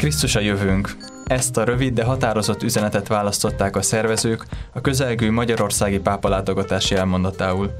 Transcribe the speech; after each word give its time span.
Krisztus 0.00 0.34
a 0.34 0.40
jövőnk. 0.40 0.96
Ezt 1.24 1.56
a 1.56 1.64
rövid, 1.64 1.94
de 1.94 2.04
határozott 2.04 2.62
üzenetet 2.62 3.08
választották 3.08 3.76
a 3.76 3.82
szervezők 3.82 4.46
a 4.72 4.80
közelgő 4.80 5.30
magyarországi 5.30 5.98
pápalátogatási 5.98 6.94
elmondatául. 6.94 7.70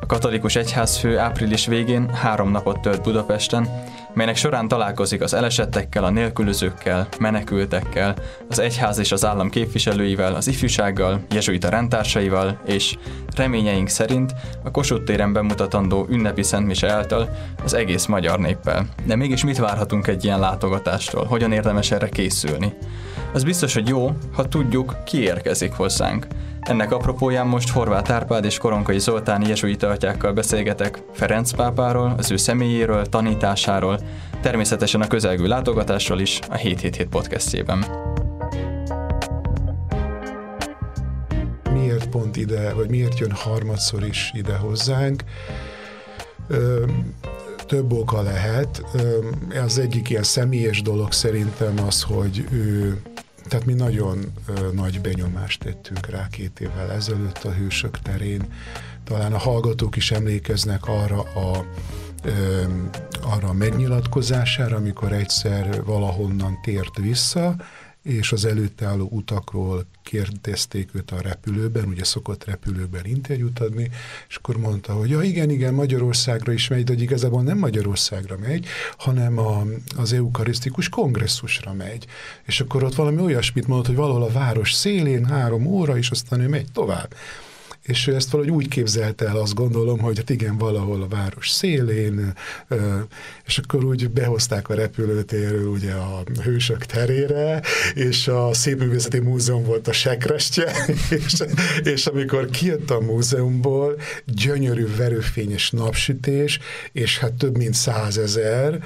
A 0.00 0.06
katolikus 0.06 0.56
egyházfő 0.56 1.18
április 1.18 1.66
végén 1.66 2.08
három 2.08 2.50
napot 2.50 2.80
tölt 2.80 3.02
Budapesten, 3.02 3.68
melynek 4.14 4.36
során 4.36 4.68
találkozik 4.68 5.22
az 5.22 5.34
elesettekkel, 5.34 6.04
a 6.04 6.10
nélkülözőkkel, 6.10 7.08
menekültekkel, 7.18 8.14
az 8.48 8.58
egyház 8.58 8.98
és 8.98 9.12
az 9.12 9.24
állam 9.24 9.50
képviselőivel, 9.50 10.34
az 10.34 10.48
ifjúsággal, 10.48 11.20
jezsuita 11.30 11.68
rendtársaival, 11.68 12.60
és 12.66 12.96
reményeink 13.36 13.88
szerint 13.88 14.34
a 14.64 14.70
Kossuth 14.70 15.04
téren 15.04 15.32
bemutatandó 15.32 16.06
ünnepi 16.10 16.42
szentmise 16.42 16.92
által 16.92 17.28
az 17.64 17.74
egész 17.74 18.06
magyar 18.06 18.38
néppel. 18.38 18.86
De 19.04 19.16
mégis 19.16 19.44
mit 19.44 19.58
várhatunk 19.58 20.06
egy 20.06 20.24
ilyen 20.24 20.40
látogatástól? 20.40 21.24
Hogyan 21.24 21.52
érdemes 21.52 21.90
erre 21.90 22.08
készülni? 22.08 22.72
Az 23.38 23.44
biztos, 23.44 23.74
hogy 23.74 23.88
jó, 23.88 24.12
ha 24.32 24.48
tudjuk, 24.48 24.96
ki 25.04 25.22
érkezik 25.22 25.72
hozzánk. 25.72 26.26
Ennek 26.60 26.92
apropóján 26.92 27.46
most 27.46 27.68
Horváth 27.70 28.12
Árpád 28.12 28.44
és 28.44 28.58
Koronkai 28.58 28.98
Zoltán 28.98 29.46
jezsuita 29.46 29.88
atyákkal 29.88 30.32
beszélgetek 30.32 31.02
Ferenc 31.12 31.52
pápáról, 31.52 32.14
az 32.16 32.30
ő 32.30 32.36
személyéről, 32.36 33.06
tanításáról, 33.06 34.00
természetesen 34.40 35.00
a 35.00 35.06
közelgő 35.06 35.46
látogatásról 35.46 36.20
is 36.20 36.38
a 36.48 36.54
777 36.54 37.08
podcastjében. 37.08 37.84
Miért 41.72 42.08
pont 42.08 42.36
ide, 42.36 42.74
vagy 42.74 42.90
miért 42.90 43.18
jön 43.18 43.32
harmadszor 43.32 44.04
is 44.04 44.32
ide 44.34 44.56
hozzánk? 44.56 45.22
Ö, 46.48 46.84
több 47.66 47.92
oka 47.92 48.22
lehet. 48.22 48.84
Az 49.64 49.78
egyik 49.78 50.10
ilyen 50.10 50.22
személyes 50.22 50.82
dolog 50.82 51.12
szerintem 51.12 51.74
az, 51.86 52.02
hogy 52.02 52.44
ő 52.52 53.00
tehát 53.48 53.66
mi 53.66 53.72
nagyon 53.72 54.32
ö, 54.46 54.72
nagy 54.72 55.00
benyomást 55.00 55.62
tettünk 55.62 56.06
rá 56.06 56.28
két 56.28 56.60
évvel 56.60 56.92
ezelőtt 56.92 57.44
a 57.44 57.52
Hősök 57.52 57.98
terén. 57.98 58.42
Talán 59.04 59.32
a 59.32 59.38
hallgatók 59.38 59.96
is 59.96 60.10
emlékeznek 60.10 60.86
arra 60.86 61.20
a 61.20 61.64
ö, 62.24 62.62
arra 63.22 63.48
a 63.48 63.52
megnyilatkozására, 63.52 64.76
amikor 64.76 65.12
egyszer 65.12 65.84
valahonnan 65.84 66.58
tért 66.62 66.96
vissza, 66.98 67.56
és 68.02 68.32
az 68.32 68.44
előtte 68.44 68.86
álló 68.86 69.08
utakról 69.10 69.86
kérdezték 70.08 70.94
őt 70.94 71.10
a 71.10 71.20
repülőben, 71.20 71.84
ugye 71.84 72.04
szokott 72.04 72.44
repülőben 72.44 73.04
interjút 73.04 73.58
adni, 73.58 73.90
és 74.28 74.36
akkor 74.36 74.56
mondta, 74.56 74.92
hogy 74.92 75.10
ja 75.10 75.22
igen, 75.22 75.50
igen, 75.50 75.74
Magyarországra 75.74 76.52
is 76.52 76.68
megy, 76.68 76.84
de 76.84 76.92
hogy 76.92 77.02
igazából 77.02 77.42
nem 77.42 77.58
Magyarországra 77.58 78.36
megy, 78.38 78.66
hanem 78.96 79.38
a, 79.38 79.64
az 79.96 80.12
eukarisztikus 80.12 80.88
kongresszusra 80.88 81.72
megy. 81.72 82.06
És 82.44 82.60
akkor 82.60 82.82
ott 82.82 82.94
valami 82.94 83.20
olyasmit 83.20 83.66
mondott, 83.66 83.86
hogy 83.86 83.96
valahol 83.96 84.22
a 84.22 84.32
város 84.32 84.72
szélén 84.72 85.24
három 85.24 85.66
óra, 85.66 85.96
és 85.96 86.10
aztán 86.10 86.40
ő 86.40 86.48
megy 86.48 86.72
tovább 86.72 87.14
és 87.82 88.06
ő 88.06 88.14
ezt 88.14 88.30
valahogy 88.30 88.52
úgy 88.52 88.68
képzelte 88.68 89.26
el, 89.26 89.36
azt 89.36 89.54
gondolom, 89.54 89.98
hogy 89.98 90.16
hát 90.16 90.30
igen, 90.30 90.58
valahol 90.58 91.02
a 91.02 91.08
város 91.08 91.50
szélén, 91.50 92.32
és 93.46 93.58
akkor 93.58 93.84
úgy 93.84 94.10
behozták 94.10 94.68
a 94.68 94.74
repülőtérről 94.74 95.66
ugye 95.66 95.92
a 95.92 96.22
hősök 96.42 96.84
terére, 96.84 97.62
és 97.94 98.28
a 98.28 98.54
Szépművészeti 98.54 99.18
Múzeum 99.18 99.64
volt 99.64 99.88
a 99.88 99.92
sekrestje, 99.92 100.72
és, 101.24 101.42
és 101.82 102.06
amikor 102.06 102.50
kijött 102.50 102.90
a 102.90 103.00
múzeumból, 103.00 104.00
gyönyörű 104.24 104.86
verőfényes 104.96 105.70
napsütés, 105.70 106.58
és 106.92 107.18
hát 107.18 107.32
több 107.32 107.56
mint 107.56 107.74
százezer 107.74 108.78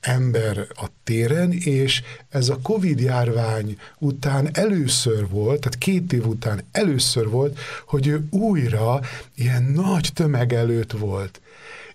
ember 0.00 0.66
a 0.68 0.86
téren, 1.04 1.52
és 1.52 2.02
ez 2.30 2.48
a 2.48 2.58
Covid 2.62 3.00
járvány 3.00 3.78
után 3.98 4.48
először 4.52 5.28
volt, 5.28 5.60
tehát 5.60 5.78
két 5.78 6.12
év 6.12 6.26
után 6.26 6.62
először 6.72 7.28
volt, 7.28 7.58
hogy 7.86 8.06
ő 8.06 8.26
újra 8.30 9.00
ilyen 9.34 9.62
nagy 9.62 10.10
tömeg 10.14 10.52
előtt 10.52 10.92
volt 10.92 11.40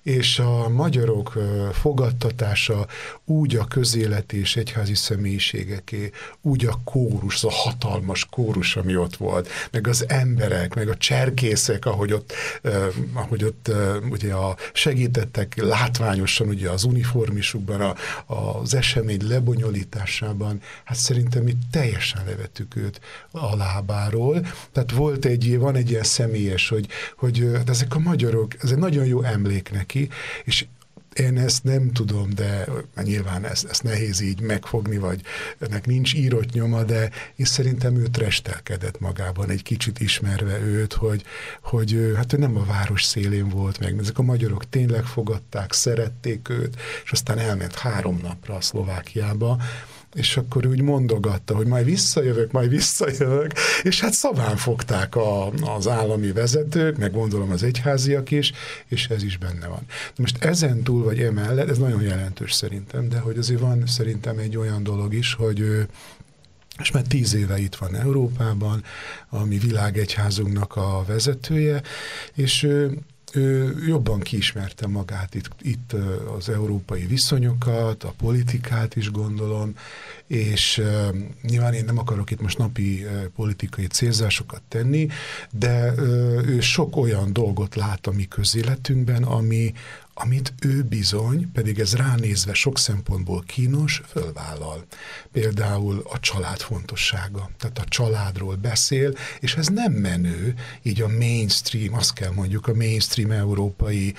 és 0.03 0.39
a 0.39 0.69
magyarok 0.69 1.33
fogadtatása 1.71 2.87
úgy 3.25 3.55
a 3.55 3.65
közélet 3.65 4.33
és 4.33 4.55
egyházi 4.55 4.95
személyiségeké, 4.95 6.11
úgy 6.41 6.65
a 6.65 6.79
kórus, 6.83 7.35
az 7.35 7.43
a 7.43 7.51
hatalmas 7.51 8.25
kórus, 8.25 8.75
ami 8.75 8.95
ott 8.95 9.15
volt, 9.15 9.49
meg 9.71 9.87
az 9.87 10.05
emberek, 10.07 10.73
meg 10.73 10.87
a 10.89 10.97
cserkészek, 10.97 11.85
ahogy 11.85 12.13
ott, 12.13 12.33
ahogy 13.13 13.43
ott 13.43 13.71
ugye 14.09 14.33
a 14.33 14.55
segítettek 14.73 15.55
látványosan 15.61 16.47
ugye 16.47 16.69
az 16.69 16.83
uniformisukban, 16.83 17.81
a, 17.81 17.95
az 18.25 18.73
esemény 18.73 19.27
lebonyolításában, 19.27 20.61
hát 20.83 20.97
szerintem 20.97 21.43
mi 21.43 21.55
teljesen 21.71 22.25
levettük 22.25 22.75
őt 22.75 23.01
a 23.31 23.55
lábáról. 23.55 24.45
Tehát 24.71 24.91
volt 24.91 25.25
egy, 25.25 25.57
van 25.57 25.75
egy 25.75 25.89
ilyen 25.89 26.03
személyes, 26.03 26.69
hogy, 26.69 26.87
hogy 27.17 27.51
de 27.51 27.71
ezek 27.71 27.95
a 27.95 27.99
magyarok, 27.99 28.63
ez 28.63 28.71
egy 28.71 28.77
nagyon 28.77 29.05
jó 29.05 29.21
emlék 29.21 29.71
neki, 29.71 29.92
neki, 29.93 30.09
és 30.43 30.65
én 31.13 31.37
ezt 31.37 31.63
nem 31.63 31.91
tudom, 31.91 32.29
de 32.35 32.67
nyilván 33.03 33.45
ezt, 33.45 33.65
ezt 33.69 33.83
nehéz 33.83 34.19
így 34.19 34.41
megfogni, 34.41 34.97
vagy 34.97 35.21
ennek 35.59 35.85
nincs 35.85 36.13
írott 36.13 36.51
nyoma, 36.51 36.83
de 36.83 37.09
én 37.35 37.45
szerintem 37.45 37.95
ő 37.95 38.05
restelkedett 38.17 38.99
magában, 38.99 39.49
egy 39.49 39.61
kicsit 39.63 39.99
ismerve 39.99 40.59
őt, 40.59 40.93
hogy, 40.93 41.23
hogy 41.61 42.13
hát 42.15 42.33
ő 42.33 42.37
nem 42.37 42.57
a 42.57 42.65
város 42.65 43.03
szélén 43.03 43.49
volt 43.49 43.79
meg. 43.79 43.97
Ezek 43.99 44.17
a 44.17 44.21
magyarok 44.21 44.69
tényleg 44.69 45.03
fogadták, 45.03 45.73
szerették 45.73 46.49
őt, 46.49 46.75
és 47.03 47.11
aztán 47.11 47.37
elment 47.37 47.75
három 47.75 48.19
napra 48.21 48.55
a 48.55 48.61
Szlovákiába, 48.61 49.57
és 50.13 50.37
akkor 50.37 50.65
úgy 50.65 50.81
mondogatta, 50.81 51.55
hogy 51.55 51.67
majd 51.67 51.85
visszajövök, 51.85 52.51
majd 52.51 52.69
visszajövök, 52.69 53.51
és 53.83 53.99
hát 53.99 54.13
szaván 54.13 54.57
fogták 54.57 55.15
a, 55.15 55.51
az 55.51 55.87
állami 55.87 56.31
vezetők, 56.31 56.97
meg 56.97 57.11
gondolom 57.11 57.51
az 57.51 57.63
egyháziak 57.63 58.31
is, 58.31 58.51
és 58.87 59.07
ez 59.07 59.23
is 59.23 59.37
benne 59.37 59.67
van. 59.67 59.81
Most 60.17 60.43
ezen 60.43 60.83
túl, 60.83 61.03
vagy 61.03 61.19
emellett, 61.19 61.69
ez 61.69 61.77
nagyon 61.77 62.01
jelentős 62.01 62.53
szerintem, 62.53 63.09
de 63.09 63.19
hogy 63.19 63.37
azért 63.37 63.59
van 63.59 63.83
szerintem 63.85 64.37
egy 64.37 64.57
olyan 64.57 64.83
dolog 64.83 65.13
is, 65.13 65.33
hogy 65.33 65.85
és 66.79 66.91
már 66.91 67.03
tíz 67.03 67.33
éve 67.33 67.59
itt 67.59 67.75
van 67.75 67.95
Európában, 67.95 68.83
ami 69.29 69.57
világegyházunknak 69.57 70.75
a 70.75 71.03
vezetője, 71.07 71.81
és 72.33 72.63
ő 72.63 72.97
jobban 73.87 74.19
kiismerte 74.19 74.87
magát 74.87 75.35
itt, 75.35 75.49
itt 75.61 75.95
az 76.37 76.49
európai 76.49 77.05
viszonyokat, 77.05 78.03
a 78.03 78.13
politikát 78.17 78.95
is 78.95 79.11
gondolom, 79.11 79.75
és 80.27 80.77
uh, 80.77 81.15
nyilván 81.41 81.73
én 81.73 81.85
nem 81.85 81.97
akarok 81.97 82.31
itt 82.31 82.41
most 82.41 82.57
napi 82.57 83.03
uh, 83.03 83.23
politikai 83.35 83.87
célzásokat 83.87 84.61
tenni, 84.67 85.07
de 85.51 85.91
uh, 85.91 85.99
ő 86.47 86.59
sok 86.59 86.95
olyan 86.97 87.33
dolgot 87.33 87.75
lát 87.75 88.07
a 88.07 88.11
mi 88.11 88.27
közéletünkben, 88.27 89.23
ami, 89.23 89.73
amit 90.13 90.53
ő 90.61 90.83
bizony, 90.83 91.51
pedig 91.51 91.79
ez 91.79 91.95
ránézve 91.95 92.53
sok 92.53 92.77
szempontból 92.77 93.43
kínos, 93.47 94.01
fölvállal. 94.07 94.85
Például 95.31 96.03
a 96.09 96.19
család 96.19 96.59
fontossága. 96.59 97.49
Tehát 97.57 97.79
a 97.79 97.83
családról 97.87 98.55
beszél, 98.55 99.13
és 99.39 99.55
ez 99.55 99.67
nem 99.67 99.91
menő, 99.91 100.53
így 100.81 101.01
a 101.01 101.07
mainstream, 101.07 101.93
azt 101.93 102.13
kell 102.13 102.31
mondjuk 102.31 102.67
a 102.67 102.73
mainstream 102.73 103.31
európai 103.31 104.13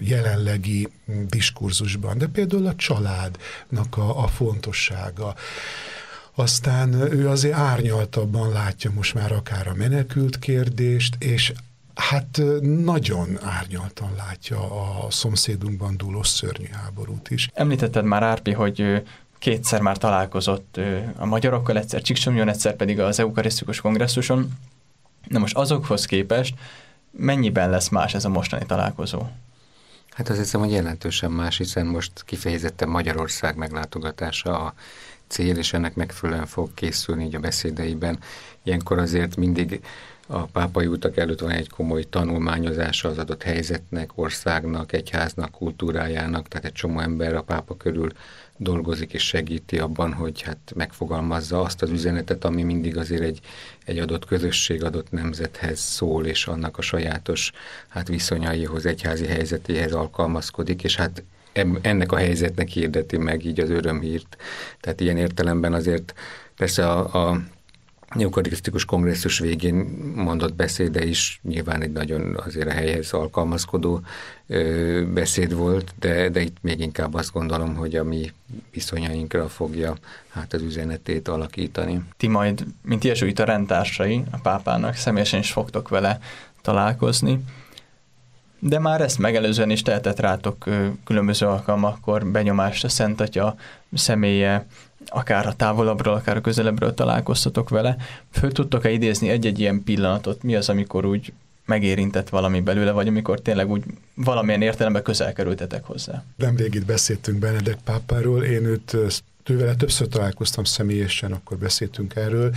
jelenlegi 0.00 0.88
diskurzusban, 1.26 2.18
de 2.18 2.26
például 2.26 2.66
a 2.66 2.74
családnak 2.74 3.96
a, 3.96 4.22
a 4.22 4.26
fontossága. 4.26 5.34
Aztán 6.34 6.94
ő 6.94 7.28
azért 7.28 7.54
árnyaltabban 7.54 8.52
látja 8.52 8.90
most 8.90 9.14
már 9.14 9.32
akár 9.32 9.68
a 9.68 9.74
menekült 9.74 10.38
kérdést, 10.38 11.16
és 11.18 11.52
hát 11.96 12.40
nagyon 12.62 13.38
árnyaltan 13.42 14.14
látja 14.16 14.58
a 15.04 15.10
szomszédunkban 15.10 15.96
dúló 15.96 16.22
szörnyű 16.22 16.68
háborút 16.72 17.30
is. 17.30 17.50
Említetted 17.54 18.04
már, 18.04 18.22
Árpi, 18.22 18.52
hogy 18.52 19.02
kétszer 19.38 19.80
már 19.80 19.96
találkozott 19.96 20.80
a 21.16 21.26
magyarokkal, 21.26 21.78
egyszer 21.78 22.02
Csíksomjon, 22.02 22.48
egyszer 22.48 22.76
pedig 22.76 23.00
az 23.00 23.18
eukarisztikus 23.18 23.80
kongresszuson. 23.80 24.52
Na 25.28 25.38
most 25.38 25.56
azokhoz 25.56 26.04
képest 26.04 26.54
mennyiben 27.10 27.70
lesz 27.70 27.88
más 27.88 28.14
ez 28.14 28.24
a 28.24 28.28
mostani 28.28 28.66
találkozó? 28.66 29.22
Hát 30.10 30.28
azt 30.28 30.38
hiszem, 30.38 30.60
hogy 30.60 30.70
jelentősen 30.70 31.30
más, 31.30 31.56
hiszen 31.56 31.86
most 31.86 32.12
kifejezetten 32.24 32.88
Magyarország 32.88 33.56
meglátogatása 33.56 34.58
a 34.58 34.74
cél, 35.26 35.56
és 35.56 35.72
ennek 35.72 35.94
megfelelően 35.94 36.46
fog 36.46 36.74
készülni 36.74 37.24
így 37.24 37.34
a 37.34 37.38
beszédeiben. 37.38 38.18
Ilyenkor 38.62 38.98
azért 38.98 39.36
mindig 39.36 39.80
a 40.26 40.44
pápai 40.44 40.86
utak 40.86 41.16
előtt 41.16 41.40
van 41.40 41.50
egy 41.50 41.68
komoly 41.68 42.02
tanulmányozása 42.02 43.08
az 43.08 43.18
adott 43.18 43.42
helyzetnek, 43.42 44.10
országnak, 44.14 44.92
egyháznak, 44.92 45.50
kultúrájának, 45.50 46.48
tehát 46.48 46.64
egy 46.64 46.72
csomó 46.72 47.00
ember 47.00 47.34
a 47.34 47.42
pápa 47.42 47.76
körül 47.76 48.10
dolgozik 48.56 49.12
és 49.12 49.26
segíti 49.26 49.78
abban, 49.78 50.12
hogy 50.12 50.40
hát 50.42 50.72
megfogalmazza 50.74 51.60
azt 51.60 51.82
az 51.82 51.90
üzenetet, 51.90 52.44
ami 52.44 52.62
mindig 52.62 52.96
azért 52.96 53.22
egy, 53.22 53.40
egy 53.84 53.98
adott 53.98 54.24
közösség, 54.24 54.84
adott 54.84 55.10
nemzethez 55.10 55.78
szól, 55.80 56.26
és 56.26 56.46
annak 56.46 56.78
a 56.78 56.82
sajátos 56.82 57.52
hát 57.88 58.08
viszonyaihoz, 58.08 58.86
egyházi 58.86 59.26
helyzetéhez 59.26 59.92
alkalmazkodik, 59.92 60.84
és 60.84 60.96
hát 60.96 61.22
ennek 61.80 62.12
a 62.12 62.16
helyzetnek 62.16 62.68
hirdeti 62.68 63.16
meg 63.16 63.44
így 63.44 63.60
az 63.60 63.70
örömhírt. 63.70 64.36
Tehát 64.80 65.00
ilyen 65.00 65.16
értelemben 65.16 65.72
azért 65.72 66.14
persze 66.56 66.90
a, 66.90 67.28
a 67.28 67.40
eukarisztikus 68.08 68.84
kongresszus 68.84 69.38
végén 69.38 69.74
mondott 70.14 70.54
beszéde 70.54 71.04
is 71.04 71.40
nyilván 71.42 71.82
egy 71.82 71.92
nagyon 71.92 72.40
azért 72.44 72.68
a 72.68 72.72
helyhez 72.72 73.12
alkalmazkodó 73.12 74.00
beszéd 75.14 75.54
volt, 75.54 75.94
de, 75.98 76.28
de 76.28 76.40
itt 76.40 76.56
még 76.60 76.80
inkább 76.80 77.14
azt 77.14 77.32
gondolom, 77.32 77.74
hogy 77.74 77.96
a 77.96 78.04
mi 78.04 78.32
viszonyainkra 78.72 79.48
fogja 79.48 79.96
hát 80.28 80.52
az 80.52 80.62
üzenetét 80.62 81.28
alakítani. 81.28 82.02
Ti 82.16 82.26
majd, 82.26 82.64
mint 82.82 83.04
a 83.38 83.44
rendtársai 83.44 84.22
a 84.30 84.38
pápának, 84.38 84.94
személyesen 84.94 85.40
is 85.40 85.52
fogtok 85.52 85.88
vele 85.88 86.18
találkozni, 86.62 87.44
de 88.58 88.78
már 88.78 89.00
ezt 89.00 89.18
megelőzően 89.18 89.70
is 89.70 89.82
tehetett 89.82 90.20
rátok 90.20 90.64
különböző 91.04 91.46
alkalmakkor 91.46 92.26
benyomást 92.26 92.84
a 92.84 92.88
Szent 92.88 93.20
Atya 93.20 93.56
személye, 93.92 94.66
akár 95.06 95.46
a 95.46 95.54
távolabbról, 95.54 96.14
akár 96.14 96.36
a 96.36 96.40
közelebbről 96.40 96.94
találkoztatok 96.94 97.68
vele, 97.68 97.96
föl 98.30 98.52
tudtok-e 98.52 98.90
idézni 98.90 99.28
egy-egy 99.28 99.58
ilyen 99.58 99.82
pillanatot? 99.84 100.42
Mi 100.42 100.56
az, 100.56 100.68
amikor 100.68 101.04
úgy 101.04 101.32
megérintett 101.64 102.28
valami 102.28 102.60
belőle, 102.60 102.90
vagy 102.90 103.08
amikor 103.08 103.40
tényleg 103.40 103.70
úgy 103.70 103.84
valamilyen 104.14 104.62
értelemben 104.62 105.02
közel 105.02 105.32
kerültetek 105.32 105.84
hozzá? 105.84 106.24
Nemrég 106.36 106.74
itt 106.74 106.86
beszéltünk 106.86 107.38
Benedek 107.38 107.78
pápáról, 107.84 108.44
én 108.44 108.64
őt 108.64 108.96
tővele 109.42 109.74
többször 109.74 110.08
találkoztam 110.08 110.64
személyesen, 110.64 111.32
akkor 111.32 111.56
beszéltünk 111.56 112.14
erről, 112.14 112.54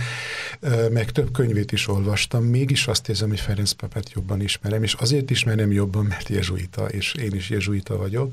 meg 0.90 1.10
több 1.10 1.32
könyvét 1.32 1.72
is 1.72 1.88
olvastam, 1.88 2.44
mégis 2.44 2.86
azt 2.86 3.08
érzem, 3.08 3.28
hogy 3.28 3.40
Ferenc 3.40 3.72
pápát 3.72 4.12
jobban 4.14 4.40
ismerem, 4.40 4.82
és 4.82 4.94
azért 4.94 5.30
ismerem 5.30 5.72
jobban, 5.72 6.04
mert 6.04 6.28
jezsuita, 6.28 6.88
és 6.88 7.14
én 7.14 7.32
is 7.34 7.50
jezsuita 7.50 7.96
vagyok, 7.96 8.32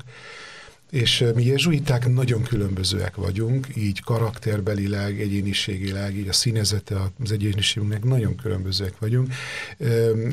és 0.90 1.24
mi 1.34 1.44
jezsuiták 1.44 2.08
nagyon 2.08 2.42
különbözőek 2.42 3.14
vagyunk, 3.16 3.66
így 3.74 4.00
karakterbelileg, 4.00 5.20
egyéniségileg, 5.20 6.16
így 6.16 6.28
a 6.28 6.32
színezete 6.32 7.12
az 7.22 7.32
egyéniségünknek 7.32 8.04
nagyon 8.04 8.36
különbözőek 8.36 8.98
vagyunk, 8.98 9.32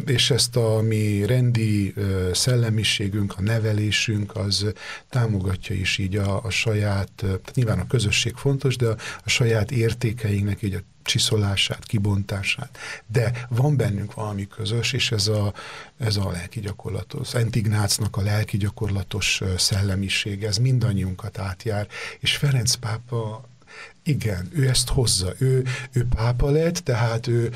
és 0.06 0.32
ezt 0.32 0.56
a 0.56 0.82
mi 0.82 1.26
rendi 1.26 1.94
szellemiségünk, 2.32 3.34
a 3.38 3.42
nevelésünk 3.42 4.36
az 4.36 4.66
támogatja 5.10 5.76
is 5.76 5.98
így 5.98 6.16
a, 6.16 6.44
a 6.44 6.50
saját, 6.50 7.10
tehát 7.16 7.52
nyilván 7.54 7.80
a 7.80 7.88
közösség 7.88 8.34
fontos, 8.36 8.76
de 8.76 8.88
a, 8.88 8.96
a 9.24 9.30
saját 9.30 9.72
értékeinknek 9.72 10.62
így 10.62 10.74
a 10.74 10.95
csiszolását, 11.06 11.86
kibontását. 11.86 12.78
De 13.08 13.46
van 13.50 13.78
bennünk 13.78 14.14
valami 14.14 14.48
közös, 14.48 14.94
és 14.94 15.12
ez 15.12 15.28
a, 15.28 15.54
ez 15.98 16.16
a 16.18 16.32
lelki 16.32 16.60
gyakorlatos, 16.60 17.28
Szent 17.28 17.56
Ignácnak 17.56 18.18
a 18.18 18.22
lelki 18.22 18.58
gyakorlatos 18.58 19.42
szellemiség, 19.58 20.44
ez 20.44 20.58
mindannyiunkat 20.58 21.40
átjár, 21.40 21.88
és 22.20 22.38
Ferenc 22.38 22.74
pápa 22.76 23.50
igen, 24.04 24.50
ő 24.54 24.68
ezt 24.68 24.90
hozza. 24.90 25.34
Ő, 25.38 25.64
ő 25.92 26.08
pápa 26.16 26.50
lett, 26.50 26.78
tehát 26.78 27.28
ő, 27.28 27.54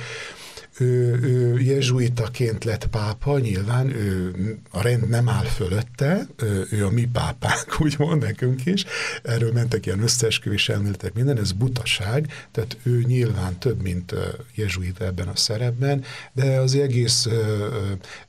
ő, 0.80 1.20
ő 1.22 1.60
jezsuitaként 1.60 2.64
lett 2.64 2.88
pápa, 2.88 3.40
nyilván 3.40 3.90
ő, 3.90 4.32
a 4.72 4.82
rend 4.82 5.10
nem 5.10 5.30
áll 5.30 5.44
fölötte, 5.44 6.28
ő, 6.36 6.68
ő 6.72 6.86
a 6.86 6.90
mi 6.90 7.08
pápánk, 7.12 7.80
úgymond 7.82 8.22
nekünk 8.22 8.66
is. 8.66 8.86
Erről 9.24 9.52
mentek 9.52 9.86
ilyen 9.86 10.04
összeesküvés 10.04 10.70
elméletek, 10.70 11.14
minden, 11.14 11.40
ez 11.40 11.52
butaság, 11.52 12.48
tehát 12.52 12.78
ő 12.84 13.04
nyilván 13.08 13.60
több, 13.60 13.82
mint 13.82 14.14
jezsuita 14.56 15.06
ebben 15.06 15.28
a 15.28 15.36
szerepben, 15.36 16.04
de 16.34 16.60
az 16.60 16.76
egész 16.76 17.28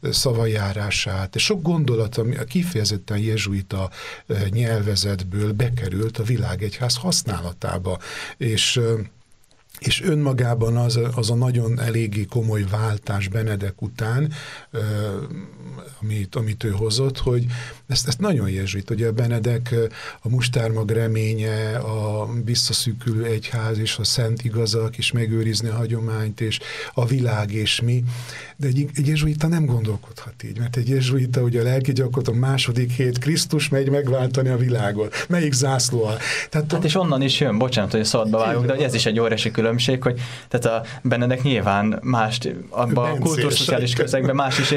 szavajárását, 0.02 1.34
és 1.34 1.44
sok 1.44 1.62
gondolat, 1.62 2.16
ami 2.16 2.36
kifejezetten 2.48 3.18
jezsuita 3.18 3.90
nyelvezetből 4.50 5.52
bekerült 5.52 6.18
a 6.18 6.22
világegyház 6.22 6.96
használatába, 6.96 7.98
és 8.36 8.80
és 9.80 10.02
önmagában 10.02 10.76
az, 10.76 10.98
az 11.14 11.30
a 11.30 11.34
nagyon 11.34 11.80
eléggé 11.80 12.24
komoly 12.24 12.64
váltás 12.70 13.28
Benedek 13.28 13.82
után, 13.82 14.32
amit, 16.02 16.34
amit 16.34 16.64
ő 16.64 16.70
hozott, 16.70 17.18
hogy 17.18 17.46
ezt, 17.86 18.08
ezt 18.08 18.18
nagyon. 18.18 18.48
Ugye 18.90 19.06
a 19.06 19.12
Benedek 19.12 19.74
a 20.20 20.28
mustármag 20.28 20.90
reménye, 20.90 21.76
a 21.76 22.28
visszaszűkülő 22.44 23.24
egyház 23.24 23.78
és 23.78 23.96
a 23.98 24.04
szent 24.04 24.44
igazak, 24.44 24.98
és 24.98 25.12
megőrizni 25.12 25.68
a 25.68 25.74
hagyományt, 25.74 26.40
és 26.40 26.58
a 26.94 27.06
világ 27.06 27.52
és 27.52 27.80
mi. 27.80 28.04
De 28.56 28.66
egy, 28.66 28.88
egy 28.94 29.06
jezsuita 29.06 29.46
nem 29.46 29.64
gondolkodhat 29.66 30.42
így, 30.42 30.58
mert 30.58 30.76
egy 30.76 30.88
jezsuita 30.88 31.40
ugye 31.40 31.60
a 31.60 31.64
lelki 31.64 31.92
gyakorlaton 31.92 32.34
második 32.34 32.90
hét 32.90 33.18
Krisztus 33.18 33.68
megy 33.68 33.90
megváltani 33.90 34.48
a 34.48 34.56
világot. 34.56 35.14
Melyik 35.28 35.52
zászló? 35.52 36.02
Tehát 36.50 36.72
hát 36.72 36.72
a... 36.72 36.84
és 36.84 36.94
onnan 36.94 37.22
is 37.22 37.40
jön, 37.40 37.58
bocsánat, 37.58 37.90
hogy 37.90 38.04
szabadba 38.04 38.38
vágok, 38.38 38.66
de 38.66 38.74
ez 38.74 38.94
is 38.94 39.06
egy 39.06 39.20
óriási 39.20 39.50
különbség, 39.50 39.69
hogy 40.02 40.20
tehát 40.48 40.66
a 40.82 40.86
Benedek 41.02 41.42
nyilván 41.42 41.98
más, 42.02 42.38
abban 42.70 43.10
a 43.10 43.18
kultúrszociális 43.18 43.92
közegben 43.92 44.34
más 44.34 44.58
is 44.58 44.70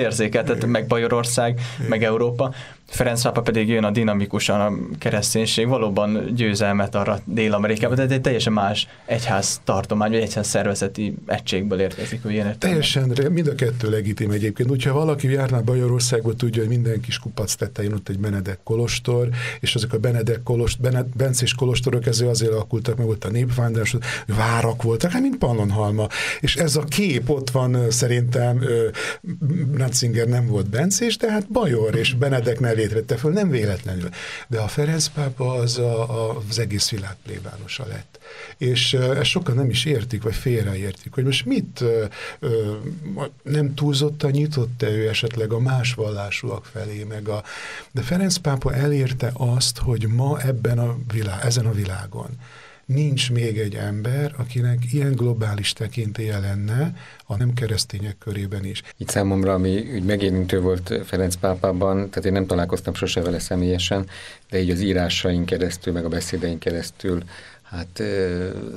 tehát 0.44 0.66
meg 0.66 0.88
Bajorország, 0.88 1.62
meg 1.90 2.04
Európa, 2.04 2.54
Ferenc 2.88 3.22
pápa 3.22 3.42
pedig 3.42 3.68
jön 3.68 3.84
a 3.84 3.92
dinamikusan 3.92 4.62
a 4.62 4.98
kereszténység, 5.00 5.68
valóban 5.68 6.36
győzelmet 6.36 6.96
arra 6.96 7.20
Dél-Amerikában, 7.26 7.96
de 7.96 8.08
egy 8.14 8.22
teljesen 8.22 8.54
más 8.54 8.88
egyház 9.06 9.62
tartomány, 9.64 10.12
vagy 10.12 10.20
egyház 10.20 10.48
szervezeti 10.48 11.16
egységből 11.26 11.80
érkezik. 11.80 12.24
Hogy 12.24 12.32
ilyen 12.32 12.60
teljesen, 12.60 13.18
mind 13.32 13.48
a 13.48 13.56
kettő 13.56 13.90
legitim 13.90 14.32
egyébként. 14.32 14.72
Úgyha 14.72 14.94
valaki 14.94 15.32
járná 15.32 15.60
Bajorországba, 15.60 16.34
tudja, 16.34 16.62
hogy 16.62 16.70
minden 16.70 17.02
kis 17.02 17.20
kupac 17.20 17.56
tetején 17.56 17.94
ott 17.94 18.10
egy 18.10 18.20
Benedek 18.20 18.60
kolostor, 18.64 19.30
és 19.60 19.76
ezek 19.76 19.94
a 19.94 19.98
Benedek 19.98 20.44
kolost, 20.44 20.82
Bened, 20.82 21.06
Bencés 21.18 21.54
kolostorok 21.54 22.06
ezzel 22.06 22.28
azért 22.28 22.52
alakultak, 22.52 22.98
meg 22.98 23.08
ott 23.08 23.24
a 23.24 23.30
népvándorlás, 23.30 23.96
várak 24.28 24.84
voltak, 24.84 25.12
hát 25.12 25.22
mint 25.22 25.38
Pannonhalma. 25.38 26.08
És 26.40 26.56
ez 26.56 26.76
a 26.76 26.84
kép 26.84 27.30
ott 27.30 27.50
van 27.50 27.90
szerintem, 27.90 28.64
Ratzinger 29.78 30.28
nem 30.28 30.48
volt 30.48 30.70
Bencés, 30.70 31.18
de 31.18 31.32
hát 31.32 31.52
Bajor 31.52 31.96
és 31.96 32.14
Benedek 32.14 32.60
vette 32.76 33.18
föl, 33.18 33.32
nem 33.32 33.50
véletlenül. 33.50 34.10
De 34.48 34.60
a 34.60 34.68
Ferenc 34.68 35.08
pápa 35.08 35.54
az 35.54 35.78
a, 35.78 36.30
a, 36.30 36.44
az 36.50 36.60
egész 36.60 36.90
világ 36.90 37.16
plébánosa 37.24 37.86
lett. 37.88 38.20
És 38.58 38.94
ezt 38.94 39.24
sokan 39.24 39.56
nem 39.56 39.70
is 39.70 39.86
értik, 39.86 40.24
vagy 40.24 40.36
félreértik, 40.36 41.14
hogy 41.14 41.24
most 41.24 41.46
mit 41.46 41.84
nem 43.44 43.74
túlzottan 43.74 44.32
nyitott-e 44.32 44.90
ő 44.90 45.10
esetleg 45.10 45.52
a 45.52 45.60
más 45.60 45.94
vallásúak 45.94 46.66
felé, 46.66 47.04
meg 47.04 47.28
a... 47.28 47.44
De 47.92 48.02
Ferenc 48.02 48.38
pápa 48.38 48.74
elérte 48.74 49.32
azt, 49.34 49.78
hogy 49.78 50.08
ma 50.08 50.40
ebben 50.42 50.80
a 50.80 50.98
világ, 51.14 51.46
ezen 51.46 51.66
a 51.66 51.72
világon 51.72 52.30
nincs 52.86 53.32
még 53.32 53.58
egy 53.60 53.76
ember, 53.76 54.34
akinek 54.38 54.78
ilyen 54.92 55.12
globális 55.12 55.74
tekintélye 55.74 56.40
lenne, 56.40 56.94
a 57.26 57.38
nem 57.38 57.54
keresztények 57.54 58.18
körében 58.18 58.66
is. 58.66 58.82
Itt 58.98 59.10
számomra, 59.10 59.54
ami 59.54 59.92
úgy 59.94 60.04
megérintő 60.04 60.62
volt 60.62 61.00
Ferenc 61.06 61.36
pápában, 61.36 61.96
tehát 61.96 62.26
én 62.26 62.32
nem 62.32 62.46
találkoztam 62.46 62.94
sose 62.94 63.22
vele 63.22 63.40
személyesen, 63.40 64.08
de 64.50 64.62
így 64.62 64.70
az 64.70 64.82
írásaink 64.82 65.46
keresztül, 65.46 65.94
meg 65.94 66.06
a 66.06 66.10
beszédeink 66.10 66.60
keresztül 66.60 67.24
hát 67.62 68.04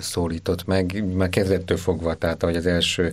szólított 0.00 0.66
meg, 0.66 1.14
már 1.14 1.28
kezdettől 1.28 1.76
fogva, 1.76 2.14
tehát 2.14 2.42
ahogy 2.42 2.56
az 2.56 2.66
első 2.66 3.12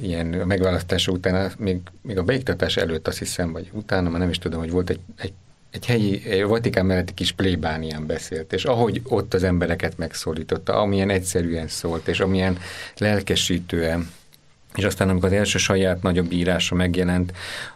ilyen 0.00 0.26
megválasztása 0.26 1.12
után, 1.12 1.52
még, 1.58 1.80
még 2.02 2.18
a 2.18 2.22
beiktatás 2.22 2.76
előtt 2.76 3.08
azt 3.08 3.18
hiszem, 3.18 3.52
vagy 3.52 3.70
utána, 3.72 4.08
már 4.08 4.20
nem 4.20 4.28
is 4.28 4.38
tudom, 4.38 4.60
hogy 4.60 4.70
volt 4.70 4.90
egy, 4.90 5.00
egy 5.16 5.32
egy 5.72 5.86
helyi, 5.86 6.22
egy 6.28 6.44
Vatikán 6.44 6.86
melletti 6.86 7.14
kis 7.14 7.32
plébánián 7.32 8.06
beszélt, 8.06 8.52
és 8.52 8.64
ahogy 8.64 9.00
ott 9.04 9.34
az 9.34 9.42
embereket 9.42 9.98
megszólította, 9.98 10.74
amilyen 10.74 11.10
egyszerűen 11.10 11.68
szólt, 11.68 12.08
és 12.08 12.20
amilyen 12.20 12.58
lelkesítően, 12.96 14.10
és 14.74 14.84
aztán 14.84 15.08
amikor 15.08 15.28
az 15.28 15.34
első 15.34 15.58
saját 15.58 16.02
nagyobb 16.02 16.32
írása 16.32 16.74
megjelent, 16.74 17.32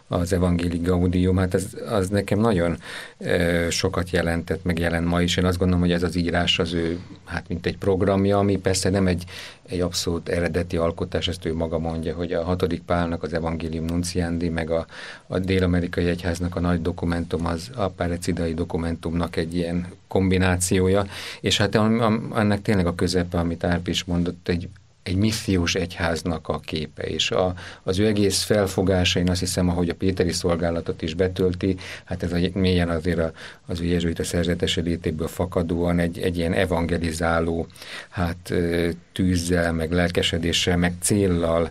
az 0.07 0.33
Evangéli 0.33 0.77
Gaudium, 0.77 1.37
hát 1.37 1.53
ez, 1.53 1.67
az 1.89 2.09
nekem 2.09 2.39
nagyon 2.39 2.77
e, 3.17 3.69
sokat 3.69 4.09
jelentett, 4.09 4.63
meg 4.63 4.79
jelent 4.79 5.05
ma 5.05 5.21
is. 5.21 5.37
Én 5.37 5.45
azt 5.45 5.57
gondolom, 5.57 5.81
hogy 5.81 5.91
ez 5.91 6.03
az 6.03 6.15
írás 6.15 6.59
az 6.59 6.73
ő, 6.73 6.99
hát 7.25 7.47
mint 7.47 7.65
egy 7.65 7.77
programja, 7.77 8.37
ami 8.37 8.57
persze 8.57 8.89
nem 8.89 9.07
egy, 9.07 9.23
egy 9.67 9.79
abszolút 9.79 10.29
eredeti 10.29 10.77
alkotás, 10.77 11.27
ezt 11.27 11.45
ő 11.45 11.53
maga 11.53 11.79
mondja, 11.79 12.15
hogy 12.15 12.33
a 12.33 12.43
hatodik 12.43 12.81
pálnak 12.81 13.23
az 13.23 13.33
Evangélium 13.33 13.85
Nunciandi, 13.85 14.49
meg 14.49 14.69
a, 14.69 14.85
a 15.27 15.39
Dél-Amerikai 15.39 16.07
Egyháznak 16.07 16.55
a 16.55 16.59
nagy 16.59 16.81
dokumentum, 16.81 17.45
az 17.45 17.69
a 17.75 17.87
Párecidai 17.87 18.53
dokumentumnak 18.53 19.35
egy 19.35 19.55
ilyen 19.55 19.87
kombinációja, 20.07 21.05
és 21.41 21.57
hát 21.57 21.75
ennek 22.35 22.61
tényleg 22.61 22.85
a 22.85 22.95
közepe, 22.95 23.37
amit 23.37 23.63
Árp 23.63 23.87
is 23.87 24.03
mondott, 24.03 24.47
egy 24.47 24.69
egy 25.07 25.15
missziós 25.15 25.75
egyháznak 25.75 26.47
a 26.47 26.59
képe, 26.59 27.03
és 27.03 27.31
a, 27.31 27.53
az 27.83 27.99
ő 27.99 28.05
egész 28.05 28.43
felfogása, 28.43 29.19
én 29.19 29.29
azt 29.29 29.39
hiszem, 29.39 29.69
ahogy 29.69 29.89
a 29.89 29.95
Péteri 29.95 30.31
szolgálatot 30.31 31.01
is 31.01 31.13
betölti, 31.13 31.75
hát 32.05 32.23
ez 32.23 32.31
a, 32.31 32.37
mélyen 32.53 32.89
azért 32.89 33.19
a, 33.19 33.31
az 33.65 33.79
ő 33.79 33.85
jezsuita 33.85 34.23
szerzetes 34.23 34.75
létéből 34.75 35.27
fakadóan 35.27 35.99
egy, 35.99 36.19
egy 36.19 36.37
ilyen 36.37 36.53
evangelizáló, 36.53 37.67
hát 38.09 38.53
tűzzel, 39.13 39.73
meg 39.73 39.91
lelkesedéssel, 39.91 40.77
meg 40.77 40.93
céllal 41.01 41.69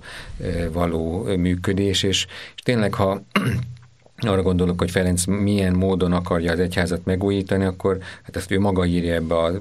való 0.72 1.22
működés, 1.22 2.02
és, 2.02 2.26
és 2.56 2.62
tényleg, 2.62 2.94
ha 2.94 3.22
arra 4.16 4.42
gondolok, 4.42 4.78
hogy 4.78 4.90
Ferenc 4.90 5.24
milyen 5.24 5.74
módon 5.74 6.12
akarja 6.12 6.52
az 6.52 6.58
egyházat 6.58 7.04
megújítani, 7.04 7.64
akkor 7.64 7.98
hát 8.22 8.36
ezt 8.36 8.50
ő 8.50 8.60
maga 8.60 8.84
írja 8.84 9.14
ebbe 9.14 9.38
a 9.38 9.52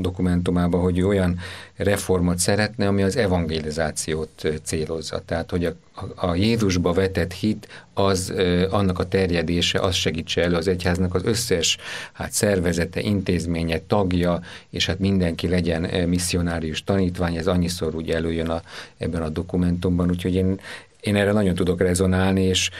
dokumentumába, 0.00 0.78
hogy 0.78 0.98
ő 0.98 1.06
olyan 1.06 1.38
reformot 1.76 2.38
szeretne, 2.38 2.86
ami 2.86 3.02
az 3.02 3.16
evangelizációt 3.16 4.48
célozza. 4.62 5.22
Tehát, 5.24 5.50
hogy 5.50 5.64
a, 5.64 5.74
a 6.14 6.34
Jézusba 6.34 6.92
vetett 6.92 7.32
hit, 7.32 7.68
az 7.94 8.32
annak 8.70 8.98
a 8.98 9.08
terjedése, 9.08 9.78
az 9.78 9.94
segítse 9.94 10.42
elő 10.42 10.56
az 10.56 10.68
egyháznak 10.68 11.14
az 11.14 11.24
összes 11.24 11.76
hát 12.12 12.32
szervezete, 12.32 13.00
intézménye, 13.00 13.80
tagja, 13.86 14.40
és 14.70 14.86
hát 14.86 14.98
mindenki 14.98 15.48
legyen 15.48 16.08
misszionárius 16.08 16.84
tanítvány, 16.84 17.36
ez 17.36 17.46
annyiszor 17.46 17.94
úgy 17.94 18.10
előjön 18.10 18.48
a, 18.48 18.62
ebben 18.98 19.22
a 19.22 19.28
dokumentumban, 19.28 20.10
úgyhogy 20.10 20.34
én, 20.34 20.60
én 21.00 21.16
erre 21.16 21.32
nagyon 21.32 21.54
tudok 21.54 21.80
rezonálni, 21.80 22.42
és 22.42 22.70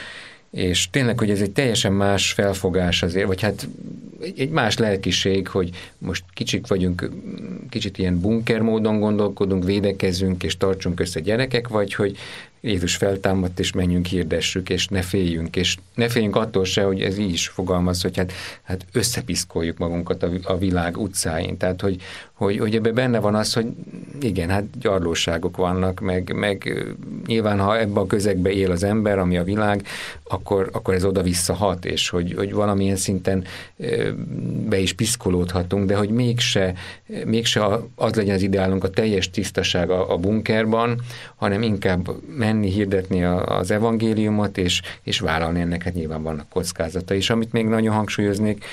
és 0.55 0.89
tényleg, 0.89 1.19
hogy 1.19 1.29
ez 1.29 1.41
egy 1.41 1.51
teljesen 1.51 1.93
más 1.93 2.31
felfogás 2.31 3.03
azért, 3.03 3.27
vagy 3.27 3.41
hát 3.41 3.67
egy, 4.21 4.39
egy 4.39 4.49
más 4.49 4.77
lelkiség, 4.77 5.47
hogy 5.47 5.69
most 5.97 6.23
kicsik 6.33 6.67
vagyunk, 6.67 7.09
kicsit 7.69 7.97
ilyen 7.97 8.19
bunker 8.19 8.61
módon 8.61 8.99
gondolkodunk, 8.99 9.63
védekezünk 9.63 10.43
és 10.43 10.57
tartsunk 10.57 10.99
össze 10.99 11.19
gyerekek, 11.19 11.67
vagy 11.67 11.93
hogy 11.93 12.17
Jézus 12.61 12.95
feltámadt, 12.95 13.59
és 13.59 13.71
menjünk, 13.71 14.05
hirdessük, 14.05 14.69
és 14.69 14.87
ne 14.87 15.01
féljünk, 15.01 15.55
és 15.55 15.77
ne 15.95 16.09
féljünk 16.09 16.35
attól 16.35 16.65
se, 16.65 16.83
hogy 16.83 17.01
ez 17.01 17.17
így 17.17 17.33
is 17.33 17.47
fogalmaz, 17.47 18.01
hogy 18.01 18.17
hát, 18.17 18.33
hát 18.63 18.85
összepiszkoljuk 18.91 19.77
magunkat 19.77 20.23
a, 20.23 20.29
a 20.43 20.57
világ 20.57 20.97
utcáin. 20.97 21.57
Tehát, 21.57 21.81
hogy, 21.81 22.01
hogy, 22.35 22.57
hogy 22.57 22.75
ebben 22.75 22.93
benne 22.93 23.19
van 23.19 23.35
az, 23.35 23.53
hogy 23.53 23.65
igen, 24.19 24.49
hát 24.49 24.63
gyarlóságok 24.79 25.57
vannak, 25.57 25.99
meg, 25.99 26.33
meg 26.33 26.85
nyilván, 27.25 27.59
ha 27.59 27.79
ebben 27.79 28.03
a 28.03 28.07
közegbe 28.07 28.51
él 28.51 28.71
az 28.71 28.83
ember, 28.83 29.19
ami 29.19 29.37
a 29.37 29.43
világ, 29.43 29.87
akkor, 30.23 30.69
akkor 30.73 30.93
ez 30.93 31.05
oda-vissza 31.05 31.53
hat, 31.53 31.85
és 31.85 32.09
hogy, 32.09 32.33
hogy 32.33 32.53
valamilyen 32.53 32.95
szinten 32.95 33.43
be 34.69 34.77
is 34.77 34.93
piszkolódhatunk, 34.93 35.87
de 35.87 35.95
hogy 35.95 36.09
mégse, 36.09 36.73
mégse 37.25 37.65
az 37.95 38.15
legyen 38.15 38.35
az 38.35 38.41
ideálunk 38.41 38.83
a 38.83 38.89
teljes 38.89 39.29
tisztaság 39.29 39.89
a, 39.89 40.13
a 40.13 40.17
bunkerban, 40.17 41.01
hanem 41.35 41.61
inkább 41.61 42.09
menni, 42.37 42.69
hirdetni 42.69 43.23
az 43.23 43.71
evangéliumot, 43.71 44.57
és, 44.57 44.81
és 45.03 45.19
vállalni 45.19 45.59
ennek, 45.59 45.83
hát 45.83 45.93
nyilván 45.93 46.23
vannak 46.23 46.49
kockázata 46.49 47.13
is. 47.13 47.29
Amit 47.29 47.51
még 47.51 47.65
nagyon 47.65 47.93
hangsúlyoznék, 47.93 48.65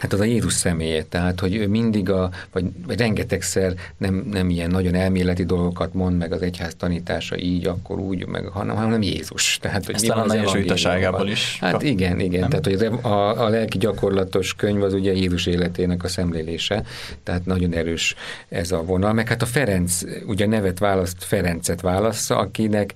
Hát 0.00 0.12
az 0.12 0.20
a 0.20 0.24
Jézus 0.24 0.52
személye, 0.52 1.02
tehát, 1.02 1.40
hogy 1.40 1.54
ő 1.54 1.68
mindig 1.68 2.10
a, 2.10 2.30
vagy, 2.52 2.64
vagy 2.86 2.98
rengetegszer 2.98 3.74
nem, 3.96 4.14
nem 4.30 4.50
ilyen 4.50 4.70
nagyon 4.70 4.94
elméleti 4.94 5.44
dolgokat 5.44 5.94
mond 5.94 6.16
meg 6.16 6.32
az 6.32 6.42
egyház 6.42 6.74
tanítása 6.74 7.38
így, 7.38 7.66
akkor 7.66 7.98
úgy, 7.98 8.26
meg, 8.26 8.46
hanem, 8.46 8.76
hanem 8.76 9.02
Jézus. 9.02 9.58
Tehát, 9.60 9.86
hogy 9.86 9.94
Ezt 9.94 10.08
az 10.10 10.10
evangéliumban 10.10 11.28
is. 11.28 11.58
Hát 11.60 11.72
kap. 11.72 11.82
igen, 11.82 12.20
igen. 12.20 12.40
Nem? 12.40 12.48
Tehát, 12.48 12.64
hogy 12.64 12.98
a, 13.02 13.44
a 13.44 13.48
lelki 13.48 13.78
gyakorlatos 13.78 14.54
könyv 14.54 14.82
az 14.82 14.94
ugye 14.94 15.12
Jézus 15.12 15.46
életének 15.46 16.04
a 16.04 16.08
szemlélése, 16.08 16.84
tehát 17.22 17.46
nagyon 17.46 17.74
erős 17.74 18.14
ez 18.48 18.72
a 18.72 18.82
vonal. 18.82 19.12
Meg 19.12 19.28
hát 19.28 19.42
a 19.42 19.46
Ferenc, 19.46 20.00
ugye 20.26 20.46
nevet 20.46 20.78
választ, 20.78 21.24
Ferencet 21.24 21.80
válassza, 21.80 22.36
akinek 22.36 22.94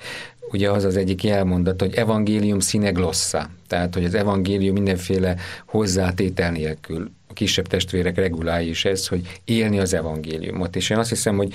ugye 0.50 0.70
az 0.70 0.84
az 0.84 0.96
egyik 0.96 1.24
jelmondat, 1.24 1.80
hogy 1.80 1.94
evangélium 1.94 2.60
színe 2.60 2.90
glossa, 2.90 3.50
tehát 3.66 3.94
hogy 3.94 4.04
az 4.04 4.14
evangélium 4.14 4.74
mindenféle 4.74 5.36
hozzátétel 5.66 6.50
nélkül 6.50 7.10
a 7.26 7.32
kisebb 7.32 7.66
testvérek 7.66 8.16
regulái 8.16 8.68
is 8.68 8.84
ez, 8.84 9.06
hogy 9.06 9.40
élni 9.44 9.78
az 9.78 9.94
evangéliumot. 9.94 10.76
És 10.76 10.90
én 10.90 10.98
azt 10.98 11.08
hiszem, 11.08 11.36
hogy 11.36 11.54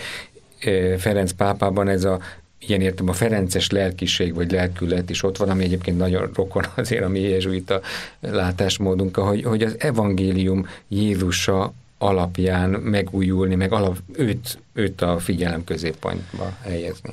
Ferenc 0.98 1.31
pápában 1.31 1.88
ez 1.88 2.03
a 2.03 2.19
ilyen 2.60 2.81
értem 2.81 3.10
a 3.10 3.13
ferences 3.13 3.69
lelkiség 3.69 4.34
vagy 4.34 4.51
lelkület 4.51 5.10
is 5.10 5.24
ott 5.24 5.38
van, 5.38 5.50
ami 5.50 5.63
egyébként 5.63 5.98
nagyon 5.98 6.31
rokon 6.34 6.63
azért 6.75 7.03
a 7.03 7.10
mi 7.10 7.19
jezsuita 7.19 7.81
látásmódunk, 8.19 9.15
hogy, 9.15 9.43
hogy 9.43 9.63
az 9.63 9.75
evangélium 9.79 10.67
Jézusa 10.88 11.74
alapján 11.98 12.69
megújulni, 12.69 13.55
meg 13.55 13.72
alap, 13.72 13.98
őt, 14.15 14.60
őt 14.74 15.01
a 15.01 15.19
figyelem 15.19 15.63
középpontba 15.63 16.58
helyezni. 16.62 17.12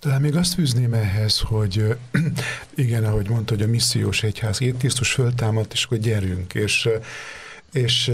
Talán 0.00 0.20
még 0.20 0.36
azt 0.36 0.54
fűzném 0.54 0.92
ehhez, 0.94 1.38
hogy 1.38 1.96
igen, 2.74 3.04
ahogy 3.04 3.28
mondta, 3.28 3.54
hogy 3.54 3.62
a 3.62 3.68
missziós 3.68 4.22
egyház, 4.22 4.60
Jézus 4.60 4.78
Krisztus 4.78 5.12
föltámadt, 5.12 5.72
és 5.72 5.84
akkor 5.84 5.98
gyerünk, 5.98 6.54
és 6.54 6.88
és 7.72 8.10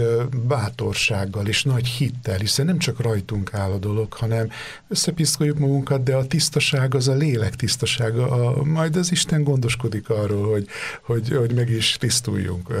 bátorsággal, 0.47 1.47
és 1.47 1.63
nagy 1.63 1.87
hittel, 1.87 2.37
hiszen 2.37 2.65
nem 2.65 2.77
csak 2.77 3.01
rajtunk 3.01 3.53
áll 3.53 3.71
a 3.71 3.77
dolog, 3.77 4.13
hanem 4.13 4.49
összepiszkoljuk 4.87 5.59
magunkat, 5.59 6.03
de 6.03 6.15
a 6.15 6.27
tisztaság 6.27 6.95
az 6.95 7.07
a 7.07 7.13
lélek 7.13 7.55
tisztasága, 7.55 8.29
a, 8.29 8.63
majd 8.63 8.95
az 8.95 9.11
Isten 9.11 9.43
gondoskodik 9.43 10.09
arról, 10.09 10.51
hogy, 10.51 10.67
hogy, 11.01 11.29
hogy 11.29 11.53
meg 11.53 11.69
is 11.69 11.97
tisztuljunk, 11.99 12.73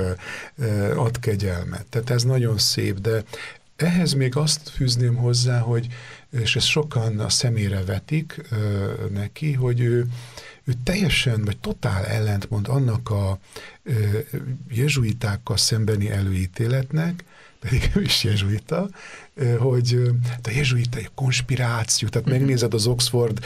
ad 0.95 1.19
kegyelmet. 1.19 1.85
Tehát 1.89 2.09
ez 2.09 2.23
nagyon 2.23 2.57
szép, 2.57 2.99
de 2.99 3.23
ehhez 3.75 4.13
még 4.13 4.35
azt 4.35 4.69
fűzném 4.69 5.15
hozzá, 5.15 5.59
hogy 5.59 5.87
és 6.31 6.55
ezt 6.55 6.67
sokan 6.67 7.19
a 7.19 7.29
szemére 7.29 7.83
vetik 7.83 8.41
ö, 8.51 8.93
neki, 9.11 9.53
hogy 9.53 9.79
ő, 9.79 10.05
ő 10.63 10.73
teljesen, 10.83 11.45
vagy 11.45 11.57
totál 11.57 12.05
ellentmond 12.05 12.67
annak 12.67 13.09
a 13.09 13.39
ö, 13.83 14.19
jezsuitákkal 14.69 15.57
szembeni 15.57 16.09
előítéletnek, 16.09 17.23
pedig 17.59 17.91
ő 17.95 18.01
is 18.01 18.23
jezsuita, 18.23 18.89
hogy 19.59 20.11
a 20.43 20.49
jezsuita 20.55 20.97
egy 20.97 21.09
konspiráció, 21.15 22.07
tehát 22.07 22.27
uh-huh. 22.27 22.41
megnézed 22.41 22.73
az 22.73 22.87
Oxford 22.87 23.39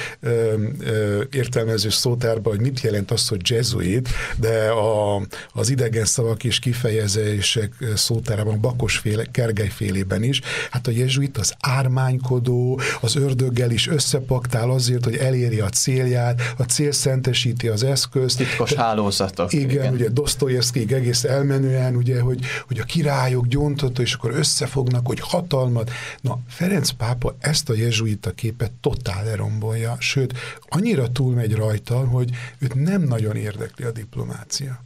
értelmező 1.32 1.90
szótárba, 1.90 2.50
hogy 2.50 2.62
mit 2.62 2.82
jelent 2.82 3.12
az, 3.12 3.28
hogy 3.28 3.50
jesuit, 3.50 4.10
de 4.38 4.70
a, 4.70 5.22
az 5.54 5.70
idegen 5.70 6.06
szavak 6.06 6.44
és 6.44 6.60
kifejezések 6.60 7.74
szótárában, 7.96 8.62
bakosféle, 8.62 9.24
kergelyfélében 9.32 10.24
is, 10.24 10.42
hát 10.72 10.88
a 10.88 10.92
jezsuit 10.92 11.38
az 11.38 11.54
ármánykodó, 11.60 12.80
az 13.02 13.16
ördöggel 13.16 13.72
is 13.72 13.88
összepaktál 13.88 14.70
azért, 14.70 15.04
hogy 15.04 15.16
eléri 15.16 15.60
a 15.60 15.70
célját, 15.70 16.42
a 16.58 16.64
cél 16.64 16.92
szentesíti 16.92 17.68
az 17.68 17.84
eszközt. 17.84 18.38
Titkos 18.38 18.74
hálózatok. 18.74 19.54
Igen, 19.54 19.70
igen. 19.70 19.94
ugye 19.94 20.10
Dostoyevsky 20.10 20.94
egész 20.94 21.24
elmenően, 21.24 21.96
ugye, 21.96 22.20
hogy, 22.20 22.40
hogy 22.68 22.80
a 22.80 22.84
királyok 22.84 23.48
gyóntotta, 23.48 24.02
és 24.02 24.14
akkor 24.14 24.32
összefognak, 24.32 25.08
hogy 25.08 25.20
hatalma 25.20 25.81
harmad. 25.82 25.90
Na, 26.22 26.40
Ferenc 26.48 26.90
pápa 26.90 27.36
ezt 27.40 27.70
a 27.70 27.74
jezsuita 27.74 28.32
képet 28.32 28.72
totál 28.72 29.24
lerombolja, 29.24 29.96
sőt, 30.00 30.34
annyira 30.70 31.12
túlmegy 31.12 31.54
rajta, 31.54 32.08
hogy 32.08 32.30
őt 32.58 32.74
nem 32.74 33.02
nagyon 33.02 33.36
érdekli 33.36 33.86
a 33.86 33.92
diplomácia 33.92 34.84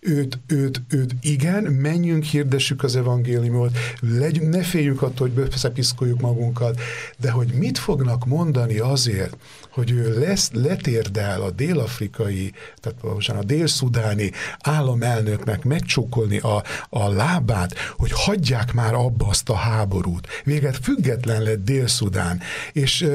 őt, 0.00 0.38
őt, 0.46 0.82
őt 0.88 1.14
igen, 1.20 1.62
menjünk, 1.62 2.24
hirdessük 2.24 2.82
az 2.82 2.96
evangéliumot, 2.96 3.78
legy, 4.00 4.42
ne 4.42 4.62
féljük 4.62 5.02
attól, 5.02 5.28
hogy 5.28 5.44
beszepiszkoljuk 5.44 6.20
magunkat, 6.20 6.80
de 7.18 7.30
hogy 7.30 7.52
mit 7.52 7.78
fognak 7.78 8.26
mondani 8.26 8.78
azért, 8.78 9.36
hogy 9.70 9.90
ő 9.90 10.18
lesz, 10.18 10.50
letérdel 10.52 11.42
a 11.42 11.50
dél-afrikai, 11.50 12.52
tehát 12.80 13.00
valósan 13.00 13.36
a 13.36 13.42
dél-szudáni 13.42 14.30
államelnöknek 14.60 15.64
megcsókolni 15.64 16.38
a, 16.38 16.62
a 16.88 17.08
lábát, 17.08 17.74
hogy 17.96 18.12
hagyják 18.12 18.72
már 18.72 18.94
abba 18.94 19.26
azt 19.26 19.48
a 19.48 19.54
háborút. 19.54 20.26
Véget 20.44 20.78
független 20.82 21.42
lett 21.42 21.64
Dél-Szudán, 21.64 22.40
és, 22.72 23.06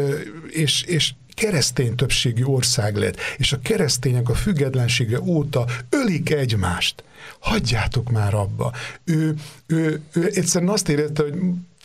és, 0.49 0.81
és 0.81 1.13
keresztény 1.35 1.95
többségi 1.95 2.43
ország 2.43 2.95
lett, 2.95 3.17
és 3.37 3.53
a 3.53 3.59
keresztények 3.59 4.29
a 4.29 4.35
függetlensége 4.35 5.21
óta 5.21 5.65
ölik 5.89 6.29
egymást. 6.29 7.03
Hagyjátok 7.39 8.11
már 8.11 8.33
abba. 8.33 8.73
Ő, 9.03 9.35
ő, 9.67 10.01
ő 10.13 10.29
egyszerűen 10.33 10.71
azt 10.71 10.89
érette, 10.89 11.23
hogy 11.23 11.33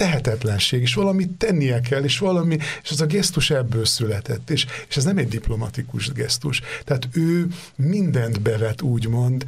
tehetetlenség, 0.00 0.80
és 0.80 0.94
valamit 0.94 1.30
tennie 1.30 1.80
kell, 1.80 2.02
és 2.02 2.18
valami, 2.18 2.58
és 2.82 2.90
az 2.90 3.00
a 3.00 3.06
gesztus 3.06 3.50
ebből 3.50 3.84
született, 3.84 4.50
és, 4.50 4.66
és 4.88 4.96
ez 4.96 5.04
nem 5.04 5.18
egy 5.18 5.28
diplomatikus 5.28 6.12
gesztus. 6.12 6.60
Tehát 6.84 7.08
ő 7.12 7.46
mindent 7.76 8.40
bevet, 8.40 8.82
úgymond, 8.82 9.44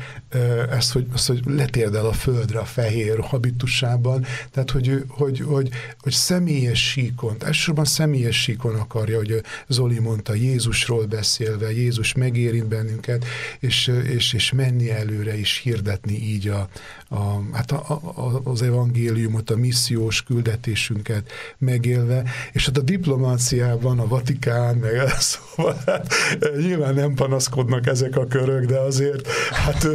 ezt, 0.71 0.93
hogy, 0.93 1.07
azt, 1.13 1.27
hogy 1.27 1.43
letérdel 1.47 2.07
a 2.07 2.13
földre 2.13 2.59
a 2.59 2.65
fehér 2.65 3.21
habitusában, 3.21 4.27
tehát 4.51 4.71
hogy, 4.71 4.89
ő, 4.89 5.05
hogy, 5.09 5.41
hogy, 5.41 5.69
hogy 5.99 6.13
személyes 6.13 6.89
síkon, 6.89 7.37
elsősorban 7.41 7.85
személyes 7.85 8.43
síkon 8.43 8.75
akarja, 8.75 9.17
hogy 9.17 9.43
Zoli 9.69 9.99
mondta, 9.99 10.35
Jézusról 10.35 11.07
beszélve, 11.07 11.73
Jézus 11.73 12.13
megérint 12.13 12.67
bennünket, 12.67 13.25
és, 13.59 13.91
és, 14.05 14.33
és 14.33 14.53
menni 14.53 14.91
előre, 14.91 15.39
és 15.39 15.57
hirdetni 15.57 15.82
így 16.11 16.49
a, 16.49 16.69
a, 17.09 17.41
hát 17.53 17.71
a, 17.71 18.01
a, 18.15 18.41
az 18.45 18.63
evangéliumot, 18.63 19.51
a 19.51 19.57
missziós 19.57 20.23
küldetésünket 20.23 21.31
megélve, 21.59 22.23
és 22.53 22.67
hát 22.67 22.77
a 22.77 22.81
diplomáciában 22.81 23.99
a 23.99 24.07
Vatikán, 24.07 24.77
meg 24.77 25.09
szóval 25.19 25.83
hát, 25.87 26.15
nyilván 26.57 26.95
nem 26.95 27.15
panaszkodnak 27.15 27.87
ezek 27.87 28.17
a 28.17 28.27
körök, 28.27 28.65
de 28.65 28.79
azért 28.79 29.29
hát 29.51 29.87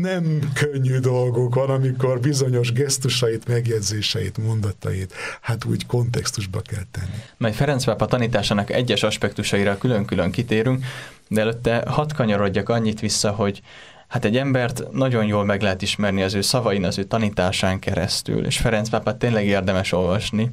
nem 0.00 0.52
könnyű 0.54 0.98
dolgok 0.98 1.54
van, 1.54 1.70
amikor 1.70 2.20
bizonyos 2.20 2.72
gesztusait, 2.72 3.48
megjegyzéseit, 3.48 4.38
mondatait 4.38 5.12
hát 5.40 5.64
úgy 5.64 5.86
kontextusba 5.86 6.60
kell 6.60 6.84
tenni. 6.90 7.22
Majd 7.36 7.54
Ferenc 7.54 7.84
pápa 7.84 8.06
tanításának 8.06 8.70
egyes 8.70 9.02
aspektusaira 9.02 9.78
külön-külön 9.78 10.30
kitérünk, 10.30 10.84
De 11.28 11.40
előtte 11.40 11.84
hadd 11.86 12.14
kanyarodjak 12.14 12.68
annyit 12.68 13.00
vissza, 13.00 13.30
hogy 13.30 13.62
hát 14.08 14.24
egy 14.24 14.36
embert 14.36 14.92
nagyon 14.92 15.26
jól 15.26 15.44
meg 15.44 15.62
lehet 15.62 15.82
ismerni 15.82 16.22
az 16.22 16.34
ő 16.34 16.40
szavain, 16.40 16.84
az 16.84 16.98
ő 16.98 17.04
tanításán 17.04 17.78
keresztül, 17.78 18.46
és 18.46 18.58
Ferenc 18.58 18.88
pápát 18.88 19.16
tényleg 19.16 19.46
érdemes 19.46 19.92
olvasni, 19.92 20.50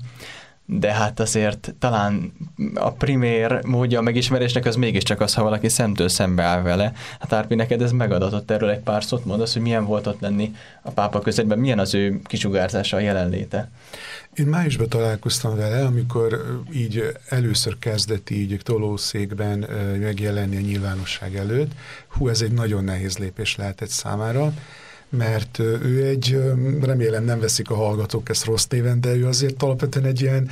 de 0.66 0.94
hát 0.94 1.20
azért 1.20 1.74
talán 1.80 2.34
a 2.74 2.92
primér 2.92 3.66
módja 3.66 4.00
a 4.00 4.02
megismerésnek 4.02 4.66
az 4.66 4.76
mégiscsak 4.76 5.22
az, 5.22 5.34
ha 5.34 5.44
valaki 5.44 5.70
szemtől 5.70 6.10
szembe 6.10 6.44
áll 6.44 6.62
vele. 6.62 6.94
Hát 7.20 7.34
Árpi, 7.34 7.56
neked 7.56 7.82
ez 7.82 7.92
megadatott 7.92 8.52
erről 8.52 8.70
egy 8.70 8.80
pár 8.80 9.04
szót, 9.04 9.26
mondasz, 9.26 9.54
hogy 9.54 9.62
milyen 9.62 9.86
volt 9.86 10.08
ott 10.08 10.20
lenni 10.20 10.56
a 10.82 10.92
pápa 10.92 11.20
közöttben, 11.20 11.60
milyen 11.60 11.80
az 11.80 11.94
ő 11.94 12.22
kisugárzása, 12.24 12.98
a 12.98 13.00
jelenléte? 13.00 13.70
Én 14.34 14.46
májusban 14.46 14.90
találkoztam 14.90 15.56
vele, 15.56 15.86
amikor 15.86 16.46
így 16.74 17.04
először 17.30 17.80
kezdett 17.80 18.30
így 18.30 18.60
tolószékben 18.64 19.66
megjelenni 20.00 20.56
a 20.56 20.60
nyilvánosság 20.60 21.36
előtt. 21.36 21.72
Hú, 22.08 22.28
ez 22.28 22.42
egy 22.42 22.52
nagyon 22.52 22.84
nehéz 22.84 23.18
lépés 23.18 23.56
lehetett 23.56 23.90
számára 23.90 24.54
mert 25.10 25.60
ő 25.60 26.06
egy, 26.06 26.40
remélem 26.82 27.24
nem 27.24 27.40
veszik 27.40 27.70
a 27.70 27.76
hallgatók 27.76 28.30
ezt 28.30 28.46
rossz 28.46 28.66
néven, 28.66 29.02
de 29.02 29.16
ő 29.16 29.28
azért 29.28 29.64
alapvetően 29.64 30.06
egy 30.06 30.22
ilyen, 30.22 30.50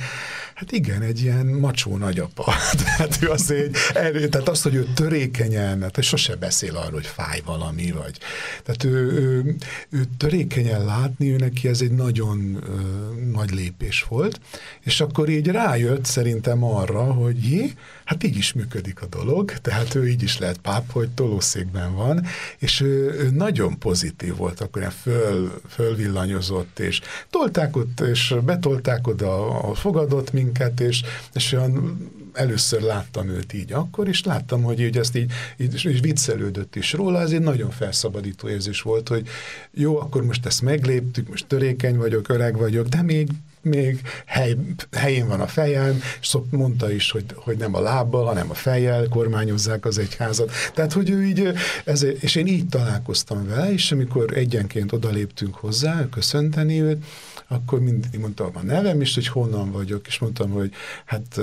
hát 0.54 0.72
igen, 0.72 1.02
egy 1.02 1.20
ilyen 1.20 1.46
macsó 1.46 1.96
nagyapa. 1.96 2.54
tehát 2.84 3.18
ő 3.22 3.28
azért 3.28 3.76
egy, 3.96 4.28
tehát 4.28 4.48
azt, 4.48 4.62
hogy 4.62 4.74
ő 4.74 4.88
törékenyen, 4.94 5.78
tehát 5.78 6.02
sose 6.02 6.36
beszél 6.36 6.76
arról, 6.76 6.92
hogy 6.92 7.06
fáj 7.06 7.40
valami, 7.44 7.90
vagy. 7.90 8.18
Tehát 8.62 8.84
ő, 8.84 9.12
ő, 9.12 9.56
ő 9.90 10.04
törékenyen 10.16 10.84
látni, 10.84 11.32
ő 11.32 11.36
neki 11.36 11.68
ez 11.68 11.80
egy 11.80 11.92
nagyon 11.92 12.58
ö, 12.62 13.30
nagy 13.30 13.50
lépés 13.50 14.06
volt, 14.08 14.40
és 14.80 15.00
akkor 15.00 15.28
így 15.28 15.46
rájött 15.46 16.04
szerintem 16.04 16.64
arra, 16.64 17.02
hogy 17.02 17.50
jé, 17.50 17.72
hát 18.04 18.24
így 18.24 18.36
is 18.36 18.52
működik 18.52 19.02
a 19.02 19.06
dolog, 19.06 19.52
tehát 19.52 19.94
ő 19.94 20.08
így 20.08 20.22
is 20.22 20.38
lehet 20.38 20.58
páp, 20.58 20.92
hogy 20.92 21.10
tolószékben 21.10 21.94
van, 21.94 22.26
és 22.58 22.80
ő, 22.80 23.12
ő 23.18 23.30
nagyon 23.30 23.78
pozitív 23.78 24.36
volt, 24.36 24.60
akkor 24.60 24.80
ilyen 24.80 24.94
föl, 25.02 25.60
fölvillanyozott, 25.68 26.78
és 26.78 27.00
tolták 27.30 27.76
ott, 27.76 28.00
és 28.00 28.34
betolták 28.44 29.06
oda, 29.06 29.60
a 29.60 29.74
fogadott 29.74 30.32
minket, 30.32 30.42
és, 30.78 31.02
és 31.32 31.52
olyan 31.52 31.98
először 32.32 32.80
láttam 32.80 33.28
őt 33.28 33.52
így 33.52 33.72
akkor, 33.72 34.08
és 34.08 34.24
láttam, 34.24 34.62
hogy 34.62 34.80
így 34.80 34.98
ezt 34.98 35.16
így, 35.16 35.32
így 35.56 35.74
és 35.74 35.98
viccelődött 36.00 36.76
is 36.76 36.92
róla, 36.92 37.20
ez 37.20 37.30
egy 37.30 37.40
nagyon 37.40 37.70
felszabadító 37.70 38.48
érzés 38.48 38.82
volt, 38.82 39.08
hogy 39.08 39.28
jó, 39.70 40.00
akkor 40.00 40.24
most 40.24 40.46
ezt 40.46 40.62
megléptük, 40.62 41.28
most 41.28 41.46
törékeny 41.46 41.96
vagyok, 41.96 42.28
öreg 42.28 42.56
vagyok, 42.56 42.86
de 42.86 43.02
még 43.02 43.28
még 43.64 44.00
hely, 44.26 44.56
helyén 44.92 45.28
van 45.28 45.40
a 45.40 45.46
fejem, 45.46 46.00
és 46.20 46.26
szok, 46.26 46.50
mondta 46.50 46.92
is, 46.92 47.10
hogy, 47.10 47.24
hogy 47.34 47.56
nem 47.56 47.74
a 47.74 47.80
lábbal, 47.80 48.24
hanem 48.24 48.50
a 48.50 48.54
fejjel 48.54 49.08
kormányozzák 49.08 49.84
az 49.84 49.98
egyházat. 49.98 50.50
Tehát, 50.74 50.92
hogy 50.92 51.10
ő 51.10 51.24
így, 51.24 51.52
ez, 51.84 52.06
és 52.20 52.34
én 52.34 52.46
így 52.46 52.68
találkoztam 52.68 53.46
vele, 53.46 53.72
és 53.72 53.92
amikor 53.92 54.36
egyenként 54.36 54.92
odaléptünk 54.92 55.54
hozzá, 55.54 56.08
köszönteni 56.10 56.80
őt, 56.80 57.04
akkor 57.54 57.80
mindig 57.80 58.20
mondtam 58.20 58.50
a 58.54 58.62
nevem 58.62 59.00
is, 59.00 59.14
hogy 59.14 59.26
honnan 59.26 59.70
vagyok, 59.70 60.06
és 60.06 60.18
mondtam, 60.18 60.50
hogy 60.50 60.72
hát 61.04 61.40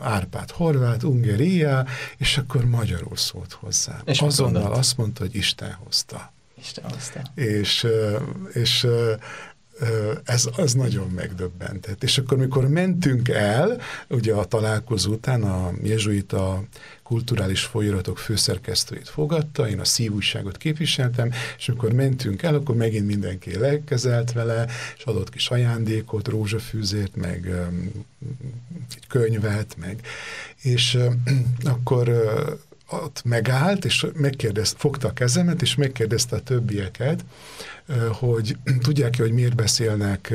Árpád 0.00 0.50
Horvát, 0.50 1.02
Ungeria, 1.02 1.86
és 2.16 2.38
akkor 2.38 2.64
magyarul 2.64 3.16
szólt 3.16 3.52
hozzá. 3.52 4.00
És 4.04 4.20
Azonnal 4.20 4.72
azt 4.72 4.96
mondta, 4.96 5.22
hogy 5.22 5.34
Isten 5.34 5.72
hozta. 5.84 6.32
Isten 6.60 6.84
hozta. 6.90 7.22
És, 7.34 7.86
és 8.52 8.86
ez 10.24 10.48
az 10.56 10.72
nagyon 10.72 11.08
megdöbbentett. 11.08 12.02
És 12.02 12.18
akkor, 12.18 12.38
mikor 12.38 12.68
mentünk 12.68 13.28
el, 13.28 13.80
ugye 14.08 14.34
a 14.34 14.44
találkozó 14.44 15.12
után 15.12 15.42
a 15.42 15.72
jezsuita 15.82 16.62
kulturális 17.02 17.62
folyóiratok 17.62 18.18
főszerkesztőjét 18.18 19.08
fogadta, 19.08 19.68
én 19.68 19.80
a 19.80 19.84
szívújságot 19.84 20.56
képviseltem, 20.56 21.30
és 21.58 21.68
amikor 21.68 21.92
mentünk 21.92 22.42
el, 22.42 22.54
akkor 22.54 22.74
megint 22.74 23.06
mindenki 23.06 23.58
legkezelt 23.58 24.32
vele, 24.32 24.66
és 24.96 25.04
adott 25.04 25.30
kis 25.30 25.48
ajándékot, 25.48 26.28
rózsafűzét, 26.28 27.16
meg 27.16 27.66
um, 27.68 28.06
egy 28.96 29.06
könyvet, 29.08 29.76
meg, 29.78 30.06
és 30.62 30.94
uh, 30.94 31.12
akkor 31.74 32.08
uh, 32.08 32.58
ott 32.90 33.22
megállt, 33.24 33.84
és 33.84 34.06
megkérdezte, 34.14 34.78
fogta 34.78 35.08
a 35.08 35.12
kezemet, 35.12 35.62
és 35.62 35.74
megkérdezte 35.74 36.36
a 36.36 36.40
többieket, 36.40 37.24
hogy 38.12 38.56
tudják-e, 38.84 39.22
hogy 39.22 39.32
miért 39.32 39.54
beszélnek 39.54 40.34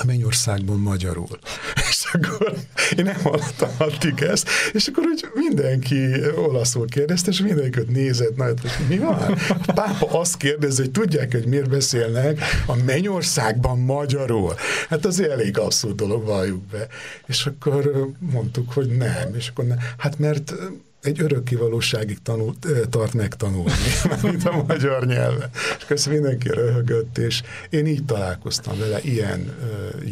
a 0.00 0.04
Mennyországban 0.06 0.78
magyarul. 0.78 1.38
És 1.90 2.06
akkor 2.12 2.54
én 2.96 3.04
nem 3.04 3.20
hallottam 3.22 3.70
addig 3.78 4.20
ezt, 4.20 4.48
és 4.72 4.86
akkor 4.86 5.04
úgy 5.04 5.26
mindenki 5.34 6.28
olaszul 6.36 6.86
kérdezte, 6.86 7.30
és 7.30 7.40
mindenki 7.40 7.80
ott 7.80 7.90
nézett, 7.90 8.36
na, 8.36 8.44
hogy 8.44 8.56
mi 8.88 8.98
van? 8.98 9.38
A 9.48 9.72
pápa 9.72 10.18
azt 10.18 10.36
kérdezi, 10.36 10.80
hogy 10.82 10.90
tudják, 10.90 11.32
hogy 11.32 11.46
miért 11.46 11.68
beszélnek 11.68 12.40
a 12.66 12.76
Mennyországban 12.76 13.78
magyarul. 13.78 14.54
Hát 14.88 15.04
az 15.04 15.20
elég 15.20 15.58
abszurd 15.58 15.94
dolog, 15.94 16.24
valljuk 16.24 16.62
be. 16.62 16.86
És 17.26 17.46
akkor 17.46 18.06
mondtuk, 18.18 18.72
hogy 18.72 18.88
nem. 18.88 19.34
És 19.34 19.48
akkor 19.48 19.64
nem. 19.64 19.78
Hát 19.96 20.18
mert 20.18 20.54
egy 21.02 21.20
örökkivalóságig 21.20 22.18
tanult, 22.22 22.66
tart 22.90 23.14
megtanulni, 23.14 23.72
mint 24.22 24.44
a 24.44 24.64
magyar 24.66 25.06
nyelven. 25.06 25.50
És 25.78 25.84
közben 25.84 26.14
mindenki 26.14 26.48
röhögött, 26.48 27.18
és 27.18 27.42
én 27.70 27.86
így 27.86 28.04
találkoztam 28.04 28.78
vele, 28.78 29.00
ilyen 29.02 29.54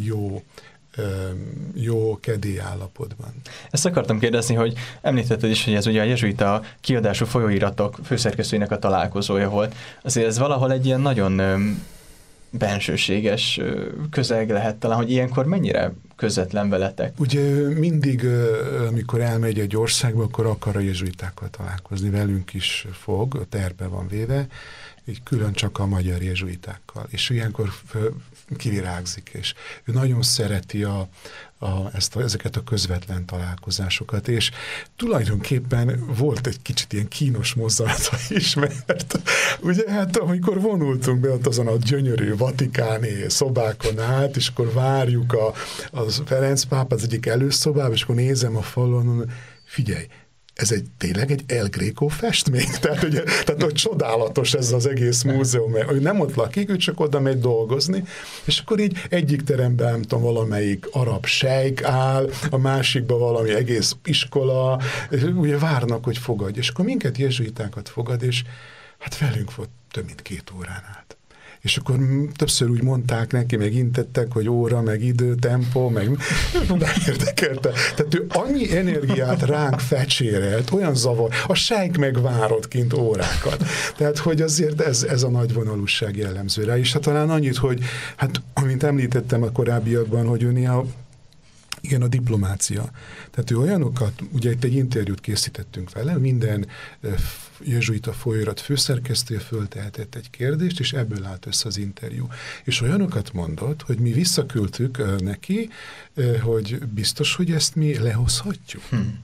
jó 0.03 0.43
jó 1.73 2.19
kedély 2.19 2.59
állapotban. 2.59 3.33
Ezt 3.71 3.85
akartam 3.85 4.19
kérdezni, 4.19 4.55
hogy 4.55 4.73
említetted 5.01 5.49
is, 5.49 5.65
hogy 5.65 5.73
ez 5.73 5.87
ugye 5.87 6.01
a 6.01 6.05
jezsuita 6.05 6.63
kiadású 6.81 7.25
folyóiratok 7.25 7.99
főszerkesztőinek 8.03 8.71
a 8.71 8.79
találkozója 8.79 9.49
volt. 9.49 9.75
Azért 10.01 10.27
ez 10.27 10.37
valahol 10.37 10.71
egy 10.71 10.85
ilyen 10.85 11.01
nagyon 11.01 11.41
bensőséges 12.51 13.59
közeg 14.09 14.49
lehet 14.49 14.75
talán, 14.75 14.97
hogy 14.97 15.11
ilyenkor 15.11 15.45
mennyire 15.45 15.93
közvetlen 16.15 16.69
veletek? 16.69 17.19
Ugye 17.19 17.67
mindig, 17.67 18.25
amikor 18.87 19.21
elmegy 19.21 19.59
egy 19.59 19.75
országba, 19.75 20.23
akkor 20.23 20.45
akar 20.45 20.75
a 20.75 20.79
jezsuitákkal 20.79 21.49
találkozni, 21.49 22.09
velünk 22.09 22.53
is 22.53 22.87
fog, 22.91 23.35
a 23.35 23.45
terve 23.49 23.87
van 23.87 24.07
véve, 24.07 24.47
így 25.05 25.23
külön 25.23 25.53
csak 25.53 25.79
a 25.79 25.85
magyar 25.85 26.21
jezsuitákkal. 26.21 27.05
És 27.09 27.29
ilyenkor 27.29 27.69
kivirágzik, 28.57 29.29
és 29.33 29.53
ő 29.83 29.93
nagyon 29.93 30.21
szereti 30.21 30.83
a, 30.83 31.09
a, 31.59 31.95
ezt 31.95 32.15
a, 32.15 32.21
ezeket 32.21 32.55
a 32.55 32.63
közvetlen 32.63 33.25
találkozásokat, 33.25 34.27
és 34.27 34.51
tulajdonképpen 34.95 36.05
volt 36.17 36.47
egy 36.47 36.61
kicsit 36.61 36.93
ilyen 36.93 37.07
kínos 37.07 37.53
mozzanata 37.53 38.17
is, 38.29 38.55
mert 38.55 39.19
ugye 39.61 39.91
hát 39.91 40.17
amikor 40.17 40.61
vonultunk 40.61 41.19
be 41.19 41.29
ott 41.29 41.47
azon 41.47 41.67
a 41.67 41.77
gyönyörű 41.77 42.35
vatikáni 42.35 43.29
szobákon 43.29 43.99
át, 43.99 44.35
és 44.35 44.47
akkor 44.47 44.73
várjuk 44.73 45.33
a, 45.33 45.53
a 45.91 46.09
Ferenc 46.25 46.63
pápa 46.63 46.95
az 46.95 47.03
egyik 47.03 47.25
előszobába, 47.25 47.93
és 47.93 48.03
akkor 48.03 48.15
nézem 48.15 48.55
a 48.55 48.61
falon, 48.61 49.31
figyelj, 49.63 50.05
ez 50.59 50.71
egy 50.71 50.85
tényleg 50.97 51.31
egy 51.31 51.43
El 51.47 51.67
Greco 51.67 52.07
festmény, 52.07 52.69
tehát, 52.81 52.99
hogy, 52.99 53.23
tehát 53.43 53.61
hogy 53.61 53.73
csodálatos 53.73 54.53
ez 54.53 54.71
az 54.71 54.85
egész 54.85 55.21
múzeum, 55.21 55.75
ő 55.75 55.99
nem 55.99 56.19
ott 56.19 56.35
lakik, 56.35 56.69
ő 56.69 56.75
csak 56.75 56.99
oda 56.99 57.19
megy 57.19 57.39
dolgozni, 57.39 58.03
és 58.45 58.59
akkor 58.59 58.79
így 58.79 58.97
egyik 59.09 59.41
teremben, 59.41 59.91
nem 59.91 60.01
tudom, 60.01 60.23
valamelyik 60.23 60.87
arab 60.91 61.25
sejk 61.25 61.83
áll, 61.83 62.29
a 62.49 62.57
másikban 62.57 63.19
valami 63.19 63.53
egész 63.53 63.95
iskola, 64.05 64.81
és 65.09 65.23
ugye 65.23 65.57
várnak, 65.57 66.03
hogy 66.03 66.17
fogadj, 66.17 66.59
és 66.59 66.69
akkor 66.69 66.85
minket 66.85 67.17
jezsuitákat 67.17 67.89
fogad, 67.89 68.23
és 68.23 68.43
hát 68.97 69.17
velünk 69.17 69.55
volt 69.55 69.69
több 69.91 70.05
mint 70.05 70.21
két 70.21 70.51
órán 70.57 70.83
át 70.97 71.18
és 71.61 71.77
akkor 71.77 71.99
többször 72.35 72.69
úgy 72.69 72.83
mondták 72.83 73.31
neki, 73.31 73.55
meg 73.55 73.73
intettek, 73.73 74.31
hogy 74.31 74.49
óra, 74.49 74.81
meg 74.81 75.03
idő, 75.03 75.35
tempó, 75.35 75.89
meg 75.89 76.09
nem 76.67 76.79
érdekelte. 77.07 77.71
Tehát 77.95 78.15
ő 78.15 78.25
annyi 78.29 78.75
energiát 78.75 79.41
ránk 79.41 79.79
fecsérelt, 79.79 80.71
olyan 80.71 80.95
zavar, 80.95 81.29
a 81.47 81.53
sejk 81.53 81.97
megvárott 81.97 82.67
kint 82.67 82.93
órákat. 82.93 83.63
Tehát, 83.97 84.17
hogy 84.17 84.41
azért 84.41 84.81
ez, 84.81 85.03
ez 85.03 85.23
a 85.23 85.29
nagy 85.29 85.53
vonalúság 85.53 86.17
jellemző 86.17 86.63
rá. 86.63 86.77
És 86.77 86.93
hát 86.93 87.01
talán 87.01 87.29
annyit, 87.29 87.57
hogy 87.57 87.83
hát, 88.15 88.41
amint 88.53 88.83
említettem 88.83 89.43
a 89.43 89.51
korábbiakban, 89.51 90.27
hogy 90.27 90.43
ő 90.43 90.51
néha 90.51 90.85
igen, 91.81 92.01
a 92.01 92.07
diplomácia. 92.07 92.91
Tehát 93.31 93.51
ő 93.51 93.57
olyanokat, 93.57 94.13
ugye 94.31 94.51
itt 94.51 94.63
egy 94.63 94.73
interjút 94.73 95.21
készítettünk 95.21 95.91
vele, 95.91 96.17
minden 96.17 96.67
jezsuita 97.63 98.13
folyóirat 98.13 98.59
főszerkesztője 98.59 99.39
föltehetett 99.39 100.15
egy 100.15 100.29
kérdést, 100.29 100.79
és 100.79 100.93
ebből 100.93 101.25
állt 101.25 101.45
össze 101.45 101.67
az 101.67 101.77
interjú. 101.77 102.27
És 102.63 102.81
olyanokat 102.81 103.33
mondott, 103.33 103.81
hogy 103.81 103.97
mi 103.97 104.11
visszaküldtük 104.11 105.21
neki, 105.21 105.69
hogy 106.41 106.79
biztos, 106.85 107.35
hogy 107.35 107.51
ezt 107.51 107.75
mi 107.75 107.97
lehozhatjuk. 107.97 108.83
Hmm. 108.89 109.19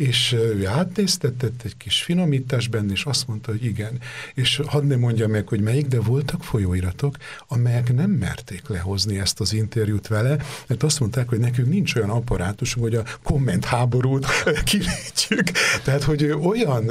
És 0.00 0.32
ő 0.32 0.66
átnéztetett 0.66 1.62
egy 1.64 1.76
kis 1.76 2.02
finomítás 2.02 2.68
benne, 2.68 2.92
és 2.92 3.04
azt 3.04 3.26
mondta, 3.26 3.50
hogy 3.50 3.64
igen. 3.64 3.98
És 4.34 4.60
hadd 4.66 4.84
ne 4.84 4.96
mondja 4.96 5.28
meg, 5.28 5.48
hogy 5.48 5.60
melyik, 5.60 5.86
de 5.86 6.00
voltak 6.00 6.44
folyóiratok, 6.44 7.16
amelyek 7.48 7.94
nem 7.94 8.10
merték 8.10 8.68
lehozni 8.68 9.18
ezt 9.18 9.40
az 9.40 9.52
interjút 9.52 10.06
vele, 10.08 10.36
mert 10.66 10.82
azt 10.82 11.00
mondták, 11.00 11.28
hogy 11.28 11.38
nekünk 11.38 11.68
nincs 11.68 11.94
olyan 11.94 12.10
apparátus, 12.10 12.74
hogy 12.74 12.94
a 12.94 13.04
komment 13.22 13.64
háborút 13.64 14.26
kilétjük. 14.70 15.50
Tehát, 15.84 16.02
hogy 16.02 16.22
ő 16.22 16.34
olyan, 16.34 16.90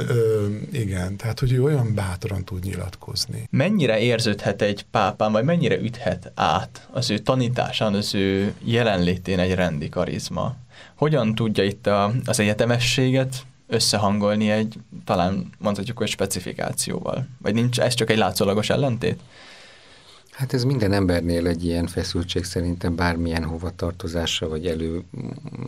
igen, 0.72 1.16
tehát, 1.16 1.40
hogy 1.40 1.52
ő 1.52 1.62
olyan 1.62 1.94
bátran 1.94 2.44
tud 2.44 2.64
nyilatkozni. 2.64 3.48
Mennyire 3.50 3.98
érződhet 3.98 4.62
egy 4.62 4.84
pápán, 4.90 5.32
vagy 5.32 5.44
mennyire 5.44 5.78
üthet 5.80 6.32
át 6.34 6.88
az 6.92 7.10
ő 7.10 7.18
tanításán, 7.18 7.94
az 7.94 8.14
ő 8.14 8.54
jelenlétén 8.64 9.38
egy 9.38 9.54
rendi 9.54 9.88
karizma? 9.88 10.56
Hogyan 11.00 11.34
tudja 11.34 11.64
itt 11.64 11.86
a, 11.86 12.12
az 12.24 12.40
egyetemességet 12.40 13.46
összehangolni 13.66 14.50
egy, 14.50 14.78
talán 15.04 15.50
mondhatjuk, 15.58 15.98
hogy 15.98 16.08
specifikációval? 16.08 17.26
Vagy 17.42 17.54
nincs 17.54 17.80
ez 17.80 17.94
csak 17.94 18.10
egy 18.10 18.18
látszólagos 18.18 18.70
ellentét? 18.70 19.20
Hát 20.40 20.52
ez 20.52 20.64
minden 20.64 20.92
embernél 20.92 21.46
egy 21.46 21.64
ilyen 21.64 21.86
feszültség 21.86 22.44
szerintem 22.44 22.94
bármilyen 22.96 23.44
hovatartozása 23.44 24.48
vagy 24.48 24.66
elő 24.66 25.02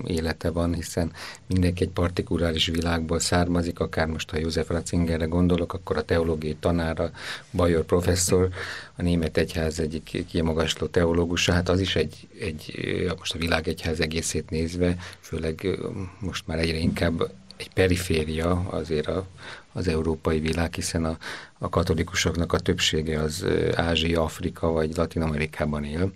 élete 0.06 0.50
van, 0.50 0.74
hiszen 0.74 1.12
mindenki 1.46 1.82
egy 1.82 1.90
partikuláris 1.90 2.66
világból 2.66 3.18
származik, 3.18 3.80
akár 3.80 4.06
most 4.06 4.30
ha 4.30 4.38
József 4.38 4.68
Ratzingerre 4.68 5.24
gondolok, 5.24 5.72
akkor 5.72 5.96
a 5.96 6.02
teológiai 6.02 6.56
tanára, 6.60 7.10
Bajor 7.50 7.84
professzor, 7.84 8.48
a 8.96 9.02
német 9.02 9.36
egyház 9.36 9.80
egyik 9.80 10.24
kiemagasló 10.28 10.86
teológusa, 10.86 11.52
hát 11.52 11.68
az 11.68 11.80
is 11.80 11.96
egy, 11.96 12.28
egy, 12.40 12.74
most 13.18 13.34
a 13.34 13.38
világegyház 13.38 14.00
egészét 14.00 14.50
nézve, 14.50 14.96
főleg 15.20 15.78
most 16.18 16.46
már 16.46 16.58
egyre 16.58 16.78
inkább 16.78 17.30
egy 17.56 17.70
periféria 17.72 18.66
azért 18.70 19.06
a, 19.06 19.26
az 19.72 19.88
európai 19.88 20.40
világ, 20.40 20.74
hiszen 20.74 21.04
a, 21.04 21.16
a 21.58 21.68
katolikusoknak 21.68 22.52
a 22.52 22.58
többsége 22.58 23.20
az 23.20 23.46
Ázsia, 23.74 24.22
Afrika 24.22 24.70
vagy 24.70 24.96
Latin 24.96 25.22
Amerikában 25.22 25.84
él. 25.84 26.12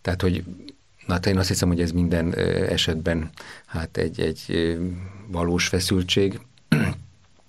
Tehát, 0.00 0.22
hogy 0.22 0.44
Na, 1.08 1.14
hát 1.14 1.26
én 1.26 1.38
azt 1.38 1.48
hiszem, 1.48 1.68
hogy 1.68 1.80
ez 1.80 1.90
minden 1.90 2.34
esetben 2.68 3.30
hát 3.66 3.96
egy, 3.96 4.20
egy 4.20 4.76
valós 5.26 5.68
feszültség, 5.68 6.40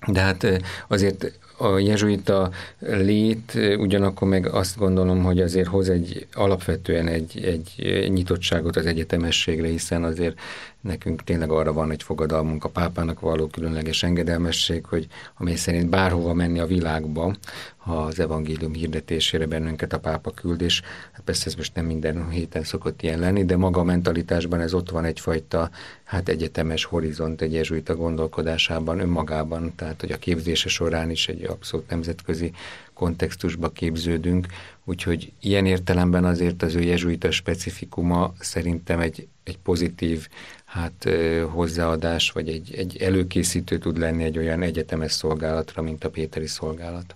de 0.07 0.19
hát 0.19 0.61
azért 0.87 1.39
a 1.57 1.77
jezsuita 1.77 2.51
lét, 2.79 3.59
ugyanakkor 3.77 4.27
meg 4.27 4.47
azt 4.47 4.77
gondolom, 4.77 5.23
hogy 5.23 5.41
azért 5.41 5.67
hoz 5.67 5.89
egy 5.89 6.27
alapvetően 6.33 7.07
egy, 7.07 7.43
egy 7.43 8.09
nyitottságot 8.09 8.75
az 8.75 8.85
egyetemességre, 8.85 9.67
hiszen 9.67 10.03
azért 10.03 10.39
nekünk 10.81 11.23
tényleg 11.23 11.51
arra 11.51 11.73
van 11.73 11.91
egy 11.91 12.03
fogadalmunk 12.03 12.63
a 12.63 12.69
pápának 12.69 13.19
való 13.19 13.47
különleges 13.47 14.03
engedelmesség, 14.03 14.85
hogy 14.85 15.07
amely 15.37 15.55
szerint 15.55 15.89
bárhova 15.89 16.33
menni 16.33 16.59
a 16.59 16.65
világba, 16.65 17.35
ha 17.77 17.97
az 17.97 18.19
evangélium 18.19 18.73
hirdetésére 18.73 19.45
bennünket 19.45 19.93
a 19.93 19.99
pápa 19.99 20.31
küld, 20.31 20.61
és 20.61 20.81
hát 21.11 21.21
persze 21.21 21.45
ez 21.45 21.55
most 21.55 21.75
nem 21.75 21.85
minden 21.85 22.29
héten 22.29 22.63
szokott 22.63 23.01
ilyen 23.01 23.19
lenni, 23.19 23.45
de 23.45 23.57
maga 23.57 23.79
a 23.79 23.83
mentalitásban 23.83 24.59
ez 24.59 24.73
ott 24.73 24.89
van 24.89 25.05
egyfajta 25.05 25.69
hát 26.03 26.29
egyetemes 26.29 26.83
horizont 26.83 27.41
egy 27.41 27.53
jezsuita 27.53 27.95
gondolkodásában, 27.95 28.99
önmagában, 28.99 29.73
tehát 29.75 30.01
hogy 30.01 30.11
a 30.11 30.17
képzése 30.17 30.69
során 30.69 31.09
is 31.09 31.27
egy 31.27 31.43
abszolút 31.43 31.89
nemzetközi 31.89 32.51
kontextusba 32.93 33.69
képződünk, 33.69 34.47
úgyhogy 34.85 35.31
ilyen 35.41 35.65
értelemben 35.65 36.25
azért 36.25 36.63
az 36.63 36.75
ő 36.75 36.81
jezsuita 36.81 37.31
specifikuma 37.31 38.33
szerintem 38.39 38.99
egy, 38.99 39.27
egy 39.43 39.57
pozitív 39.57 40.27
hát 40.69 41.09
hozzáadás, 41.49 42.31
vagy 42.31 42.49
egy, 42.49 42.73
egy 42.75 42.97
előkészítő 42.97 43.77
tud 43.77 43.97
lenni 43.97 44.23
egy 44.23 44.37
olyan 44.37 44.61
egyetemes 44.61 45.11
szolgálatra, 45.11 45.81
mint 45.81 46.03
a 46.03 46.09
Péteri 46.09 46.47
szolgálat. 46.47 47.15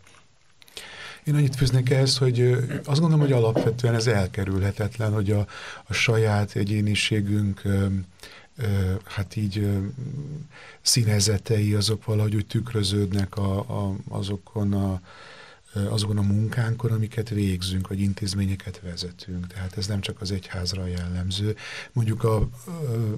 Én 1.23 1.35
annyit 1.35 1.55
fűznék 1.55 1.89
ehhez, 1.89 2.17
hogy 2.17 2.41
azt 2.85 2.99
gondolom, 2.99 3.19
hogy 3.19 3.31
alapvetően 3.31 3.93
ez 3.93 4.07
elkerülhetetlen, 4.07 5.13
hogy 5.13 5.31
a, 5.31 5.47
a 5.83 5.93
saját 5.93 6.55
egyéniségünk 6.55 7.61
hát 9.05 9.35
így 9.35 9.67
színezetei 10.81 11.73
azok 11.73 12.05
valahogy 12.05 12.35
úgy 12.35 12.45
tükröződnek 12.45 13.37
a, 13.37 13.57
a, 13.59 13.95
azokon 14.09 14.73
a 14.73 15.01
azokon 15.89 16.17
a 16.17 16.21
munkánkon, 16.21 16.91
amiket 16.91 17.29
végzünk, 17.29 17.87
vagy 17.87 17.99
intézményeket 17.99 18.81
vezetünk. 18.83 19.47
Tehát 19.47 19.77
ez 19.77 19.87
nem 19.87 20.01
csak 20.01 20.21
az 20.21 20.31
egyházra 20.31 20.87
jellemző. 20.87 21.55
Mondjuk 21.91 22.23
a, 22.23 22.35
a 22.35 22.49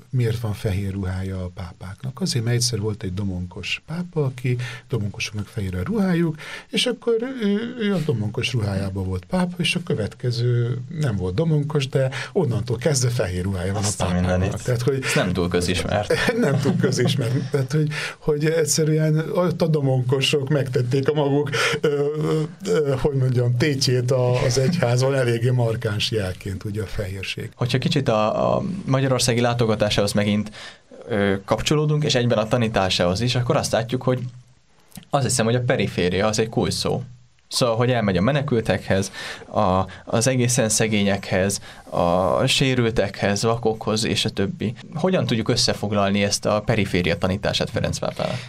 miért 0.09 0.39
van 0.39 0.53
fehér 0.53 0.91
ruhája 0.91 1.43
a 1.43 1.47
pápáknak? 1.47 2.21
Azért, 2.21 2.43
mert 2.43 2.55
egyszer 2.55 2.79
volt 2.79 3.03
egy 3.03 3.13
domonkos 3.13 3.81
pápa, 3.85 4.23
aki 4.23 4.57
domonkosoknak 4.89 5.47
fehér 5.47 5.75
a 5.75 5.83
ruhájuk, 5.83 6.35
és 6.69 6.85
akkor 6.85 7.15
ő, 7.41 7.75
ő 7.79 7.93
a 7.93 7.99
domonkos 8.05 8.53
ruhájában 8.53 9.05
volt 9.05 9.25
pápa, 9.25 9.55
és 9.57 9.75
a 9.75 9.83
következő 9.83 10.77
nem 10.99 11.15
volt 11.15 11.33
domonkos, 11.35 11.87
de 11.87 12.09
onnantól 12.33 12.77
kezdve 12.77 13.09
fehér 13.09 13.43
ruhája 13.43 13.73
van 13.73 13.83
Azt 13.83 14.01
a 14.01 14.05
pápának. 14.05 14.61
Tehát, 14.61 14.81
hogy, 14.81 15.03
Ez 15.03 15.13
nem 15.15 15.33
túl 15.33 15.47
közismert. 15.47 16.13
nem 16.39 16.59
túl 16.59 16.75
közismert. 16.75 17.49
Tehát, 17.51 17.71
hogy, 17.71 17.89
hogy 18.17 18.45
egyszerűen 18.45 19.29
ott 19.33 19.61
a 19.61 19.67
domonkosok 19.67 20.49
megtették 20.49 21.09
a 21.09 21.13
maguk 21.13 21.49
hogy 23.01 23.15
mondjam, 23.15 23.57
tétjét 23.57 24.11
az 24.45 24.57
egyházon 24.57 25.15
eléggé 25.15 25.49
markáns 25.49 26.11
jelként, 26.11 26.63
ugye 26.63 26.81
a 26.81 26.85
fehérség. 26.85 27.49
Hogyha 27.55 27.77
kicsit 27.77 28.07
a, 28.07 28.55
a 28.55 28.63
magyarországi 28.85 29.41
látogatásához 29.41 30.13
megint 30.13 30.51
ö, 31.07 31.35
kapcsolódunk, 31.45 32.03
és 32.03 32.15
egyben 32.15 32.37
a 32.37 32.47
tanításához 32.47 33.21
is, 33.21 33.35
akkor 33.35 33.55
azt 33.55 33.71
látjuk, 33.71 34.01
hogy 34.03 34.19
azt 35.09 35.25
hiszem, 35.25 35.45
hogy 35.45 35.55
a 35.55 35.63
periféria 35.63 36.27
az 36.27 36.39
egy 36.39 36.49
kulcs 36.49 36.73
szó. 36.73 37.03
Szóval, 37.47 37.75
hogy 37.75 37.91
elmegy 37.91 38.17
a 38.17 38.21
menekültekhez, 38.21 39.11
a, 39.47 39.85
az 40.05 40.27
egészen 40.27 40.69
szegényekhez, 40.69 41.61
a 41.89 42.45
sérültekhez, 42.45 43.43
vakokhoz 43.43 44.05
és 44.05 44.25
a 44.25 44.29
többi. 44.29 44.73
Hogyan 44.93 45.25
tudjuk 45.25 45.49
összefoglalni 45.49 46.23
ezt 46.23 46.45
a 46.45 46.61
periféria 46.61 47.17
tanítását 47.17 47.69
Ferenc 47.69 47.97
pápának? 47.97 48.39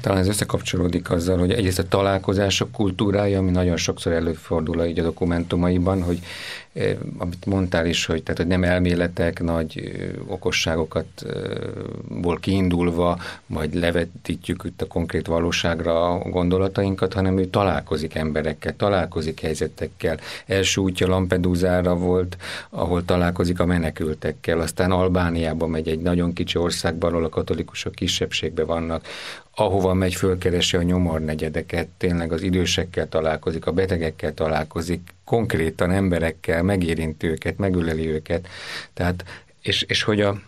Talán 0.00 0.18
ez 0.18 0.28
összekapcsolódik 0.28 1.10
azzal, 1.10 1.38
hogy 1.38 1.52
egyrészt 1.52 1.78
a 1.78 1.88
találkozások 1.88 2.72
kultúrája, 2.72 3.38
ami 3.38 3.50
nagyon 3.50 3.76
sokszor 3.76 4.12
előfordul 4.12 4.84
így 4.84 4.98
a 4.98 5.02
dokumentumaiban, 5.02 6.02
hogy 6.02 6.18
amit 7.18 7.46
mondtál 7.46 7.86
is, 7.86 8.04
hogy, 8.04 8.22
tehát, 8.22 8.40
hogy 8.40 8.46
nem 8.46 8.64
elméletek, 8.64 9.42
nagy 9.42 9.92
okosságokat 10.26 11.26
ból 12.08 12.38
kiindulva, 12.38 13.18
majd 13.46 13.74
levetítjük 13.74 14.62
itt 14.64 14.82
a 14.82 14.86
konkrét 14.86 15.26
valóságra 15.26 16.10
a 16.10 16.28
gondolatainkat, 16.28 17.12
hanem 17.12 17.38
ő 17.38 17.44
találkozik 17.46 18.14
emberekkel, 18.14 18.76
találkozik 18.76 19.40
helyzetekkel. 19.40 20.18
Első 20.46 20.80
útja 20.80 21.06
Lampedusára 21.06 21.94
volt, 21.94 22.36
ahol 22.70 23.04
találkozik 23.04 23.60
a 23.60 23.66
menekültekkel, 23.66 24.60
aztán 24.60 24.90
Albániába 24.90 25.66
megy 25.66 25.88
egy 25.88 26.00
nagyon 26.00 26.32
kicsi 26.32 26.58
országban, 26.58 27.12
ahol 27.12 27.24
a 27.24 27.28
katolikusok 27.28 27.94
kisebbségben 27.94 28.66
vannak, 28.66 29.06
ahova 29.54 29.94
megy, 29.94 30.14
fölkeresi 30.14 30.76
a 30.76 30.82
nyomornegyedeket, 30.82 31.88
tényleg 31.96 32.32
az 32.32 32.42
idősekkel 32.42 33.08
találkozik, 33.08 33.66
a 33.66 33.72
betegekkel 33.72 34.34
találkozik, 34.34 35.14
konkrétan 35.24 35.90
emberekkel, 35.90 36.59
megérinti 36.62 37.26
őket, 37.26 37.58
megüleli 37.58 38.08
őket. 38.08 38.48
Tehát, 38.94 39.24
és, 39.62 39.82
és 39.82 40.02
hogy 40.02 40.20
a, 40.20 40.40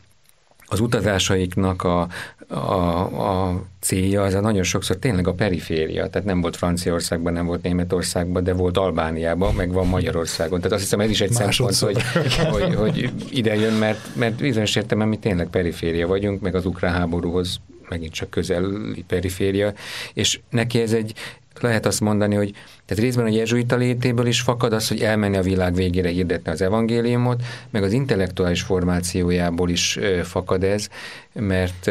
az 0.67 0.81
utazásaiknak 0.81 1.83
a, 1.83 2.09
a, 2.49 3.47
a 3.49 3.63
célja 3.81 4.23
az 4.23 4.35
a 4.35 4.41
nagyon 4.41 4.63
sokszor 4.63 4.97
tényleg 4.97 5.27
a 5.27 5.33
periféria, 5.33 6.09
tehát 6.09 6.27
nem 6.27 6.41
volt 6.41 6.57
Franciaországban, 6.57 7.33
nem 7.33 7.47
volt 7.47 7.63
Németországban, 7.63 8.45
de 8.45 8.53
volt 8.53 8.77
Albániában, 8.77 9.55
meg 9.55 9.73
van 9.73 9.87
Magyarországon. 9.87 10.59
Tehát 10.59 10.73
azt 10.73 10.83
hiszem 10.83 11.01
ez 11.01 11.11
is 11.11 11.21
egy 11.21 11.33
szempont, 11.33 11.77
hogy, 11.77 12.03
hogy, 12.51 12.75
hogy 12.75 13.13
ide 13.31 13.55
jön, 13.55 13.73
mert, 13.73 14.17
mert 14.17 14.35
bizonyos 14.35 14.77
értelemben 14.77 15.09
mi 15.09 15.19
tényleg 15.19 15.47
periféria 15.47 16.07
vagyunk, 16.07 16.41
meg 16.41 16.55
az 16.55 16.67
ukrán 16.67 16.93
háborúhoz 16.93 17.61
megint 17.89 18.13
csak 18.13 18.31
közeli 18.31 19.05
periféria, 19.07 19.73
és 20.15 20.41
neki 20.51 20.81
ez 20.81 20.93
egy, 20.93 21.15
lehet 21.63 21.87
azt 21.87 22.01
mondani, 22.01 22.35
hogy 22.35 22.55
tehát 22.85 23.03
részben 23.03 23.25
a 23.25 23.29
jezsuita 23.29 23.77
létéből 23.77 24.27
is 24.27 24.41
fakad 24.41 24.73
az, 24.73 24.89
hogy 24.89 25.01
elmenni 25.01 25.37
a 25.37 25.43
világ 25.43 25.75
végére 25.75 26.09
hirdetni 26.09 26.51
az 26.51 26.63
evangéliumot, 26.63 27.43
meg 27.71 27.83
az 27.83 27.93
intellektuális 27.93 28.63
formációjából 28.63 29.71
is 29.71 29.99
fakad 30.23 30.65
ez, 30.65 30.89
mert 31.33 31.91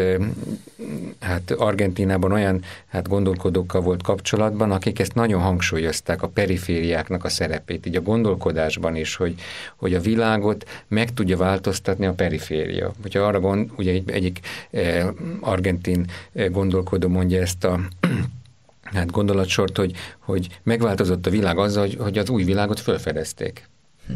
hát 1.20 1.52
Argentinában 1.52 2.32
olyan 2.32 2.64
hát 2.88 3.08
gondolkodókkal 3.08 3.82
volt 3.82 4.04
kapcsolatban, 4.04 4.72
akik 4.72 5.00
ezt 5.00 5.14
nagyon 5.14 5.42
hangsúlyozták, 5.42 6.22
a 6.22 6.28
perifériáknak 6.28 7.24
a 7.24 7.30
szerepét, 7.30 7.86
így 7.86 7.96
a 7.96 8.02
gondolkodásban 8.02 8.96
is, 8.96 9.16
hogy, 9.16 9.36
hogy 9.76 9.94
a 9.94 10.00
világot 10.00 10.70
meg 10.88 11.14
tudja 11.14 11.38
változtatni 11.38 12.06
a 12.06 12.14
periféria. 12.14 12.92
Hogyha 13.02 13.22
arra 13.22 13.40
gond, 13.40 13.70
ugye 13.76 13.92
egy, 13.92 14.10
egyik 14.10 14.40
argentin 15.40 16.06
gondolkodó 16.50 17.08
mondja 17.08 17.42
ezt 17.42 17.64
a 17.64 17.80
hát 18.94 19.12
gondolatsort, 19.12 19.78
hogy, 19.78 19.92
hogy 20.20 20.60
megváltozott 20.64 21.26
a 21.26 21.30
világ 21.30 21.58
azzal, 21.58 21.86
hogy, 21.86 21.98
hogy 22.00 22.18
az 22.18 22.30
új 22.30 22.44
világot 22.44 22.80
felfedezték. 22.80 23.70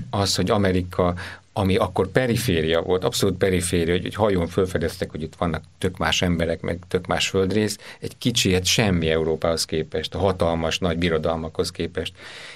az, 0.09 0.35
hogy 0.35 0.49
Amerika 0.49 1.13
ami 1.57 1.75
akkor 1.75 2.07
periféria 2.07 2.81
volt, 2.81 3.03
abszolút 3.03 3.37
periféria, 3.37 3.93
hogy, 3.93 4.03
hogy 4.03 4.15
hajón 4.15 4.47
felfedeztek, 4.47 5.11
hogy 5.11 5.21
itt 5.21 5.35
vannak 5.35 5.63
tök 5.77 5.97
más 5.97 6.21
emberek, 6.21 6.61
meg 6.61 6.79
tök 6.87 7.07
más 7.07 7.27
földrész, 7.27 7.77
egy 7.99 8.17
kicsi, 8.17 8.53
hát 8.53 8.65
semmi 8.65 9.09
Európához 9.09 9.65
képest, 9.65 10.15
a 10.15 10.17
hatalmas 10.17 10.79
nagy 10.79 10.97
birodalmakhoz 10.97 11.71
képest. 11.71 12.13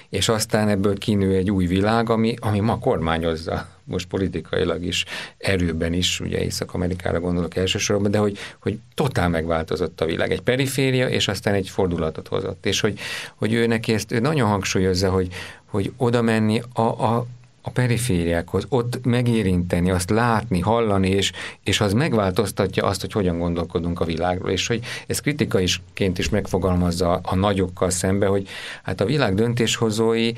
És 0.08 0.28
aztán 0.28 0.68
ebből 0.68 0.98
kinő 0.98 1.34
egy 1.34 1.50
új 1.50 1.66
világ, 1.66 2.10
ami, 2.10 2.34
ami 2.40 2.60
ma 2.60 2.78
kormányozza, 2.78 3.68
most 3.90 4.06
politikailag 4.08 4.84
is, 4.84 5.04
erőben 5.38 5.92
is, 5.92 6.20
ugye 6.20 6.44
Észak-Amerikára 6.44 7.20
gondolok 7.20 7.56
elsősorban, 7.56 8.10
de 8.10 8.18
hogy, 8.18 8.38
hogy 8.58 8.78
totál 8.94 9.28
megváltozott 9.28 10.00
a 10.00 10.04
világ. 10.04 10.30
Egy 10.30 10.40
periféria, 10.40 11.08
és 11.08 11.28
aztán 11.28 11.54
egy 11.54 11.68
fordulatot 11.68 12.28
hozott. 12.28 12.66
És 12.66 12.80
hogy, 12.80 12.98
hogy 13.34 13.52
ő 13.52 13.66
neki 13.66 13.92
ezt 13.92 14.12
ő 14.12 14.18
nagyon 14.18 14.48
hangsúlyozza, 14.48 15.10
hogy, 15.10 15.28
hogy 15.66 15.92
oda 15.96 16.22
menni 16.22 16.62
a, 16.72 16.82
a, 16.82 17.26
a 17.62 17.70
perifériákhoz, 17.70 18.66
ott 18.68 19.04
megérinteni, 19.04 19.90
azt 19.90 20.10
látni, 20.10 20.60
hallani, 20.60 21.08
és, 21.08 21.32
és 21.64 21.80
az 21.80 21.92
megváltoztatja 21.92 22.84
azt, 22.84 23.00
hogy 23.00 23.12
hogyan 23.12 23.38
gondolkodunk 23.38 24.00
a 24.00 24.04
világról, 24.04 24.50
és 24.50 24.66
hogy 24.66 24.80
ez 25.06 25.20
kritikaisként 25.20 26.18
is 26.18 26.28
megfogalmazza 26.28 27.20
a 27.22 27.34
nagyokkal 27.34 27.90
szembe, 27.90 28.26
hogy 28.26 28.48
hát 28.82 29.00
a 29.00 29.04
világ 29.04 29.34
döntéshozói 29.34 30.32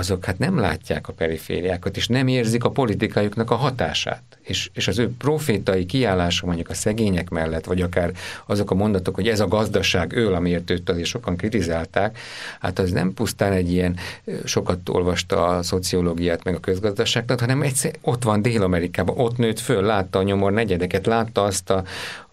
azok 0.00 0.24
hát 0.24 0.38
nem 0.38 0.58
látják 0.58 1.08
a 1.08 1.12
perifériákat, 1.12 1.96
és 1.96 2.06
nem 2.06 2.28
érzik 2.28 2.64
a 2.64 2.70
politikájuknak 2.70 3.50
a 3.50 3.54
hatását. 3.54 4.22
És, 4.40 4.70
és 4.74 4.88
az 4.88 4.98
ő 4.98 5.10
profétai 5.18 5.86
kiállása 5.86 6.46
mondjuk 6.46 6.68
a 6.68 6.74
szegények 6.74 7.30
mellett, 7.30 7.64
vagy 7.64 7.80
akár 7.80 8.12
azok 8.46 8.70
a 8.70 8.74
mondatok, 8.74 9.14
hogy 9.14 9.28
ez 9.28 9.40
a 9.40 9.48
gazdaság 9.48 10.12
ő, 10.12 10.32
amiért 10.32 10.70
őt 10.70 10.90
azért 10.90 11.06
sokan 11.06 11.36
kritizálták, 11.36 12.18
hát 12.60 12.78
az 12.78 12.90
nem 12.90 13.14
pusztán 13.14 13.52
egy 13.52 13.72
ilyen, 13.72 13.96
sokat 14.44 14.88
olvasta 14.88 15.46
a 15.46 15.62
szociológiát, 15.62 16.44
meg 16.44 16.54
a 16.54 16.60
közgazdaságtat, 16.60 17.40
hanem 17.40 17.62
egyszer 17.62 17.92
ott 18.00 18.22
van 18.22 18.42
Dél-Amerikában, 18.42 19.18
ott 19.18 19.36
nőtt 19.36 19.58
föl, 19.58 19.82
látta 19.82 20.18
a 20.18 20.22
nyomor 20.22 20.52
negyedeket, 20.52 21.06
látta 21.06 21.42
azt 21.42 21.70
a, 21.70 21.84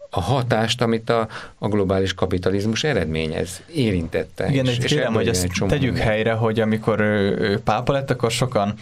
a 0.09 0.21
hatást, 0.21 0.81
amit 0.81 1.09
a, 1.09 1.27
a 1.57 1.67
globális 1.67 2.13
kapitalizmus 2.13 2.83
eredményez, 2.83 3.61
érintette. 3.73 4.49
Igen, 4.49 4.65
és, 4.65 4.77
és 4.77 4.85
kérem, 4.85 5.13
hogy 5.13 5.27
ezt 5.27 5.47
tegyük 5.67 5.91
minden. 5.91 6.07
helyre, 6.07 6.31
hogy 6.31 6.59
amikor 6.59 6.99
ő, 6.99 7.37
ő 7.39 7.59
pápa 7.59 7.91
lett, 7.91 8.09
akkor 8.09 8.31
sokan 8.31 8.73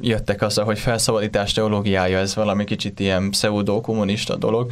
jöttek 0.00 0.42
azzal, 0.42 0.64
hogy 0.64 0.78
felszabadítás 0.78 1.52
teológiája, 1.52 2.18
ez 2.18 2.34
valami 2.34 2.64
kicsit 2.64 3.00
ilyen 3.00 3.30
pseudo-kommunista 3.30 4.36
dolog, 4.36 4.70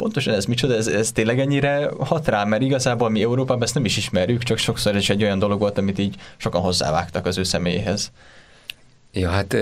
pontosan 0.00 0.34
ez 0.34 0.44
micsoda, 0.44 0.74
ez, 0.74 0.86
ez 0.86 1.12
tényleg 1.12 1.40
ennyire 1.40 1.90
hat 1.98 2.28
rá, 2.28 2.44
mert 2.44 2.62
igazából 2.62 3.08
mi 3.08 3.22
Európában 3.22 3.62
ezt 3.62 3.74
nem 3.74 3.84
is 3.84 3.96
ismerjük, 3.96 4.42
csak 4.42 4.58
sokszor 4.58 4.96
ez 4.96 5.04
egy 5.08 5.22
olyan 5.22 5.38
dolog 5.38 5.60
volt, 5.60 5.78
amit 5.78 5.98
így 5.98 6.14
sokan 6.36 6.60
hozzávágtak 6.60 7.26
az 7.26 7.38
ő 7.38 7.42
személyéhez. 7.42 8.12
Ja, 9.12 9.28
hát 9.28 9.56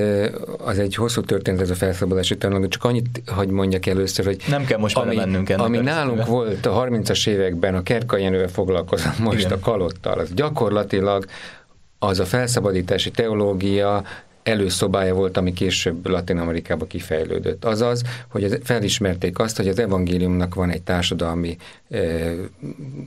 az 0.59 0.79
egy 0.79 0.95
hosszú 0.95 1.21
történet 1.21 1.61
ez 1.61 1.71
a 1.71 1.75
felszabadulási 1.75 2.37
tanulmány, 2.37 2.69
csak 2.69 2.85
annyit, 2.85 3.23
hogy 3.27 3.49
mondjak 3.49 3.87
először, 3.87 4.25
hogy 4.25 4.43
nem 4.49 4.65
kell 4.65 4.79
most 4.79 4.97
ami, 4.97 5.19
ennek 5.19 5.55
ami 5.57 5.79
nálunk 5.79 6.27
volt 6.27 6.67
a 6.67 6.87
30-as 6.87 7.29
években, 7.29 7.75
a 7.75 7.83
kerkajenővel 7.83 8.49
foglalkozom 8.49 9.13
most 9.19 9.39
Igen. 9.39 9.53
a 9.53 9.59
kalottal, 9.59 10.19
az 10.19 10.35
gyakorlatilag 10.35 11.25
az 11.99 12.21
a 12.21 12.25
felszabadítási 12.25 13.11
teológia 13.11 14.03
előszobája 14.49 15.15
volt, 15.15 15.37
ami 15.37 15.53
később 15.53 16.07
Latin 16.07 16.39
Amerikába 16.39 16.87
kifejlődött. 16.87 17.65
Azaz, 17.65 18.03
hogy 18.29 18.59
felismerték 18.63 19.39
azt, 19.39 19.57
hogy 19.57 19.69
az 19.69 19.79
evangéliumnak 19.79 20.55
van 20.55 20.71
egy 20.71 20.83
társadalmi 20.83 21.57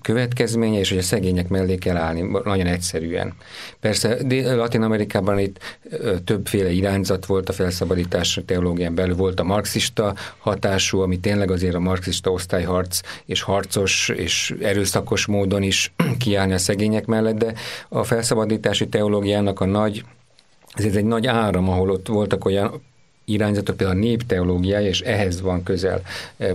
következménye, 0.01 0.79
és 0.79 0.89
hogy 0.89 0.97
a 0.97 1.01
szegények 1.01 1.47
mellé 1.47 1.75
kell 1.75 1.97
állni, 1.97 2.21
nagyon 2.43 2.67
egyszerűen. 2.67 3.33
Persze 3.79 4.17
Latin 4.55 4.81
Amerikában 4.81 5.39
itt 5.39 5.79
többféle 6.25 6.71
irányzat 6.71 7.25
volt 7.25 7.49
a 7.49 7.53
felszabadítás 7.53 8.39
teológián 8.45 8.95
belül, 8.95 9.15
volt 9.15 9.39
a 9.39 9.43
marxista 9.43 10.15
hatású, 10.37 10.99
ami 10.99 11.19
tényleg 11.19 11.51
azért 11.51 11.75
a 11.75 11.79
marxista 11.79 12.31
osztályharc 12.31 12.99
és 13.25 13.41
harcos 13.41 14.09
és 14.09 14.55
erőszakos 14.61 15.25
módon 15.25 15.63
is 15.63 15.93
kiállni 16.23 16.53
a 16.53 16.57
szegények 16.57 17.05
mellett, 17.05 17.37
de 17.37 17.53
a 17.89 18.03
felszabadítási 18.03 18.87
teológiának 18.87 19.59
a 19.59 19.65
nagy 19.65 20.03
ez 20.73 20.95
egy 20.95 21.05
nagy 21.05 21.27
áram, 21.27 21.69
ahol 21.69 21.89
ott 21.89 22.07
voltak 22.07 22.45
olyan 22.45 22.81
irányzatok, 23.25 23.77
például 23.77 23.99
a 23.99 24.01
népteológiája, 24.01 24.87
és 24.87 25.01
ehhez 25.01 25.41
van 25.41 25.63
közel 25.63 26.01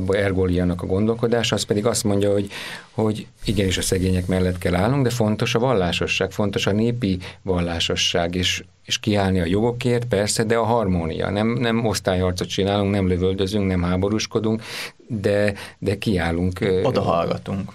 Ergoliának 0.09 0.83
a 0.83 0.87
gondolkodása, 0.87 1.55
az 1.55 1.63
pedig 1.63 1.87
azt 1.87 2.05
mondja, 2.05 2.33
hogy, 2.33 2.51
hogy 2.91 3.27
igenis 3.45 3.79
a 3.79 3.83
szegények 3.83 4.27
mellett 4.27 4.59
kell 4.59 4.75
állnunk, 4.75 5.03
de 5.03 5.11
fontos 5.11 5.55
a 5.55 5.59
vallásosság, 5.59 6.31
fontos 6.31 6.67
a 6.67 6.73
népi 6.73 7.19
vallásosság, 7.43 8.35
és, 8.35 8.65
és 8.85 8.99
kiállni 8.99 9.41
a 9.41 9.45
jogokért, 9.45 10.05
persze, 10.05 10.45
de 10.45 10.57
a 10.57 10.65
harmónia. 10.65 11.31
Nem, 11.31 11.49
nem 11.49 11.87
osztályharcot 11.87 12.49
csinálunk, 12.49 12.91
nem 12.91 13.09
lövöldözünk, 13.09 13.67
nem 13.67 13.83
háborúskodunk, 13.83 14.63
de, 15.07 15.55
de 15.79 15.99
kiállunk. 15.99 16.59
Oda 16.83 17.03
hallgatunk. 17.03 17.73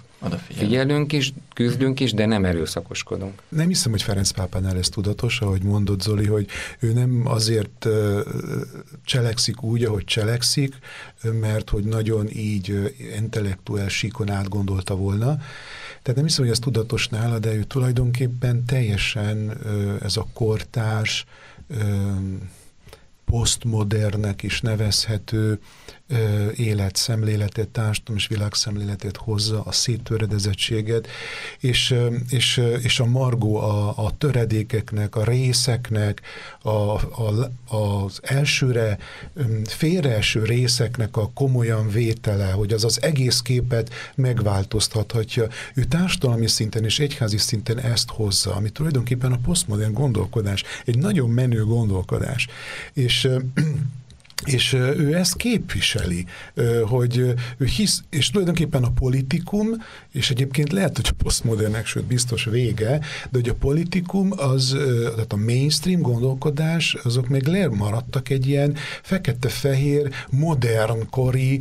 Figyelünk 0.48 1.12
is, 1.12 1.32
küzdünk 1.54 2.00
is, 2.00 2.12
de 2.12 2.26
nem 2.26 2.44
erőszakoskodunk. 2.44 3.42
Nem 3.48 3.68
hiszem, 3.68 3.90
hogy 3.90 4.02
Ferenc 4.02 4.30
pápánál 4.30 4.76
ez 4.76 4.88
tudatos, 4.88 5.40
ahogy 5.40 5.62
mondott 5.62 6.02
Zoli, 6.02 6.26
hogy 6.26 6.46
ő 6.78 6.92
nem 6.92 7.22
azért 7.24 7.88
cselekszik 9.04 9.62
úgy, 9.62 9.84
ahogy 9.84 10.04
cselekszik, 10.04 10.74
mert 11.40 11.70
hogy 11.70 11.84
nagyon 11.84 12.28
így 12.30 12.94
intellektuál 13.16 13.88
síkon 13.88 14.30
átgondolta 14.30 14.96
volna. 14.96 15.36
Tehát 16.02 16.14
nem 16.14 16.24
hiszem, 16.24 16.44
hogy 16.44 16.52
ez 16.52 16.58
tudatos 16.58 17.08
nála, 17.08 17.38
de 17.38 17.54
ő 17.54 17.62
tulajdonképpen 17.62 18.64
teljesen 18.64 19.58
ez 20.02 20.16
a 20.16 20.26
kortárs, 20.32 21.24
posztmodernek 23.24 24.42
is 24.42 24.60
nevezhető 24.60 25.60
életszemléletet, 26.56 27.68
társadalom 27.68 28.16
és 28.16 28.26
világszemléletet 28.26 29.16
hozza, 29.16 29.62
a 29.62 29.72
széttöredezettséget, 29.72 31.08
és, 31.58 31.94
és, 32.28 32.60
és 32.82 33.00
a 33.00 33.04
margó 33.04 33.56
a, 33.56 34.04
a 34.04 34.16
töredékeknek, 34.18 35.16
a 35.16 35.24
részeknek, 35.24 36.20
a, 36.62 36.68
a, 36.68 37.50
az 37.76 38.20
elsőre, 38.22 38.98
félreeső 39.64 40.44
részeknek 40.44 41.16
a 41.16 41.30
komolyan 41.34 41.88
vétele, 41.88 42.50
hogy 42.50 42.72
az 42.72 42.84
az 42.84 43.02
egész 43.02 43.40
képet 43.40 43.90
megváltoztathatja. 44.14 45.48
Ő 45.74 45.84
társadalmi 45.84 46.46
szinten 46.46 46.84
és 46.84 46.98
egyházi 46.98 47.38
szinten 47.38 47.78
ezt 47.78 48.10
hozza, 48.10 48.54
ami 48.54 48.70
tulajdonképpen 48.70 49.32
a 49.32 49.38
posztmodern 49.44 49.92
gondolkodás, 49.92 50.64
egy 50.84 50.98
nagyon 50.98 51.30
menő 51.30 51.64
gondolkodás. 51.64 52.48
És 52.92 53.28
és 54.44 54.72
ő 54.72 55.14
ezt 55.14 55.36
képviseli, 55.36 56.26
hogy 56.84 57.16
ő 57.56 57.64
hisz, 57.64 58.02
és 58.10 58.30
tulajdonképpen 58.30 58.84
a 58.84 58.90
politikum, 58.90 59.68
és 60.12 60.30
egyébként 60.30 60.72
lehet, 60.72 60.96
hogy 60.96 61.08
a 61.10 61.22
posztmodernek, 61.22 61.86
sőt 61.86 62.04
biztos 62.04 62.44
vége, 62.44 62.98
de 62.98 63.38
hogy 63.38 63.48
a 63.48 63.54
politikum, 63.54 64.30
az, 64.36 64.76
tehát 65.14 65.32
a 65.32 65.36
mainstream 65.36 66.00
gondolkodás, 66.00 66.96
azok 67.02 67.28
még 67.28 67.48
maradtak 67.70 68.28
egy 68.28 68.46
ilyen 68.46 68.76
fekete-fehér, 69.02 70.10
modern 70.30 71.10
kori 71.10 71.60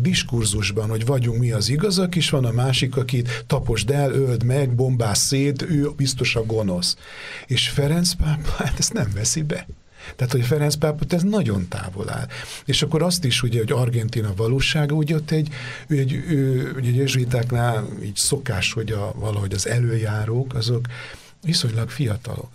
diskurzusban, 0.00 0.88
hogy 0.88 1.06
vagyunk 1.06 1.38
mi 1.38 1.52
az 1.52 1.68
igazak, 1.68 2.16
és 2.16 2.30
van 2.30 2.44
a 2.44 2.52
másik, 2.52 2.96
akit 2.96 3.44
taposd 3.46 3.90
el, 3.90 4.10
öld 4.10 4.44
meg, 4.44 4.74
bombász 4.74 5.26
szét, 5.26 5.62
ő 5.62 5.90
biztos 5.96 6.36
a 6.36 6.44
gonosz. 6.44 6.96
És 7.46 7.68
Ferenc 7.68 8.12
pápa 8.12 8.50
hát 8.56 8.78
ezt 8.78 8.92
nem 8.92 9.10
veszi 9.14 9.42
be. 9.42 9.66
Tehát, 10.16 10.32
hogy 10.32 10.44
Ferenc 10.44 10.74
pápot 10.74 11.12
ez 11.12 11.22
nagyon 11.22 11.68
távol 11.68 12.10
áll. 12.10 12.26
És 12.64 12.82
akkor 12.82 13.02
azt 13.02 13.24
is, 13.24 13.42
ugye, 13.42 13.58
hogy 13.58 13.72
Argentina 13.72 14.32
valósága, 14.36 14.94
ugye 14.94 15.14
ott 15.14 15.30
egy, 15.30 15.48
ő, 15.86 15.98
egy, 15.98 16.12
ő, 16.12 16.72
ugye 16.76 16.90
jezsuitáknál 16.90 17.88
így 18.02 18.16
szokás, 18.16 18.72
hogy 18.72 18.92
a, 18.92 19.12
valahogy 19.16 19.52
az 19.52 19.68
előjárók, 19.68 20.54
azok 20.54 20.86
viszonylag 21.42 21.90
fiatalok 21.90 22.48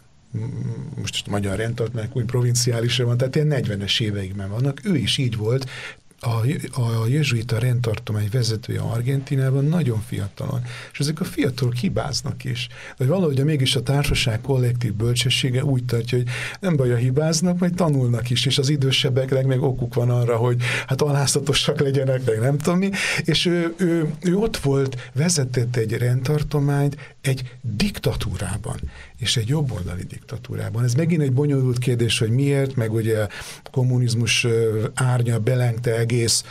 most 0.95 1.27
a 1.27 1.29
magyar 1.29 1.57
rendtartmányok 1.57 2.15
úgy 2.15 2.25
provinciálisra 2.25 3.05
van, 3.05 3.17
tehát 3.17 3.35
ilyen 3.35 3.51
40-es 3.51 4.01
éveikben 4.01 4.49
vannak, 4.49 4.81
ő 4.83 4.95
is 4.95 5.17
így 5.17 5.37
volt, 5.37 5.69
a, 6.23 6.81
a 6.81 7.07
jezsuita 7.07 7.59
rendtartomány 7.59 8.29
vezetője 8.31 8.79
Argentinában 8.79 9.65
nagyon 9.65 10.01
fiatalon, 10.07 10.61
és 10.91 10.99
ezek 10.99 11.19
a 11.19 11.23
fiatalok 11.23 11.75
hibáznak 11.75 12.43
is. 12.43 12.67
De 12.97 13.05
valahogy 13.05 13.43
mégis 13.43 13.75
a 13.75 13.83
társaság 13.83 14.41
kollektív 14.41 14.93
bölcsessége 14.93 15.63
úgy 15.63 15.85
tartja, 15.85 16.17
hogy 16.17 16.27
nem 16.59 16.75
baj, 16.75 16.91
a 16.91 16.95
hibáznak, 16.95 17.59
majd 17.59 17.73
tanulnak 17.73 18.29
is, 18.29 18.45
és 18.45 18.57
az 18.57 18.69
idősebbeknek 18.69 19.45
meg 19.45 19.61
okuk 19.61 19.93
van 19.93 20.09
arra, 20.09 20.35
hogy 20.35 20.61
hát 20.87 21.01
alázatosak 21.01 21.79
legyenek, 21.79 22.25
meg 22.25 22.39
nem 22.39 22.57
tudom 22.57 22.79
mi, 22.79 22.89
és 23.23 23.45
ő, 23.45 23.73
ő, 23.77 24.13
ő 24.21 24.35
ott 24.37 24.57
volt, 24.57 25.11
vezetett 25.13 25.75
egy 25.75 25.91
rendtartományt 25.91 26.97
egy 27.21 27.57
diktatúrában 27.61 28.79
és 29.23 29.37
egy 29.37 29.47
jobboldali 29.47 30.03
diktatúrában. 30.03 30.83
Ez 30.83 30.93
megint 30.93 31.21
egy 31.21 31.33
bonyolult 31.33 31.77
kérdés, 31.77 32.19
hogy 32.19 32.29
miért, 32.29 32.75
meg 32.75 32.93
ugye 32.93 33.21
a 33.63 33.69
kommunizmus 33.71 34.47
árnya 34.93 35.39
belengte 35.39 35.97
egész 35.97 36.43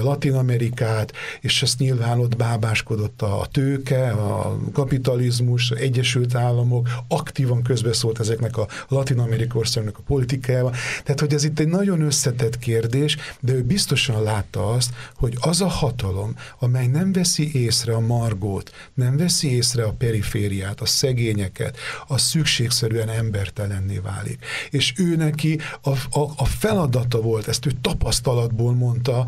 Latin 0.00 0.32
Amerikát, 0.32 1.12
és 1.40 1.62
ezt 1.62 1.78
nyilván 1.78 2.18
ott 2.18 2.36
bábáskodott 2.36 3.22
a 3.22 3.46
tőke, 3.52 4.10
a 4.10 4.58
kapitalizmus, 4.72 5.70
az 5.70 5.78
Egyesült 5.78 6.34
Államok, 6.34 6.88
aktívan 7.08 7.62
közbeszólt 7.62 8.20
ezeknek 8.20 8.56
a 8.56 8.68
Latin 8.88 9.18
Amerikai 9.18 9.60
országnak 9.60 9.98
a 9.98 10.02
politikájába. 10.06 10.70
Tehát, 11.04 11.20
hogy 11.20 11.34
ez 11.34 11.44
itt 11.44 11.58
egy 11.58 11.68
nagyon 11.68 12.00
összetett 12.00 12.58
kérdés, 12.58 13.16
de 13.40 13.52
ő 13.52 13.62
biztosan 13.62 14.22
látta 14.22 14.68
azt, 14.70 14.90
hogy 15.14 15.36
az 15.40 15.60
a 15.60 15.68
hatalom, 15.68 16.36
amely 16.58 16.86
nem 16.86 17.12
veszi 17.12 17.64
észre 17.64 17.94
a 17.94 18.00
margót, 18.00 18.72
nem 18.94 19.16
veszi 19.16 19.54
észre 19.54 19.84
a 19.84 19.92
perifériát, 19.92 20.80
a 20.80 20.86
szegényeket, 20.86 21.76
a 22.06 22.18
szükségszerűen 22.18 23.08
embertelenné 23.08 23.98
válik. 23.98 24.44
És 24.70 24.92
ő 24.96 25.16
neki 25.16 25.60
a, 25.82 25.90
a, 25.90 26.32
a 26.36 26.44
feladata 26.44 27.20
volt, 27.20 27.48
ezt 27.48 27.66
ő 27.66 27.70
tapasztalatból 27.80 28.74
mondta, 28.74 29.26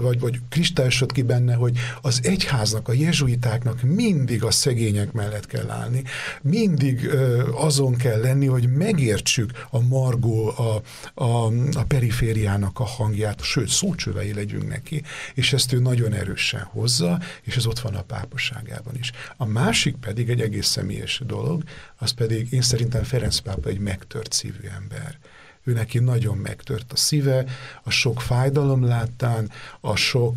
vagy, 0.00 0.20
vagy 0.20 0.40
kristályosod 0.48 1.12
ki 1.12 1.22
benne, 1.22 1.54
hogy 1.54 1.78
az 2.00 2.20
egyháznak, 2.22 2.88
a 2.88 2.92
jezsuitáknak 2.92 3.82
mindig 3.82 4.44
a 4.44 4.50
szegények 4.50 5.12
mellett 5.12 5.46
kell 5.46 5.70
állni, 5.70 6.02
mindig 6.42 7.10
azon 7.54 7.96
kell 7.96 8.20
lenni, 8.20 8.46
hogy 8.46 8.68
megértsük 8.68 9.66
a 9.70 9.80
margó, 9.80 10.48
a, 10.48 10.82
a, 11.22 11.46
a 11.72 11.84
perifériának 11.88 12.78
a 12.80 12.84
hangját, 12.84 13.42
sőt, 13.42 13.68
szócsövei 13.68 14.34
legyünk 14.34 14.68
neki, 14.68 15.02
és 15.34 15.52
ezt 15.52 15.72
ő 15.72 15.78
nagyon 15.78 16.12
erősen 16.12 16.62
hozza, 16.62 17.20
és 17.42 17.56
ez 17.56 17.66
ott 17.66 17.78
van 17.78 17.94
a 17.94 18.02
pápaságában 18.02 18.94
is. 18.98 19.10
A 19.36 19.46
másik 19.46 19.96
pedig 19.96 20.28
egy 20.28 20.40
egész 20.40 20.66
személyes 20.66 21.22
dolog, 21.26 21.62
az 21.96 22.10
pedig 22.10 22.52
én 22.52 22.62
szerintem 22.62 23.02
Ferenc 23.02 23.38
pápa 23.38 23.68
egy 23.68 23.78
megtört 23.78 24.32
szívű 24.32 24.68
ember 24.76 25.18
ő 25.64 25.72
neki 25.72 25.98
nagyon 25.98 26.36
megtört 26.36 26.92
a 26.92 26.96
szíve, 26.96 27.44
a 27.82 27.90
sok 27.90 28.20
fájdalom 28.20 28.84
láttán, 28.84 29.50
a 29.80 29.96
sok 29.96 30.36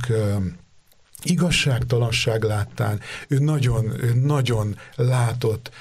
igazságtalanság 1.23 2.43
láttán, 2.43 2.99
ő 3.27 3.37
nagyon, 3.37 4.03
ő 4.03 4.13
nagyon 4.13 4.77
látott 4.95 5.71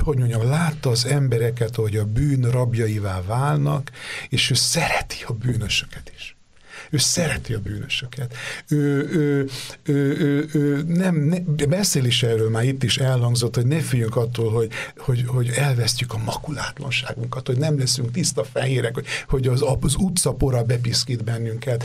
hogy 0.00 0.18
mondjam, 0.18 0.48
látta 0.48 0.90
az 0.90 1.06
embereket, 1.06 1.74
hogy 1.74 1.96
a 1.96 2.04
bűn 2.04 2.50
rabjaivá 2.50 3.22
válnak, 3.22 3.90
és 4.28 4.50
ő 4.50 4.54
szereti 4.54 5.16
a 5.26 5.32
bűnösöket 5.32 6.12
is. 6.14 6.36
Ő 6.92 6.98
szereti 6.98 7.54
a 7.54 7.58
bűnösöket. 7.60 8.34
Ő, 8.68 9.08
ő, 9.12 9.48
ő, 9.82 10.16
ő, 10.18 10.48
ő 10.52 10.82
nem, 10.82 11.14
ne, 11.14 11.66
beszél 11.66 12.04
is 12.04 12.22
erről, 12.22 12.50
már 12.50 12.64
itt 12.64 12.82
is 12.82 12.98
elhangzott, 12.98 13.54
hogy 13.54 13.66
ne 13.66 13.80
féljünk 13.80 14.16
attól, 14.16 14.50
hogy, 14.50 14.70
hogy, 14.96 15.24
hogy 15.26 15.50
elvesztjük 15.56 16.12
a 16.12 16.18
makulátlanságunkat, 16.24 17.46
hogy 17.46 17.58
nem 17.58 17.78
leszünk 17.78 18.10
tiszta 18.10 18.44
fehérek, 18.44 18.94
hogy, 18.94 19.06
hogy 19.28 19.46
az, 19.46 19.64
az 19.80 19.94
utcapora 19.98 20.62
bepiszkít 20.62 21.24
bennünket 21.24 21.84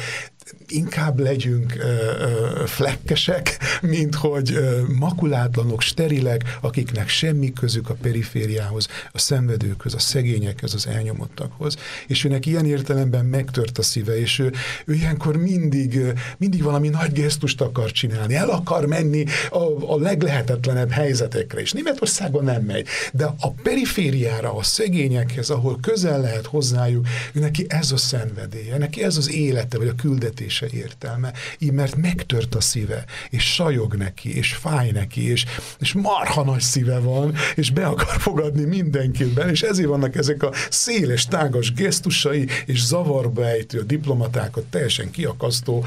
inkább 0.67 1.19
legyünk 1.19 1.75
ö, 1.77 1.83
ö, 1.83 2.65
flekkesek, 2.65 3.57
mint 3.81 4.15
hogy 4.15 4.51
ö, 4.53 4.81
makulátlanok, 4.99 5.81
sterilek, 5.81 6.57
akiknek 6.61 7.09
semmi 7.09 7.53
közük 7.53 7.89
a 7.89 7.97
perifériához, 8.01 8.87
a 9.11 9.19
szenvedőkhöz, 9.19 9.93
a 9.93 9.99
szegényekhez, 9.99 10.73
az 10.73 10.87
elnyomottakhoz. 10.87 11.75
És 12.07 12.23
őnek 12.23 12.45
ilyen 12.45 12.65
értelemben 12.65 13.25
megtört 13.25 13.77
a 13.77 13.81
szíve, 13.81 14.19
és 14.19 14.39
ő, 14.39 14.53
ő 14.85 14.93
ilyenkor 14.93 15.35
mindig, 15.35 15.99
mindig 16.37 16.63
valami 16.63 16.89
nagy 16.89 17.11
gesztust 17.11 17.61
akar 17.61 17.91
csinálni, 17.91 18.35
el 18.35 18.49
akar 18.49 18.85
menni 18.85 19.25
a, 19.49 19.93
a 19.93 19.99
leglehetetlenebb 19.99 20.89
helyzetekre, 20.89 21.59
és 21.59 21.71
Németországban 21.71 22.43
nem 22.43 22.61
megy. 22.61 22.87
De 23.13 23.25
a 23.39 23.51
perifériára, 23.51 24.55
a 24.55 24.63
szegényekhez, 24.63 25.49
ahol 25.49 25.77
közel 25.81 26.21
lehet 26.21 26.45
hozzájuk, 26.45 27.07
ő 27.33 27.39
neki 27.39 27.65
ez 27.67 27.91
a 27.91 27.97
szenvedélye, 27.97 28.77
neki 28.77 29.03
ez 29.03 29.17
az 29.17 29.31
élete, 29.31 29.77
vagy 29.77 29.87
a 29.87 29.95
küldetés 29.95 30.36
megértése 30.37 30.67
értelme, 30.77 31.33
így 31.59 31.71
mert 31.71 31.95
megtört 31.95 32.55
a 32.55 32.61
szíve, 32.61 33.05
és 33.29 33.53
sajog 33.53 33.95
neki, 33.95 34.35
és 34.35 34.53
fáj 34.53 34.91
neki, 34.91 35.29
és, 35.29 35.45
és 35.79 35.93
marha 35.93 36.43
nagy 36.43 36.61
szíve 36.61 36.99
van, 36.99 37.35
és 37.55 37.71
be 37.71 37.85
akar 37.85 38.19
fogadni 38.19 38.63
mindenkiben, 38.63 39.49
és 39.49 39.61
ezért 39.61 39.87
vannak 39.87 40.15
ezek 40.15 40.43
a 40.43 40.51
széles, 40.69 41.25
tágas 41.25 41.73
gesztusai, 41.73 42.47
és 42.65 42.85
zavarba 42.85 43.45
ejtő 43.45 43.79
a 43.79 43.83
diplomatákat 43.83 44.65
teljesen 44.65 45.11
kiakasztó, 45.11 45.85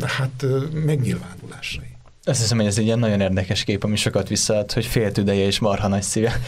hát 0.00 0.44
megnyilvánulásai. 0.72 1.89
Azt 2.24 2.40
hiszem, 2.40 2.56
hogy 2.56 2.66
ez 2.66 2.78
egy 2.78 2.84
ilyen 2.84 2.98
nagyon 2.98 3.20
érdekes 3.20 3.64
kép, 3.64 3.84
ami 3.84 3.96
sokat 3.96 4.28
visszaad, 4.28 4.72
hogy 4.72 4.86
fél 4.86 5.12
tüdeje 5.12 5.46
és 5.46 5.58
marha 5.58 5.88
nagy 5.88 6.02
szíve. 6.02 6.40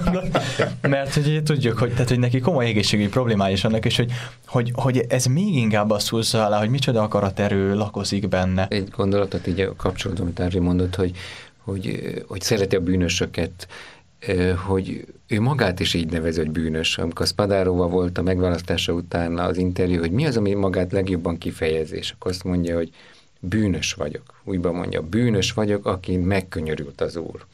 Mert 0.82 1.14
hogy 1.14 1.42
tudjuk, 1.44 1.78
hogy, 1.78 1.90
tehát, 1.90 2.08
hogy 2.08 2.18
neki 2.18 2.40
komoly 2.40 2.66
egészségügyi 2.66 3.08
problémái 3.08 3.52
is 3.52 3.62
vannak, 3.62 3.84
és 3.84 3.96
hogy, 3.96 4.12
hogy, 4.46 4.72
hogy 4.74 5.04
ez 5.08 5.24
még 5.24 5.56
inkább 5.56 5.90
azt 5.90 6.08
húzza 6.08 6.46
alá, 6.46 6.58
hogy 6.58 6.70
micsoda 6.70 7.02
akaraterő 7.02 7.74
lakozik 7.74 8.28
benne. 8.28 8.66
Egy 8.68 8.88
gondolatot 8.88 9.46
így 9.46 9.68
kapcsolatban, 9.76 10.26
amit 10.26 10.40
Árvi 10.40 10.58
mondott, 10.58 10.94
hogy, 10.94 11.16
hogy, 11.58 12.14
hogy 12.26 12.40
szereti 12.40 12.76
a 12.76 12.80
bűnösöket, 12.80 13.68
hogy 14.66 15.06
ő 15.26 15.40
magát 15.40 15.80
is 15.80 15.94
így 15.94 16.10
nevez, 16.10 16.36
hogy 16.36 16.50
bűnös. 16.50 16.98
Amikor 16.98 17.26
Spadáróval 17.26 17.88
volt 17.88 18.18
a 18.18 18.22
megválasztása 18.22 18.92
után 18.92 19.38
az 19.38 19.56
interjú, 19.56 19.98
hogy 19.98 20.10
mi 20.10 20.26
az, 20.26 20.36
ami 20.36 20.54
magát 20.54 20.92
legjobban 20.92 21.38
kifejezés, 21.38 22.10
akkor 22.10 22.30
azt 22.30 22.44
mondja, 22.44 22.76
hogy 22.76 22.90
bűnös 23.48 23.92
vagyok. 23.92 24.22
Úgyban 24.44 24.74
mondja, 24.74 25.02
bűnös 25.02 25.52
vagyok, 25.52 25.86
aki 25.86 26.16
megkönyörült 26.16 27.00
az 27.00 27.16
Úr. 27.16 27.46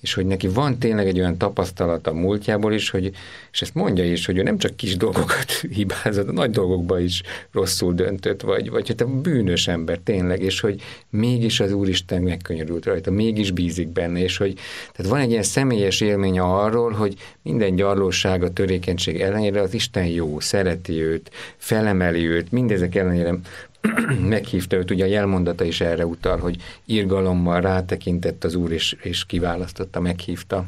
És 0.00 0.14
hogy 0.14 0.26
neki 0.26 0.48
van 0.48 0.78
tényleg 0.78 1.06
egy 1.06 1.18
olyan 1.18 1.38
tapasztalat 1.38 2.06
a 2.06 2.12
múltjából 2.12 2.72
is, 2.72 2.90
hogy, 2.90 3.10
és 3.52 3.62
ezt 3.62 3.74
mondja 3.74 4.04
is, 4.04 4.26
hogy 4.26 4.38
ő 4.38 4.42
nem 4.42 4.58
csak 4.58 4.76
kis 4.76 4.96
dolgokat 4.96 5.50
hibázott, 5.76 6.32
nagy 6.32 6.50
dolgokba 6.50 7.00
is 7.00 7.22
rosszul 7.52 7.94
döntött, 7.94 8.40
vagy, 8.40 8.70
vagy 8.70 8.86
hogy 8.86 9.02
a 9.02 9.20
bűnös 9.20 9.68
ember 9.68 9.98
tényleg, 9.98 10.42
és 10.42 10.60
hogy 10.60 10.82
mégis 11.10 11.60
az 11.60 11.72
Úristen 11.72 12.22
megkönyörült 12.22 12.84
rajta, 12.84 13.10
mégis 13.10 13.50
bízik 13.50 13.88
benne, 13.88 14.18
és 14.18 14.36
hogy 14.36 14.54
tehát 14.92 15.10
van 15.10 15.20
egy 15.20 15.30
ilyen 15.30 15.42
személyes 15.42 16.00
élménye 16.00 16.42
arról, 16.42 16.90
hogy 16.90 17.14
minden 17.42 17.74
gyarlóság, 17.74 18.42
a 18.42 18.52
törékenység 18.52 19.20
ellenére 19.20 19.60
az 19.60 19.74
Isten 19.74 20.06
jó, 20.06 20.40
szereti 20.40 21.02
őt, 21.02 21.30
felemeli 21.56 22.26
őt, 22.26 22.52
mindezek 22.52 22.94
ellenére 22.94 23.34
meghívta 24.28 24.76
őt, 24.76 24.90
ugye 24.90 25.04
a 25.04 25.08
jelmondata 25.08 25.64
is 25.64 25.80
erre 25.80 26.06
utal, 26.06 26.38
hogy 26.38 26.62
irgalommal 26.84 27.60
rátekintett 27.60 28.44
az 28.44 28.54
úr, 28.54 28.72
és, 28.72 28.96
és 29.02 29.26
kiválasztotta, 29.26 30.00
meghívta. 30.00 30.66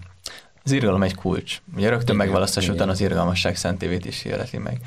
Az 0.65 0.73
irgalom 0.73 1.03
egy 1.03 1.15
kulcs. 1.15 1.63
Ugye 1.77 1.89
rögtön 1.89 2.17
megválasztás 2.17 2.69
után 2.69 2.89
az 2.89 3.01
irgalmasság 3.01 3.57
szentévét 3.57 4.05
is 4.05 4.25
életi 4.25 4.59
meg. 4.59 4.81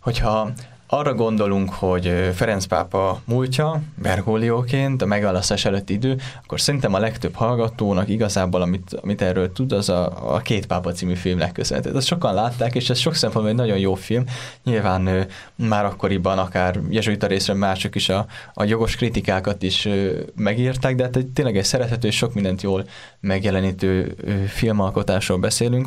Hogyha 0.00 0.52
arra 0.90 1.14
gondolunk, 1.14 1.72
hogy 1.72 2.30
Ferenc 2.34 2.64
pápa 2.64 3.20
múltja, 3.24 3.82
Bergoglióként, 3.94 5.02
a 5.02 5.06
megválasztás 5.06 5.64
előtti 5.64 5.92
idő, 5.92 6.16
akkor 6.42 6.60
szerintem 6.60 6.94
a 6.94 6.98
legtöbb 6.98 7.34
hallgatónak 7.34 8.08
igazából, 8.08 8.62
amit, 8.62 8.98
amit 9.02 9.22
erről 9.22 9.52
tud, 9.52 9.72
az 9.72 9.88
a, 9.88 10.34
a 10.34 10.38
Két 10.38 10.66
pápa 10.66 10.92
című 10.92 11.14
filmnek 11.14 11.52
köszönhető. 11.52 11.96
Ezt 11.96 12.06
sokan 12.06 12.34
látták, 12.34 12.74
és 12.74 12.90
ez 12.90 12.98
sok 12.98 13.14
szempontból 13.14 13.52
egy 13.52 13.58
nagyon 13.58 13.78
jó 13.78 13.94
film. 13.94 14.24
Nyilván 14.64 15.26
már 15.54 15.84
akkoriban 15.84 16.38
akár 16.38 16.80
jezsuita 16.90 17.26
részre 17.26 17.54
mások 17.54 17.94
is 17.94 18.08
a, 18.08 18.26
a 18.54 18.64
jogos 18.64 18.96
kritikákat 18.96 19.62
is 19.62 19.88
megírták, 20.36 20.94
de 20.94 21.02
hát 21.02 21.16
egy, 21.16 21.26
tényleg 21.26 21.56
egy 21.56 21.64
szerethető 21.64 22.08
és 22.08 22.16
sok 22.16 22.34
mindent 22.34 22.62
jól 22.62 22.84
megjelenítő 23.20 24.16
filmalkotásról 24.48 25.38
beszélünk. 25.38 25.86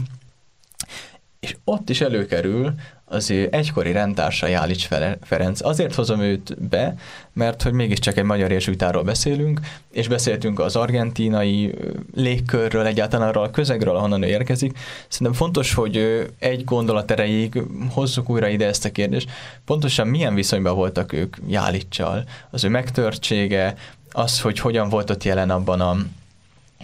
És 1.40 1.56
ott 1.64 1.90
is 1.90 2.02
előkerül 2.02 2.74
az 3.12 3.32
ő 3.32 3.48
egykori 3.52 3.92
rendtársa 3.92 4.48
Jálics 4.48 4.88
Ferenc. 5.22 5.66
Azért 5.66 5.96
hozom 5.96 6.20
őt 6.20 6.68
be, 6.70 6.96
mert 7.34 7.62
hogy 7.62 7.74
mégiscsak 7.74 8.18
egy 8.18 8.24
magyar 8.24 8.52
jezsuitáról 8.52 9.04
beszélünk, 9.04 9.60
és 9.92 10.08
beszéltünk 10.08 10.60
az 10.60 10.76
argentinai 10.76 11.74
légkörről, 12.16 12.86
egyáltalán 12.86 13.28
arról 13.28 13.44
a 13.44 13.52
közegről, 13.52 13.96
ahonnan 13.96 14.24
ő 14.24 14.28
érkezik. 14.28 14.78
Szerintem 15.08 15.36
fontos, 15.36 15.74
hogy 15.74 16.28
egy 16.40 16.64
gondolat 16.64 17.12
erejéig 17.12 17.62
hozzuk 17.90 18.30
újra 18.30 18.48
ide 18.48 18.66
ezt 18.66 18.86
a 18.86 18.92
kérdést. 18.92 19.30
Pontosan 19.66 20.08
milyen 20.08 20.36
viszonyban 20.36 20.76
voltak 20.76 21.14
ők 21.14 21.38
Jálicsal? 21.48 22.24
Az 22.50 22.64
ő 22.64 22.70
megtörtsége, 22.70 23.76
az, 24.12 24.42
hogy 24.42 24.60
hogyan 24.60 24.90
volt 24.90 25.10
ott 25.10 25.24
jelen 25.24 25.50
abban 25.50 25.82
a 25.82 25.98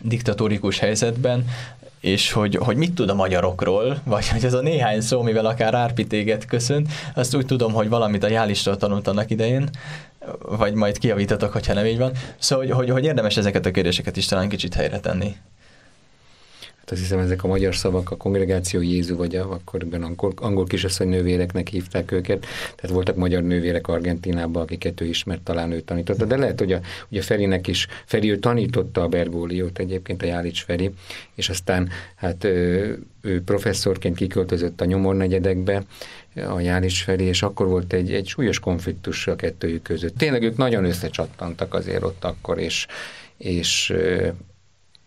diktatórikus 0.02 0.80
helyzetben, 0.80 1.48
és 2.08 2.32
hogy, 2.32 2.56
hogy 2.56 2.78
mit 2.78 2.93
tud 2.93 3.10
a 3.10 3.13
magyarokról, 3.13 3.98
vagy 4.04 4.30
hogy 4.30 4.46
ez 4.46 4.54
a 4.54 4.62
néhány 4.62 5.02
szó, 5.02 5.22
mivel 5.22 5.46
akár 5.46 5.74
árpitéget 5.74 6.46
köszönt, 6.46 6.88
azt 7.15 7.36
úgy 7.36 7.46
tudom, 7.46 7.74
hogy 7.74 7.89
valamit 7.89 8.24
a 8.24 8.30
Jálistól 8.30 8.78
tanult 8.78 9.08
annak 9.08 9.30
idején, 9.30 9.70
vagy 10.41 10.74
majd 10.74 10.98
kiavítatok, 10.98 11.52
hogyha 11.52 11.74
nem 11.74 11.86
így 11.86 11.98
van. 11.98 12.12
Szóval, 12.38 12.65
hogy, 12.65 12.76
hogy, 12.76 12.89
hogy 12.89 13.04
érdemes 13.04 13.38
ezeket 13.38 13.65
a 13.65 13.72
kérdéseket 13.72 14.17
is 14.17 14.26
talán 14.26 14.50
kicsit 14.50 14.74
helyre 14.74 15.00
tenni. 15.00 15.36
Azt 16.91 17.02
hiszem, 17.02 17.19
ezek 17.19 17.43
a 17.43 17.47
magyar 17.47 17.76
szavak, 17.76 18.12
a 18.12 18.15
kongregáció 18.15 18.82
Jézu, 18.82 19.15
vagy 19.15 19.36
a, 19.36 19.52
akkoriban 19.52 20.04
angol, 20.04 20.34
angol 20.36 20.65
kisasszony 20.65 21.08
nővéreknek 21.08 21.67
hívták 21.67 22.12
őket. 22.12 22.45
Tehát 22.76 22.95
voltak 22.95 23.15
magyar 23.15 23.43
nővérek 23.43 23.88
Argentinában, 23.88 24.62
akiket 24.62 25.02
ő 25.02 25.06
ismert, 25.06 25.41
talán 25.41 25.71
ő 25.71 25.81
tanította. 25.81 26.25
De 26.25 26.38
lehet, 26.38 26.60
hogy 26.60 26.73
a, 26.73 26.79
ugye 27.10 27.21
Ferinek 27.21 27.67
is, 27.67 27.88
Feri 28.06 28.31
ő 28.31 28.38
tanította 28.38 29.02
a 29.02 29.08
Bergóliót 29.08 29.79
egyébként, 29.79 30.23
a 30.23 30.25
Jálics 30.25 30.63
Feri, 30.63 30.92
és 31.35 31.50
aztán 31.50 31.90
hát 32.15 32.44
ő, 32.44 33.00
ő 33.21 33.42
professzorként 33.42 34.15
kiköltözött 34.15 34.81
a 34.81 34.85
nyomornegyedekbe, 34.85 35.83
a 36.50 36.60
Jális 36.60 37.02
felé, 37.02 37.23
és 37.23 37.42
akkor 37.42 37.67
volt 37.67 37.94
egy, 37.94 38.13
egy 38.13 38.27
súlyos 38.27 38.60
konfliktus 38.60 39.27
a 39.27 39.35
kettőjük 39.35 39.81
között. 39.81 40.17
Tényleg 40.17 40.44
ők 40.44 40.58
nagyon 40.58 40.85
összecsattantak 40.85 41.73
azért 41.73 42.04
ott 42.04 42.23
akkor, 42.23 42.60
és, 42.60 42.88
és 43.38 43.94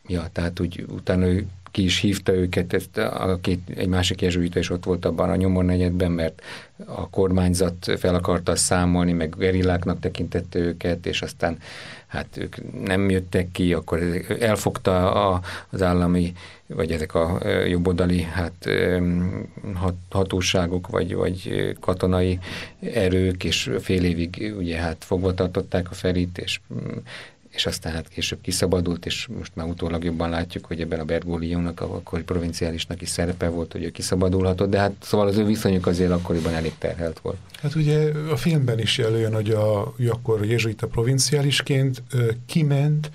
ja, 0.07 0.29
tehát 0.33 0.61
úgy 0.61 0.85
utána 0.89 1.27
ő 1.27 1.47
ki 1.71 1.85
is 1.85 1.99
hívta 1.99 2.35
őket, 2.35 2.73
ezt 2.73 2.97
a 2.97 3.39
két, 3.41 3.61
egy 3.77 3.89
másik 3.89 4.21
jezsuita 4.21 4.59
is 4.59 4.71
ott 4.71 4.85
volt 4.85 5.05
abban 5.05 5.31
a 5.31 5.37
nyomornegyedben, 5.37 6.13
mert 6.13 6.43
a 6.85 7.11
kormányzat 7.11 7.93
fel 7.99 8.15
akarta 8.15 8.57
számolni, 8.57 9.13
meg 9.13 9.35
gerilláknak 9.39 10.01
tekintette 10.01 10.59
őket, 10.59 11.07
és 11.07 11.23
aztán 11.23 11.59
hát 12.07 12.37
ők 12.37 12.85
nem 12.85 13.11
jöttek 13.11 13.51
ki, 13.53 13.73
akkor 13.73 14.03
elfogta 14.41 15.13
a, 15.13 15.41
az 15.71 15.83
állami, 15.83 16.33
vagy 16.67 16.93
ezek 16.93 17.15
a 17.15 17.41
jobboldali 17.67 18.23
hát, 18.23 18.69
hatóságok, 20.11 20.89
vagy, 20.89 21.15
vagy 21.15 21.73
katonai 21.81 22.39
erők, 22.81 23.45
és 23.45 23.71
fél 23.81 24.05
évig 24.05 24.55
ugye 24.59 24.77
hát 24.77 25.05
fogva 25.05 25.35
tartották 25.35 25.91
a 25.91 25.95
Ferit, 25.95 26.39
és 26.39 26.61
és 27.51 27.67
aztán 27.67 27.93
hát 27.93 28.09
később 28.09 28.41
kiszabadult, 28.41 29.07
és 29.07 29.27
most 29.39 29.53
már 29.55 29.67
utólag 29.67 30.05
jobban 30.05 30.31
látjuk, 30.31 30.65
hogy 30.65 30.81
ebben 30.81 31.01
a 31.01 31.05
Bergóliónak, 31.05 31.81
a 31.81 31.95
akkori 31.95 32.23
provinciálisnak 32.23 33.03
is 33.03 33.09
szerepe 33.09 33.49
volt, 33.49 33.73
hogy 33.73 33.85
ő 33.85 33.91
kiszabadulhatott, 33.91 34.71
de 34.71 34.79
hát 34.79 34.93
szóval 35.03 35.27
az 35.27 35.37
ő 35.37 35.45
viszonyuk 35.45 35.87
azért 35.87 36.11
akkoriban 36.11 36.55
elég 36.55 36.73
terhelt 36.79 37.19
volt. 37.19 37.37
Hát 37.61 37.75
ugye 37.75 38.13
a 38.31 38.37
filmben 38.37 38.79
is 38.79 38.99
előjön, 38.99 39.35
hogy 39.35 39.51
a, 39.51 39.95
akkor 40.09 40.45
jezsuita 40.45 40.87
provinciálisként 40.87 42.03
kiment 42.47 43.11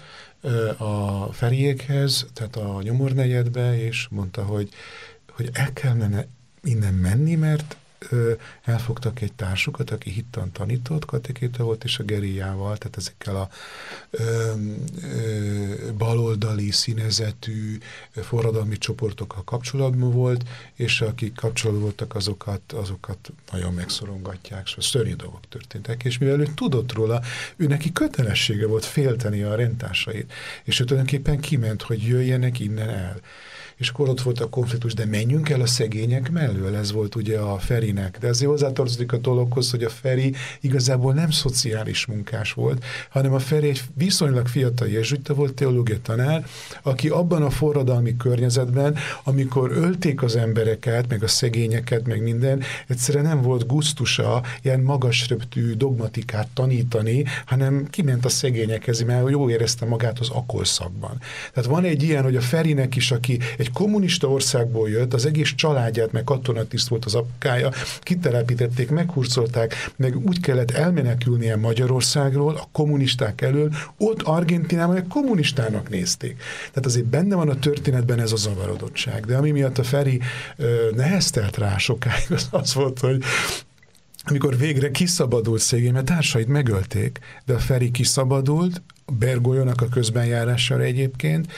a 0.78 1.26
feriékhez, 1.34 2.26
tehát 2.34 2.56
a 2.56 2.82
nyomornegyedbe, 2.82 3.86
és 3.86 4.08
mondta, 4.10 4.44
hogy, 4.44 4.70
hogy 5.32 5.50
el 5.54 5.74
kellene 5.74 6.28
innen 6.64 6.94
menni, 6.94 7.36
mert 7.36 7.78
elfogtak 8.64 9.22
egy 9.22 9.34
társukat, 9.34 9.92
aki 9.92 10.10
hittan 10.10 10.52
tanított, 10.52 11.06
katekéta 11.06 11.64
volt, 11.64 11.84
és 11.84 12.00
a 12.00 12.04
Geriával, 12.04 12.78
tehát 12.78 12.98
ezekkel 12.98 13.36
a 13.36 13.50
ö, 14.10 14.52
ö, 15.04 15.92
baloldali, 15.98 16.72
színezetű 16.72 17.78
forradalmi 18.12 18.78
csoportokkal 18.78 19.44
kapcsolatban 19.44 20.12
volt, 20.12 20.44
és 20.74 21.02
akik 21.02 21.36
kapcsolatban 21.36 21.84
voltak, 21.84 22.16
azokat, 22.16 22.72
azokat 22.74 23.32
nagyon 23.52 23.74
megszorongatják, 23.74 24.74
és 24.78 24.86
szörnyű 24.86 25.14
dolgok 25.14 25.48
történtek, 25.50 26.04
és 26.04 26.18
mivel 26.18 26.40
ő 26.40 26.48
tudott 26.56 26.94
róla, 26.94 27.22
ő 27.56 27.68
neki 27.68 27.92
kötelessége 27.92 28.68
volt 28.68 28.86
félteni 28.86 29.42
a 29.42 29.56
rendtársait, 29.56 30.34
és 30.64 30.80
ő 30.80 30.84
tulajdonképpen 30.84 31.40
kiment, 31.40 31.82
hogy 31.82 32.04
jöjjenek 32.04 32.60
innen 32.60 32.90
el 32.90 33.22
és 33.78 33.90
akkor 33.90 34.10
ott 34.10 34.22
volt 34.22 34.40
a 34.40 34.50
konfliktus, 34.50 34.94
de 34.94 35.06
menjünk 35.06 35.50
el 35.50 35.62
a 35.62 35.66
szegények 35.66 36.32
mellől, 36.32 36.76
ez 36.76 36.92
volt 36.92 37.16
ugye 37.16 37.40
a 37.40 37.58
Ferinek. 37.58 38.18
De 38.20 38.28
azért 38.28 38.50
hozzátartozik 38.50 39.12
a 39.12 39.18
dologhoz, 39.18 39.72
hogy 39.72 39.84
a 39.84 39.90
Feri 39.90 40.34
igazából 40.62 41.14
nem 41.14 41.32
szociális 41.32 42.06
munkás 42.06 42.54
volt, 42.54 42.86
hanem 43.10 43.34
a 43.34 43.40
Feri 43.40 43.68
egy 43.68 43.82
viszonylag 43.94 44.48
fiatal 44.48 44.88
jezsuita 44.88 45.34
volt, 45.34 45.54
teológia 45.54 46.02
tanár, 46.02 46.46
aki 46.82 47.10
abban 47.10 47.44
a 47.44 47.50
forradalmi 47.50 48.18
környezetben, 48.18 48.96
amikor 49.24 49.72
ölték 49.72 50.24
az 50.24 50.36
embereket, 50.36 51.10
meg 51.10 51.24
a 51.24 51.28
szegényeket, 51.28 52.08
meg 52.08 52.22
minden, 52.22 52.64
egyszerűen 52.88 53.24
nem 53.24 53.42
volt 53.42 53.68
gusztusa 53.68 54.44
ilyen 54.62 54.80
magas 54.80 55.30
röptű 55.30 55.74
dogmatikát 55.74 56.48
tanítani, 56.54 57.26
hanem 57.46 57.88
kiment 57.90 58.26
a 58.26 58.30
szegényekhez, 58.30 59.02
mert 59.02 59.30
jó 59.30 59.50
érezte 59.50 59.86
magát 59.86 60.20
az 60.20 60.30
akolszakban. 60.30 61.22
Tehát 61.54 61.70
van 61.70 61.84
egy 61.84 62.04
ilyen, 62.04 62.24
hogy 62.24 62.36
a 62.36 62.42
Ferinek 62.42 62.96
is, 62.96 63.12
aki 63.12 63.40
egy 63.58 63.65
egy 63.66 63.72
kommunista 63.72 64.30
országból 64.30 64.90
jött, 64.90 65.14
az 65.14 65.26
egész 65.26 65.54
családját, 65.56 66.12
meg 66.12 66.24
katonatiszt 66.24 66.88
volt 66.88 67.06
az 67.06 67.16
apukája, 67.16 67.72
kitelepítették, 68.00 68.90
meghurcolták, 68.90 69.92
meg 69.96 70.18
úgy 70.28 70.40
kellett 70.40 70.72
elmenekülnie 70.72 71.56
Magyarországról, 71.56 72.56
a 72.56 72.68
kommunisták 72.72 73.42
elől, 73.42 73.74
ott 73.98 74.22
Argentinában 74.22 74.96
egy 74.96 75.08
kommunistának 75.08 75.90
nézték. 75.90 76.42
Tehát 76.68 76.86
azért 76.86 77.06
benne 77.06 77.36
van 77.36 77.50
a 77.50 77.60
történetben 77.60 78.20
ez 78.20 78.32
a 78.32 78.36
zavarodottság. 78.36 79.26
De 79.26 79.38
ami 79.38 79.52
miatt 79.52 79.78
a 79.78 79.84
Feri 79.84 80.22
ö, 80.58 80.90
neheztelt 80.96 81.58
rá 81.58 81.78
sokáig, 81.78 82.32
az 82.32 82.48
az 82.52 82.74
volt, 82.74 83.00
hogy 83.00 83.24
amikor 84.28 84.58
végre 84.58 84.92
kiszabadult 84.92 85.62
szégény, 85.62 85.94
mert 85.94 86.06
társait 86.06 86.48
megölték, 86.48 87.20
de 87.46 87.54
a 87.54 87.60
Feri 87.60 87.92
kiszabadult, 87.92 88.82
Bergolyónak 89.14 89.82
a 89.82 89.88
közbenjárására 89.88 90.84
egyébként, 90.84 91.52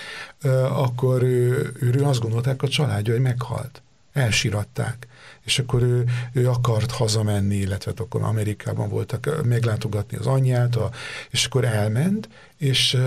akkor 0.69 1.23
ő, 1.23 1.71
ő 1.81 2.03
azt 2.03 2.19
gondolták 2.19 2.61
a 2.61 2.67
családja, 2.67 3.13
hogy 3.13 3.21
meghalt. 3.21 3.81
Elsiratták. 4.13 5.07
És 5.45 5.59
akkor 5.59 5.81
ő, 5.81 6.03
ő 6.33 6.49
akart 6.49 6.91
hazamenni, 6.91 7.55
illetve 7.55 7.91
hát 7.91 7.99
akkor 7.99 8.21
Amerikában 8.21 8.89
voltak 8.89 9.45
meglátogatni 9.45 10.17
az 10.17 10.27
anyját, 10.27 10.75
a, 10.75 10.91
és 11.29 11.45
akkor 11.45 11.65
elment, 11.65 12.29
és 12.57 12.97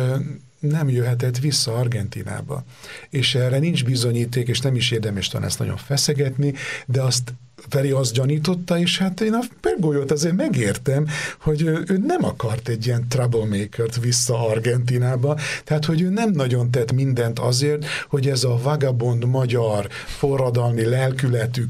nem 0.58 0.88
jöhetett 0.88 1.38
vissza 1.38 1.74
Argentinába. 1.74 2.64
És 3.10 3.34
erre 3.34 3.58
nincs 3.58 3.84
bizonyíték, 3.84 4.48
és 4.48 4.60
nem 4.60 4.74
is 4.74 4.90
érdemes 4.90 5.28
talán 5.28 5.46
ezt 5.46 5.58
nagyon 5.58 5.76
feszegetni, 5.76 6.52
de 6.86 7.02
azt 7.02 7.34
Feri 7.68 7.90
azt 7.90 8.12
gyanította, 8.12 8.78
és 8.78 8.98
hát 8.98 9.20
én 9.20 9.32
a 9.32 9.40
Pergolyót 9.60 10.10
azért 10.10 10.36
megértem, 10.36 11.06
hogy 11.40 11.62
ő, 11.62 11.84
ő 11.86 11.98
nem 12.06 12.24
akart 12.24 12.68
egy 12.68 12.86
ilyen 12.86 13.08
troublemaker-t 13.08 14.00
vissza 14.00 14.48
Argentinába, 14.48 15.38
tehát 15.64 15.84
hogy 15.84 16.00
ő 16.00 16.08
nem 16.08 16.30
nagyon 16.30 16.70
tett 16.70 16.92
mindent 16.92 17.38
azért, 17.38 17.84
hogy 18.08 18.28
ez 18.28 18.44
a 18.44 18.58
vagabond 18.62 19.24
magyar 19.24 19.88
forradalmi 20.06 20.84
lelkületű 20.84 21.64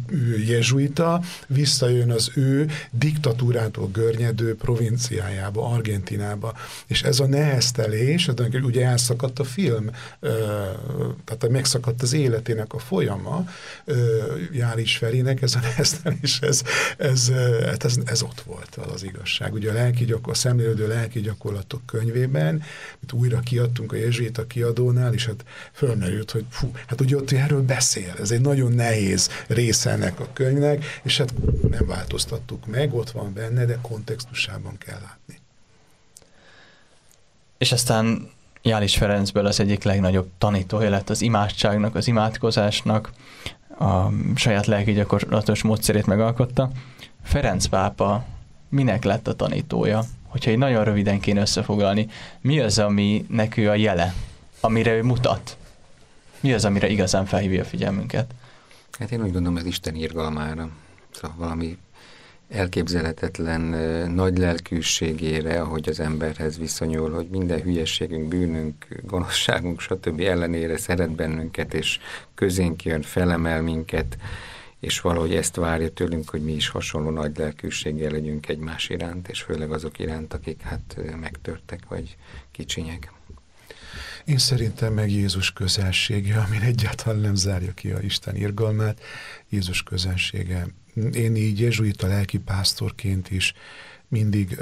jezsuita 0.47 1.21
visszajön 1.47 2.11
az 2.11 2.31
ő 2.35 2.71
diktatúrától 2.91 3.89
görnyedő 3.93 4.57
provinciájába, 4.57 5.71
Argentinába. 5.73 6.55
És 6.87 7.03
ez 7.03 7.21
a 7.21 7.27
neheztelés, 7.27 8.31
ugye 8.63 8.85
elszakadt 8.87 9.39
a 9.39 9.45
film, 9.45 9.91
tehát 11.25 11.49
megszakadt 11.49 12.03
az 12.03 12.13
életének 12.13 12.73
a 12.73 12.79
folyama, 12.79 13.45
Jális 14.53 14.97
Ferinek, 14.97 15.43
ez 15.43 15.55
a 15.55 15.59
neheztelés, 15.81 16.41
ez, 16.41 16.63
ez, 16.97 17.33
hát 17.65 17.85
ez, 17.85 17.97
ez 18.05 18.23
ott 18.23 18.41
volt 18.41 18.75
az, 18.75 18.93
az 18.93 19.03
igazság. 19.03 19.53
Ugye 19.53 19.71
a, 19.71 19.75
lelki 19.75 20.05
gyakor, 20.05 20.33
a 20.33 20.37
szemlélődő 20.37 20.89
lelki 20.89 21.21
gyakorlatok 21.21 21.87
könyvében, 21.87 22.63
amit 22.95 23.13
újra 23.13 23.41
kiadtunk 23.41 23.93
a 23.93 23.97
Jezsuita 23.97 24.47
kiadónál, 24.47 25.15
és 25.15 25.27
hát 25.27 25.45
fölmerült, 25.73 26.31
hogy 26.31 26.45
fú, 26.51 26.71
hát 26.87 27.01
ugye 27.01 27.17
ott 27.17 27.31
erről 27.31 27.63
beszél, 27.63 28.15
ez 28.21 28.31
egy 28.31 28.41
nagyon 28.41 28.73
nehéz 28.73 29.29
része 29.47 29.91
ennek 29.91 30.21
a 30.21 30.29
könyvnek, 30.33 30.85
és 31.03 31.19
hát 31.19 31.35
nem 31.71 31.87
változtattuk 31.87 32.67
meg, 32.67 32.95
ott 32.95 33.11
van 33.11 33.33
benne, 33.33 33.65
de 33.65 33.79
kontextusában 33.83 34.79
kell 34.79 35.01
látni. 35.01 35.39
És 37.59 37.73
aztán 37.73 38.31
Jális 38.63 38.97
Ferencből 38.97 39.47
az 39.47 39.61
egyik 39.61 39.83
legnagyobb 39.83 40.29
tanítója 40.39 40.91
lett 40.91 41.11
az 41.11 41.23
imádságnak, 41.23 41.95
az 41.95 42.07
imádkozásnak, 42.07 43.11
a 43.81 44.13
saját 44.35 44.67
lelki 44.67 44.93
gyakorlatos 44.93 45.63
módszerét 45.63 46.07
megalkotta. 46.07 46.71
Ferenc 47.23 47.67
pápa 47.67 48.25
minek 48.69 49.05
lett 49.05 49.29
a 49.29 49.35
tanítója? 49.35 50.03
Hogyha 50.29 50.51
egy 50.51 50.59
nagyon 50.59 50.85
röviden 50.85 51.21
kéne 51.21 51.41
összefoglalni, 51.41 52.09
mi 52.41 52.61
az, 52.61 52.79
ami 52.79 53.27
nekő 53.29 53.69
a 53.69 53.75
jele, 53.75 54.15
amire 54.61 54.95
ő 54.95 55.03
mutat? 55.03 55.57
Mi 56.41 56.53
az, 56.53 56.65
amire 56.65 56.89
igazán 56.89 57.25
felhívja 57.25 57.63
a 57.63 57.65
figyelmünket? 57.65 58.35
Hát 58.99 59.11
én 59.11 59.23
úgy 59.23 59.33
gondolom, 59.33 59.57
ez 59.57 59.67
Isten 59.67 59.95
írgalmára. 59.95 60.69
Szóval 61.11 61.37
valami 61.37 61.79
elképzelhetetlen 62.51 63.61
nagy 64.11 64.39
lelkűségére, 64.39 65.61
ahogy 65.61 65.89
az 65.89 66.01
emberhez 66.01 66.59
viszonyul, 66.59 67.11
hogy 67.11 67.29
minden 67.29 67.61
hülyeségünk, 67.61 68.29
bűnünk, 68.29 68.87
gonoszságunk, 69.03 69.81
stb. 69.81 70.21
ellenére 70.21 70.77
szeret 70.77 71.11
bennünket, 71.11 71.75
és 71.75 71.99
közénk 72.35 72.85
jön, 72.85 73.03
felemel 73.03 73.63
minket, 73.63 74.17
és 74.81 75.01
valahogy 75.01 75.35
ezt 75.35 75.57
várja 75.57 75.91
tőlünk, 75.91 76.31
hogy 76.31 76.43
mi 76.43 76.53
is 76.53 76.69
hasonló 76.69 77.11
nagy 77.11 77.39
lelkűséggel 77.39 78.11
legyünk 78.11 78.49
egymás 78.49 78.89
iránt, 78.89 79.29
és 79.29 79.43
főleg 79.43 79.73
azok 79.73 79.99
iránt, 79.99 80.35
akik 80.35 80.63
hát 80.63 80.99
megtörtek, 81.21 81.81
vagy 81.89 82.17
kicsinyek. 82.51 83.13
Én 84.25 84.39
szerintem 84.39 84.93
meg 84.93 85.11
Jézus 85.11 85.53
közelsége, 85.53 86.37
amin 86.39 86.61
egyáltalán 86.61 87.21
nem 87.21 87.35
zárja 87.35 87.73
ki 87.73 87.91
a 87.91 88.01
Isten 88.01 88.37
irgalmát, 88.37 89.01
Jézus 89.49 89.83
közelsége 89.83 90.67
én 91.13 91.37
így 91.37 91.61
jezsuita 91.61 92.07
lelki 92.07 92.39
pásztorként 92.39 93.31
is 93.31 93.55
mindig, 94.11 94.59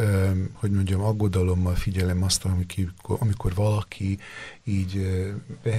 hogy 0.52 0.70
mondjam, 0.70 1.00
aggodalommal 1.00 1.74
figyelem 1.74 2.22
azt, 2.22 2.44
amikor, 2.44 3.16
amikor 3.18 3.54
valaki 3.54 4.18
így 4.64 5.08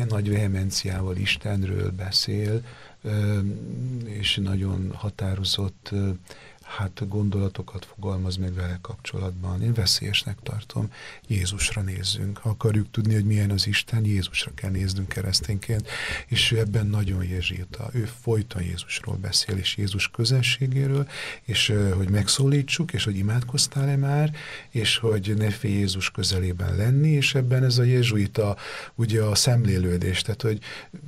nagy 0.07 0.29
vehemenciával 0.29 1.17
Istenről 1.17 1.91
beszél, 1.91 2.61
és 4.03 4.39
nagyon 4.43 4.91
határozott 4.95 5.91
hát 6.69 7.07
gondolatokat 7.07 7.85
fogalmaz 7.85 8.35
meg 8.35 8.53
vele 8.53 8.79
kapcsolatban. 8.81 9.61
Én 9.61 9.73
veszélyesnek 9.73 10.37
tartom. 10.43 10.91
Jézusra 11.27 11.81
nézzünk. 11.81 12.37
Ha 12.37 12.49
akarjuk 12.49 12.91
tudni, 12.91 13.13
hogy 13.13 13.25
milyen 13.25 13.51
az 13.51 13.67
Isten, 13.67 14.05
Jézusra 14.05 14.51
kell 14.55 14.69
néznünk 14.69 15.07
keresztényként, 15.07 15.87
és 16.27 16.51
ő 16.51 16.59
ebben 16.59 16.85
nagyon 16.87 17.23
jezsírta. 17.23 17.89
Ő 17.93 18.09
folyton 18.21 18.61
Jézusról 18.61 19.15
beszél, 19.15 19.57
és 19.57 19.77
Jézus 19.77 20.07
közelségéről, 20.07 21.07
és 21.43 21.73
hogy 21.95 22.09
megszólítsuk, 22.09 22.93
és 22.93 23.03
hogy 23.03 23.17
imádkoztál-e 23.17 23.95
már, 23.95 24.35
és 24.69 24.97
hogy 24.97 25.33
ne 25.37 25.49
félj 25.49 25.73
Jézus 25.73 26.11
közelében 26.11 26.75
lenni, 26.75 27.09
és 27.09 27.35
ebben 27.35 27.63
ez 27.63 27.77
a 27.77 27.83
jezsuita, 27.83 28.57
ugye 28.95 29.21
a 29.21 29.35
szemlélődés, 29.35 30.21
tehát 30.21 30.41
hogy 30.41 30.59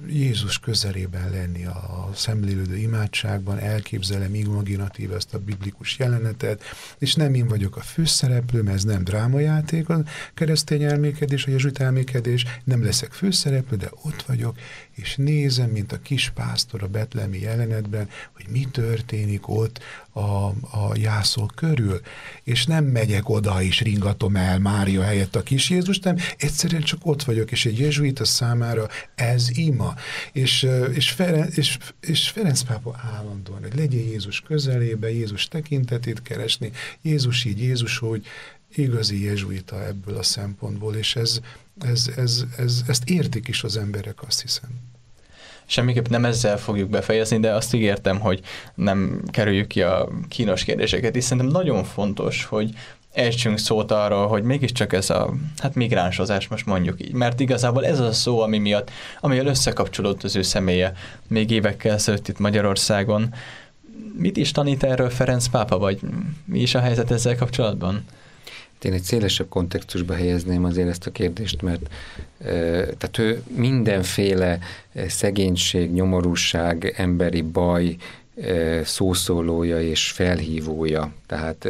Jézus 0.08 0.60
közelében 0.60 1.30
lenni 1.30 1.66
a 1.66 2.10
szemlélődő 2.14 2.78
imádságban, 2.78 3.58
elképzelem 3.58 4.36
imaginatív 4.36 5.12
ezt 5.12 5.34
a 5.34 5.40
biblikus 5.56 6.00
jelenetet, 6.00 6.64
és 6.98 7.16
nem 7.16 7.34
én 7.34 7.48
vagyok 7.48 7.76
a 7.76 7.82
főszereplő, 7.82 8.62
mert 8.62 8.76
ez 8.76 8.84
nem 8.84 9.04
drámajáték 9.04 9.90
a 9.90 10.04
keresztény 10.34 10.84
elmékedés, 10.84 11.46
a 11.46 11.52
jezsuit 11.52 11.80
elmékedés, 11.80 12.46
nem 12.64 12.84
leszek 12.84 13.12
főszereplő, 13.12 13.78
de 13.78 13.90
ott 14.04 14.22
vagyok, 14.22 14.58
és 14.96 15.16
nézem, 15.16 15.70
mint 15.70 15.92
a 15.92 16.02
kis 16.02 16.30
pásztor 16.30 16.84
a 16.84 16.88
betlemi 16.88 17.40
jelenetben, 17.40 18.10
hogy 18.34 18.46
mi 18.50 18.68
történik 18.72 19.48
ott 19.48 19.80
a, 20.12 20.46
a 20.50 20.92
jászol 20.94 21.50
körül, 21.56 22.02
és 22.44 22.66
nem 22.66 22.86
megyek 22.86 23.30
oda 23.30 23.62
és 23.62 23.82
ringatom 23.82 24.36
el 24.36 24.60
Mária 24.60 25.04
helyett 25.04 25.36
a 25.36 25.44
kis 25.44 25.70
Jézust, 25.70 26.04
nem, 26.04 26.18
egyszerűen 26.38 26.82
csak 26.82 27.00
ott 27.04 27.24
vagyok, 27.24 27.52
és 27.52 27.66
egy 27.66 27.80
jezsuita 27.80 28.26
számára 28.26 28.88
ez 29.16 29.58
ima. 29.58 29.96
És, 30.32 30.68
és, 30.94 31.12
Ferenc, 31.12 31.58
és, 31.58 31.78
és 32.00 32.30
Ferenc 32.30 32.62
pápa 32.62 33.00
állandóan, 33.16 33.62
hogy 33.62 33.76
legyen 33.76 34.02
Jézus 34.02 34.42
közelébe, 34.42 35.12
Jézus 35.12 35.41
tekintetét 35.48 36.22
keresni, 36.22 36.72
Jézus 37.02 37.46
így, 37.46 37.62
Jézus 37.62 38.02
úgy, 38.02 38.26
igazi 38.76 39.24
jezsuita 39.24 39.86
ebből 39.86 40.18
a 40.18 40.24
szempontból, 40.24 40.96
és 40.96 41.16
ez, 41.16 41.40
ez, 41.82 42.10
ez, 42.16 42.44
ez, 42.58 42.82
ezt 42.88 43.10
értik 43.10 43.48
is 43.48 43.64
az 43.64 43.78
emberek, 43.78 44.24
azt 44.28 44.42
hiszem. 44.42 44.70
Semmiképp 45.66 46.08
nem 46.08 46.26
ezzel 46.26 46.58
fogjuk 46.58 46.90
befejezni, 46.90 47.40
de 47.40 47.54
azt 47.54 47.74
ígértem, 47.74 48.20
hogy 48.20 48.42
nem 48.76 49.22
kerüljük 49.32 49.68
ki 49.68 49.82
a 49.82 50.10
kínos 50.28 50.64
kérdéseket, 50.64 51.16
és 51.16 51.24
szerintem 51.24 51.52
nagyon 51.52 51.84
fontos, 51.84 52.44
hogy 52.46 52.74
ejtsünk 53.14 53.58
szót 53.58 53.92
arról, 53.92 54.28
hogy 54.28 54.44
mégiscsak 54.44 54.94
ez 54.94 55.10
a 55.10 55.34
hát 55.58 55.76
migránsozás, 55.76 56.48
most 56.48 56.66
mondjuk 56.66 57.02
így, 57.02 57.14
mert 57.14 57.40
igazából 57.40 57.86
ez 57.86 58.00
az 58.00 58.08
a 58.08 58.14
szó, 58.14 58.40
ami 58.40 58.58
miatt, 58.58 58.92
amivel 59.20 59.46
összekapcsolódott 59.46 60.24
az 60.24 60.36
ő 60.36 60.42
személye 60.42 60.94
még 61.28 61.52
évekkel 61.52 61.94
ezelőtt 61.94 62.28
itt 62.28 62.40
Magyarországon. 62.40 63.34
Mit 64.14 64.38
is 64.38 64.52
tanít 64.52 64.84
erről 64.84 65.10
Ferenc 65.10 65.48
pápa, 65.48 65.78
vagy 65.78 66.00
mi 66.46 66.60
is 66.60 66.76
a 66.76 66.80
helyzet 66.80 67.12
ezzel 67.12 67.36
kapcsolatban? 67.36 68.06
Én 68.82 68.94
egy 68.94 69.04
szélesebb 69.04 69.50
kontextusba 69.50 70.14
helyezném 70.14 70.64
azért 70.64 70.88
ezt 70.88 71.06
a 71.08 71.12
kérdést, 71.12 71.62
mert 71.62 71.90
tehát 72.98 73.18
ő 73.18 73.44
mindenféle 73.56 74.60
szegénység, 75.08 75.92
nyomorúság, 75.92 76.94
emberi 76.98 77.42
baj 77.42 77.96
szószólója 78.84 79.82
és 79.82 80.12
felhívója. 80.12 81.12
Tehát, 81.26 81.68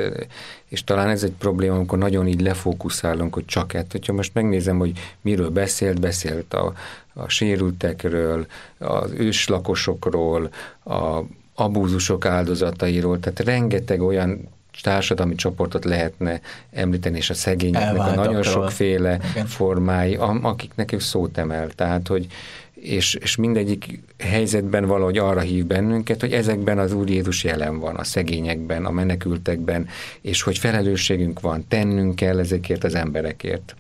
és 0.67 0.83
talán 0.83 1.09
ez 1.09 1.23
egy 1.23 1.33
probléma, 1.37 1.75
amikor 1.75 1.97
nagyon 1.97 2.27
így 2.27 2.41
lefókuszálunk, 2.41 3.33
hogy 3.33 3.45
csak 3.45 3.73
ett. 3.73 3.91
Hogyha 3.91 4.13
most 4.13 4.33
megnézem, 4.33 4.77
hogy 4.77 4.91
miről 5.21 5.49
beszélt, 5.49 5.99
beszélt 5.99 6.53
a, 6.53 6.73
a 7.13 7.27
sérültekről, 7.27 8.45
az 8.77 9.11
őslakosokról, 9.11 10.49
a 10.85 11.21
abúzusok 11.55 12.25
áldozatairól, 12.25 13.19
tehát 13.19 13.39
rengeteg 13.39 14.01
olyan 14.01 14.49
társadalmi 14.81 15.35
csoportot 15.35 15.85
lehetne 15.85 16.41
említeni, 16.71 17.17
és 17.17 17.29
a 17.29 17.33
szegényeknek 17.33 17.99
a 17.99 18.15
nagyon 18.15 18.43
sokféle 18.43 19.19
Igen. 19.31 19.45
formái, 19.45 20.15
akiknek 20.41 20.91
ő 20.91 20.99
szót 20.99 21.37
emel. 21.37 21.69
Tehát, 21.69 22.07
hogy 22.07 22.27
és, 22.73 23.13
és 23.13 23.35
mindegyik 23.35 23.99
helyzetben 24.17 24.85
valahogy 24.85 25.17
arra 25.17 25.39
hív 25.39 25.65
bennünket, 25.65 26.21
hogy 26.21 26.33
ezekben 26.33 26.79
az 26.79 26.93
Úr 26.93 27.09
Jézus 27.09 27.43
jelen 27.43 27.79
van, 27.79 27.95
a 27.95 28.03
szegényekben, 28.03 28.85
a 28.85 28.91
menekültekben, 28.91 29.87
és 30.21 30.41
hogy 30.41 30.57
felelősségünk 30.57 31.39
van, 31.39 31.65
tennünk 31.67 32.15
kell 32.15 32.39
ezekért 32.39 32.83
az 32.83 32.95
emberekért. 32.95 33.75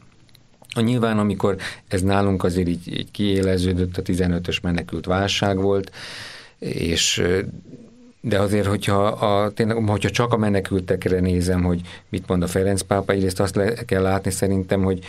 Nyilván, 0.75 1.19
amikor 1.19 1.55
ez 1.87 2.01
nálunk 2.01 2.43
azért 2.43 2.67
így, 2.67 2.97
így 2.97 3.11
kiéleződött, 3.11 3.97
a 3.97 4.01
15-ös 4.01 4.61
menekült 4.61 5.05
válság 5.05 5.57
volt, 5.57 5.91
és 6.61 7.23
de 8.21 8.39
azért, 8.39 8.65
hogyha, 8.65 9.05
a, 9.05 9.51
tényleg, 9.51 9.75
hogyha 9.87 10.09
csak 10.09 10.33
a 10.33 10.37
menekültekre 10.37 11.19
nézem, 11.19 11.63
hogy 11.63 11.81
mit 12.09 12.27
mond 12.27 12.43
a 12.43 12.47
Ferenc 12.47 12.81
pápa, 12.81 13.13
egyrészt 13.13 13.39
azt 13.39 13.55
le 13.55 13.73
kell 13.73 14.01
látni 14.01 14.31
szerintem, 14.31 14.83
hogy 14.83 14.99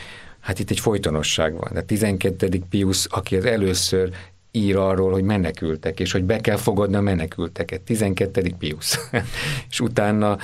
hát 0.40 0.58
itt 0.58 0.70
egy 0.70 0.80
folytonosság 0.80 1.56
van. 1.56 1.70
De 1.72 1.82
12. 1.82 2.48
Pius, 2.70 3.06
aki 3.06 3.36
az 3.36 3.44
először 3.44 4.10
ír 4.52 4.76
arról, 4.76 5.12
hogy 5.12 5.22
menekültek, 5.22 6.00
és 6.00 6.12
hogy 6.12 6.24
be 6.24 6.40
kell 6.40 6.56
fogadni 6.56 6.96
a 6.96 7.00
menekülteket. 7.00 7.80
12. 7.80 8.54
Pius. 8.58 8.98
és 9.70 9.80
utána 9.80 10.38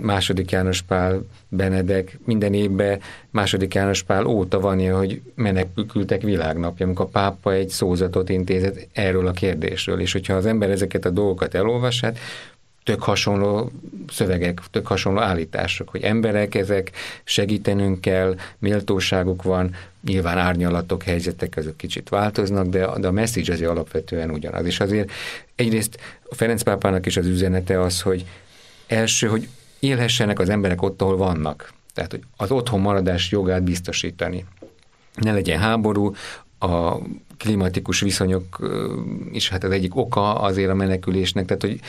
második 0.00 0.50
János 0.50 0.82
Pál 0.82 1.26
Benedek 1.48 2.18
minden 2.24 2.54
évben 2.54 3.00
második 3.30 3.74
János 3.74 4.02
Pál 4.02 4.26
óta 4.26 4.60
van 4.60 4.78
ilyen, 4.78 4.96
hogy 4.96 5.20
menekültek 5.34 6.22
világnapja, 6.22 6.86
amikor 6.86 7.04
a 7.04 7.08
pápa 7.08 7.52
egy 7.52 7.68
szózatot 7.68 8.28
intézett 8.28 8.88
erről 8.92 9.26
a 9.26 9.32
kérdésről, 9.32 10.00
és 10.00 10.12
hogyha 10.12 10.34
az 10.34 10.46
ember 10.46 10.70
ezeket 10.70 11.04
a 11.04 11.10
dolgokat 11.10 11.54
elolvasát, 11.54 12.18
tök 12.84 13.02
hasonló 13.02 13.70
szövegek, 14.08 14.60
tök 14.70 14.86
hasonló 14.86 15.20
állítások, 15.20 15.88
hogy 15.88 16.02
emberek 16.02 16.54
ezek, 16.54 16.90
segítenünk 17.24 18.00
kell, 18.00 18.36
méltóságuk 18.58 19.42
van, 19.42 19.74
nyilván 20.04 20.38
árnyalatok, 20.38 21.02
helyzetek, 21.02 21.56
ezek 21.56 21.76
kicsit 21.76 22.08
változnak, 22.08 22.66
de, 22.66 22.98
de 22.98 23.06
a 23.06 23.12
message 23.12 23.52
azért 23.52 23.70
alapvetően 23.70 24.30
ugyanaz. 24.30 24.66
És 24.66 24.80
azért 24.80 25.10
egyrészt 25.54 25.98
a 26.28 26.34
Ferenc 26.34 26.62
pápának 26.62 27.06
is 27.06 27.16
az 27.16 27.26
üzenete 27.26 27.80
az, 27.80 28.00
hogy 28.00 28.26
első, 28.86 29.26
hogy 29.26 29.48
élhessenek 29.78 30.38
az 30.38 30.48
emberek 30.48 30.82
ott, 30.82 31.02
ahol 31.02 31.16
vannak. 31.16 31.72
Tehát, 31.94 32.10
hogy 32.10 32.22
az 32.36 32.50
otthon 32.50 32.80
maradás 32.80 33.30
jogát 33.30 33.62
biztosítani. 33.62 34.44
Ne 35.14 35.32
legyen 35.32 35.58
háború, 35.58 36.14
a 36.58 36.98
klimatikus 37.38 38.00
viszonyok 38.00 38.70
is 39.32 39.48
hát 39.48 39.64
az 39.64 39.70
egyik 39.70 39.96
oka 39.96 40.40
azért 40.40 40.70
a 40.70 40.74
menekülésnek, 40.74 41.44
tehát 41.44 41.62
hogy 41.62 41.80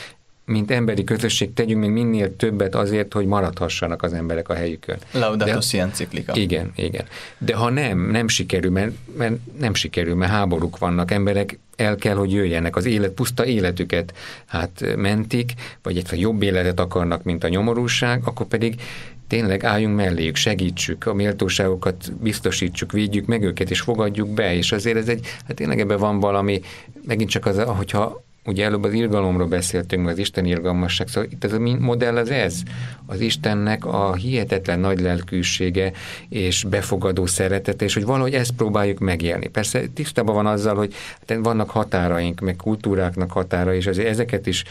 mint 0.46 0.70
emberi 0.70 1.04
közösség 1.04 1.52
tegyünk 1.52 1.80
még 1.80 1.90
minél 1.90 2.36
többet 2.36 2.74
azért, 2.74 3.12
hogy 3.12 3.26
maradhassanak 3.26 4.02
az 4.02 4.12
emberek 4.12 4.48
a 4.48 4.54
helyükön. 4.54 4.96
Laudato 5.12 5.60
si 5.60 5.78
enciklika. 5.78 6.36
Igen, 6.36 6.72
igen. 6.76 7.04
De 7.38 7.54
ha 7.54 7.70
nem, 7.70 8.10
nem 8.10 8.28
sikerül, 8.28 8.70
mert, 8.70 8.92
mert 9.16 9.34
nem 9.58 9.74
sikerül, 9.74 10.14
mert 10.14 10.32
háborúk 10.32 10.78
vannak, 10.78 11.10
emberek 11.10 11.58
el 11.76 11.96
kell, 11.96 12.14
hogy 12.14 12.32
jöjjenek, 12.32 12.76
az 12.76 12.84
élet, 12.84 13.10
puszta 13.10 13.46
életüket 13.46 14.14
hát 14.46 14.96
mentik, 14.96 15.52
vagy 15.82 15.96
egy 15.96 16.20
jobb 16.20 16.42
életet 16.42 16.80
akarnak, 16.80 17.22
mint 17.22 17.44
a 17.44 17.48
nyomorúság, 17.48 18.20
akkor 18.24 18.46
pedig 18.46 18.80
tényleg 19.28 19.64
álljunk 19.64 19.96
melléjük, 19.96 20.36
segítsük, 20.36 21.06
a 21.06 21.14
méltóságokat 21.14 22.12
biztosítsuk, 22.20 22.92
védjük 22.92 23.26
meg 23.26 23.42
őket, 23.42 23.70
és 23.70 23.80
fogadjuk 23.80 24.28
be, 24.28 24.54
és 24.54 24.72
azért 24.72 24.96
ez 24.96 25.08
egy, 25.08 25.26
hát 25.46 25.56
tényleg 25.56 25.80
ebben 25.80 25.98
van 25.98 26.20
valami, 26.20 26.60
megint 27.06 27.30
csak 27.30 27.46
az, 27.46 27.58
hogyha 27.58 28.24
ugye 28.46 28.64
előbb 28.64 28.84
az 28.84 28.92
irgalomról 28.92 29.46
beszéltünk, 29.46 30.08
az 30.08 30.18
Isten 30.18 30.44
irgalmasság, 30.44 31.08
szóval 31.08 31.28
itt 31.32 31.44
ez 31.44 31.52
a 31.52 31.58
modell 31.58 32.16
az 32.16 32.30
ez, 32.30 32.62
az 33.06 33.20
Istennek 33.20 33.84
a 33.84 34.14
hihetetlen 34.14 34.78
nagy 34.78 35.00
lelkűsége 35.00 35.92
és 36.28 36.64
befogadó 36.64 37.26
szeretete, 37.26 37.84
és 37.84 37.94
hogy 37.94 38.04
valahogy 38.04 38.34
ezt 38.34 38.52
próbáljuk 38.52 38.98
megélni. 38.98 39.46
Persze 39.46 39.80
tisztában 39.94 40.34
van 40.34 40.46
azzal, 40.46 40.74
hogy 40.74 40.94
hát 41.28 41.38
vannak 41.42 41.70
határaink, 41.70 42.40
meg 42.40 42.56
kultúráknak 42.56 43.30
határa, 43.30 43.74
és 43.74 43.86
azért 43.86 44.08
ezeket 44.08 44.46
is 44.46 44.64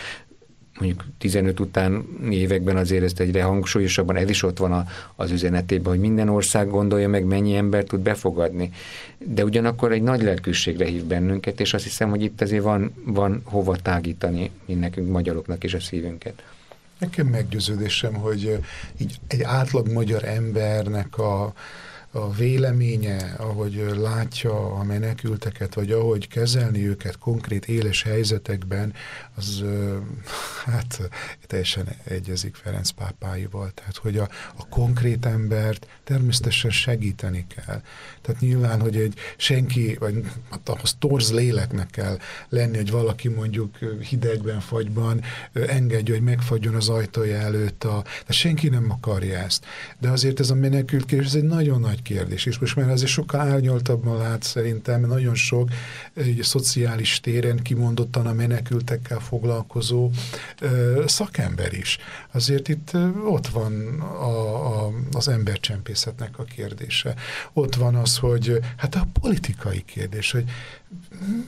mondjuk 0.80 1.05
15 1.17 1.59
után 1.59 2.05
években 2.30 2.78
azért 2.78 3.03
ezt 3.03 3.19
egyre 3.19 3.43
hangsúlyosabban, 3.43 4.15
ez 4.15 4.30
is 4.30 4.43
ott 4.43 4.57
van 4.57 4.71
a, 4.71 4.86
az 5.15 5.32
üzenetében, 5.32 5.91
hogy 5.91 6.01
minden 6.01 6.30
ország 6.30 6.69
gondolja 6.69 7.09
meg, 7.09 7.26
mennyi 7.26 7.55
ember 7.55 7.84
tud 7.84 7.99
befogadni. 7.99 8.71
De 9.17 9.43
ugyanakkor 9.43 9.91
egy 9.91 10.01
nagy 10.01 10.21
lelkűségre 10.21 10.86
hív 10.86 11.03
bennünket, 11.03 11.59
és 11.59 11.73
azt 11.73 11.84
hiszem, 11.84 12.09
hogy 12.09 12.21
itt 12.21 12.41
azért 12.41 12.63
van, 12.63 12.93
van 13.05 13.41
hova 13.43 13.76
tágítani 13.76 14.51
mi 14.65 14.73
nekünk 14.73 15.11
magyaroknak 15.11 15.63
is 15.63 15.73
a 15.73 15.80
szívünket. 15.80 16.43
Nekem 16.97 17.28
meggyőződésem, 17.28 18.13
hogy 18.13 18.59
így 18.97 19.19
egy 19.28 19.41
átlag 19.41 19.91
magyar 19.91 20.23
embernek 20.23 21.17
a, 21.17 21.53
a 22.16 22.32
véleménye, 22.32 23.36
ahogy 23.38 23.86
látja 23.97 24.74
a 24.74 24.84
menekülteket, 24.84 25.74
vagy 25.74 25.91
ahogy 25.91 26.28
kezelni 26.28 26.88
őket 26.88 27.18
konkrét 27.18 27.68
éles 27.68 28.03
helyzetekben, 28.03 28.93
az 29.36 29.63
hát 30.66 31.09
teljesen 31.47 31.88
egyezik 32.03 32.55
Ferenc 32.55 32.89
pápáival. 32.89 33.72
Tehát, 33.74 33.97
hogy 33.97 34.18
a, 34.18 34.30
a 34.55 34.68
konkrét 34.68 35.26
embert 35.26 35.88
természetesen 36.03 36.72
segíteni 36.72 37.45
kell. 37.55 37.82
Tehát 38.22 38.41
nyilván, 38.41 38.82
hogy 38.82 38.95
egy 38.95 39.13
senki, 39.38 39.95
vagy 39.99 40.24
hát 40.49 40.70
ahhoz 40.70 40.95
torz 40.99 41.34
léleknek 41.34 41.89
kell 41.89 42.18
lenni, 42.49 42.76
hogy 42.76 42.91
valaki 42.91 43.28
mondjuk 43.28 43.78
hidegben, 44.09 44.59
fagyban 44.59 45.22
engedje, 45.53 46.13
hogy 46.13 46.24
megfagyjon 46.24 46.76
az 46.76 46.89
ajtója 46.89 47.38
előtt. 47.38 47.84
A, 47.84 48.03
de 48.28 48.34
senki 48.34 48.70
nem 48.70 48.91
akarja 48.91 49.38
ezt. 49.38 49.66
De 49.99 50.09
azért 50.09 50.39
ez 50.39 50.49
a 50.49 50.55
menekült 50.55 51.05
kérdés, 51.05 51.28
ez 51.28 51.36
egy 51.36 51.43
nagyon 51.43 51.80
nagy 51.80 52.01
kérdés, 52.05 52.45
és 52.45 52.59
most 52.59 52.75
már 52.75 52.89
azért 52.89 53.11
sokkal 53.11 53.39
árnyaltabban 53.39 54.17
lát 54.17 54.43
szerintem, 54.43 55.01
nagyon 55.01 55.35
sok 55.35 55.69
egy 56.13 56.39
szociális 56.43 57.19
téren 57.19 57.57
kimondottan 57.61 58.27
a 58.27 58.33
menekültekkel 58.33 59.19
foglalkozó 59.19 60.09
ö, 60.59 61.03
szakember 61.07 61.73
is. 61.73 61.97
Azért 62.31 62.67
itt 62.67 62.89
ö, 62.93 63.09
ott 63.25 63.47
van 63.47 63.99
a, 63.99 64.85
a, 64.85 64.91
az 65.11 65.27
embercsempészetnek 65.27 66.39
a 66.39 66.43
kérdése. 66.43 67.13
Ott 67.53 67.75
van 67.75 67.95
az, 67.95 68.17
hogy 68.17 68.59
hát 68.77 68.95
a 68.95 69.07
politikai 69.21 69.83
kérdés, 69.85 70.31
hogy 70.31 70.45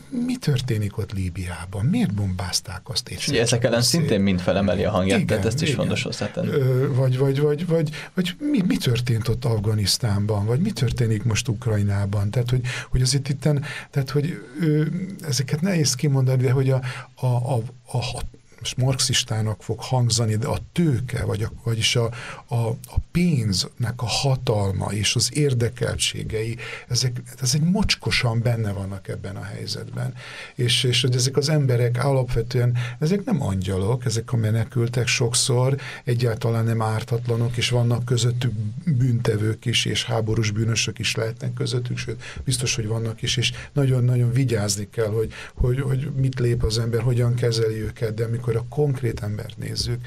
mi 0.09 0.35
történik 0.35 0.97
ott 0.97 1.13
Líbiában? 1.13 1.85
Miért 1.85 2.13
bombázták 2.13 2.81
azt? 2.83 3.09
És 3.09 3.27
ezek 3.27 3.63
ellen 3.63 3.81
szintén 3.81 4.21
mind 4.21 4.39
felemeli 4.39 4.83
a 4.83 4.91
hangját, 4.91 5.15
igen, 5.15 5.27
tehát 5.27 5.45
ezt 5.45 5.61
is 5.61 5.69
igen. 5.69 5.79
fontos 5.79 6.03
hozzátenni. 6.03 6.49
Vagy, 6.87 7.17
vagy, 7.17 7.39
vagy, 7.39 7.67
vagy, 7.67 7.89
vagy 8.13 8.35
mi, 8.51 8.61
mi 8.67 8.77
történt 8.77 9.27
ott 9.27 9.45
Afganisztánban? 9.45 10.45
Vagy 10.45 10.59
mi 10.59 10.71
történik 10.71 11.23
most 11.23 11.47
Ukrajnában? 11.47 12.29
Tehát, 12.29 12.49
hogy, 12.49 12.61
hogy 12.89 13.01
azért 13.01 13.29
itten, 13.29 13.63
tehát, 13.91 14.09
hogy 14.09 14.41
ő, 14.59 14.91
ezeket 15.21 15.61
nehéz 15.61 15.95
kimondani, 15.95 16.43
de 16.43 16.51
hogy 16.51 16.69
a, 16.69 16.81
a, 17.15 17.25
a, 17.25 17.61
a, 17.91 17.97
a 17.97 18.21
most 18.59 18.77
marxistának 18.77 19.63
fog 19.63 19.79
hangzani, 19.79 20.35
de 20.35 20.47
a 20.47 20.57
tőke, 20.71 21.25
vagy 21.25 21.41
a, 21.43 21.51
vagyis 21.63 21.95
a, 21.95 22.11
a, 22.47 22.55
a 22.67 22.97
pénznek 23.11 24.01
a 24.01 24.05
hatalma 24.05 24.91
és 24.91 25.15
az 25.15 25.37
érdekeltségei, 25.37 26.57
ezek, 26.87 27.21
ez 27.41 27.51
egy 27.53 27.61
mocskosan 27.61 28.41
benne 28.41 28.71
vannak 28.71 29.07
ebben 29.07 29.35
a 29.35 29.43
helyzetben. 29.43 30.13
És, 30.55 30.83
és 30.83 31.01
hogy 31.01 31.15
ezek 31.15 31.37
az 31.37 31.49
emberek 31.49 32.03
alapvetően, 32.03 32.77
ezek 32.99 33.23
nem 33.23 33.41
angyalok, 33.41 34.05
ezek 34.05 34.33
a 34.33 34.37
menekültek 34.37 35.07
sokszor 35.07 35.75
egyáltalán 36.03 36.65
nem 36.65 36.81
ártatlanok, 36.81 37.57
és 37.57 37.69
vannak 37.69 38.05
közöttük 38.05 38.51
bűntevők 38.85 39.65
is, 39.65 39.85
és 39.85 40.05
háborús 40.05 40.51
bűnösök 40.51 40.99
is 40.99 41.15
lehetnek 41.15 41.53
közöttük, 41.53 41.97
sőt, 41.97 42.21
biztos, 42.43 42.75
hogy 42.75 42.87
vannak 42.87 43.21
is, 43.21 43.37
és 43.37 43.51
nagyon-nagyon 43.73 44.31
vigyázni 44.31 44.89
kell, 44.89 45.11
hogy, 45.11 45.33
hogy, 45.53 45.81
hogy 45.81 46.11
mit 46.15 46.39
lép 46.39 46.63
az 46.63 46.79
ember, 46.79 47.01
hogyan 47.01 47.35
kezeli 47.35 47.81
őket, 47.81 48.13
de 48.13 48.23
amikor 48.23 48.46
a 48.55 48.65
konkrét 48.69 49.23
embert 49.23 49.57
nézzük, 49.57 50.05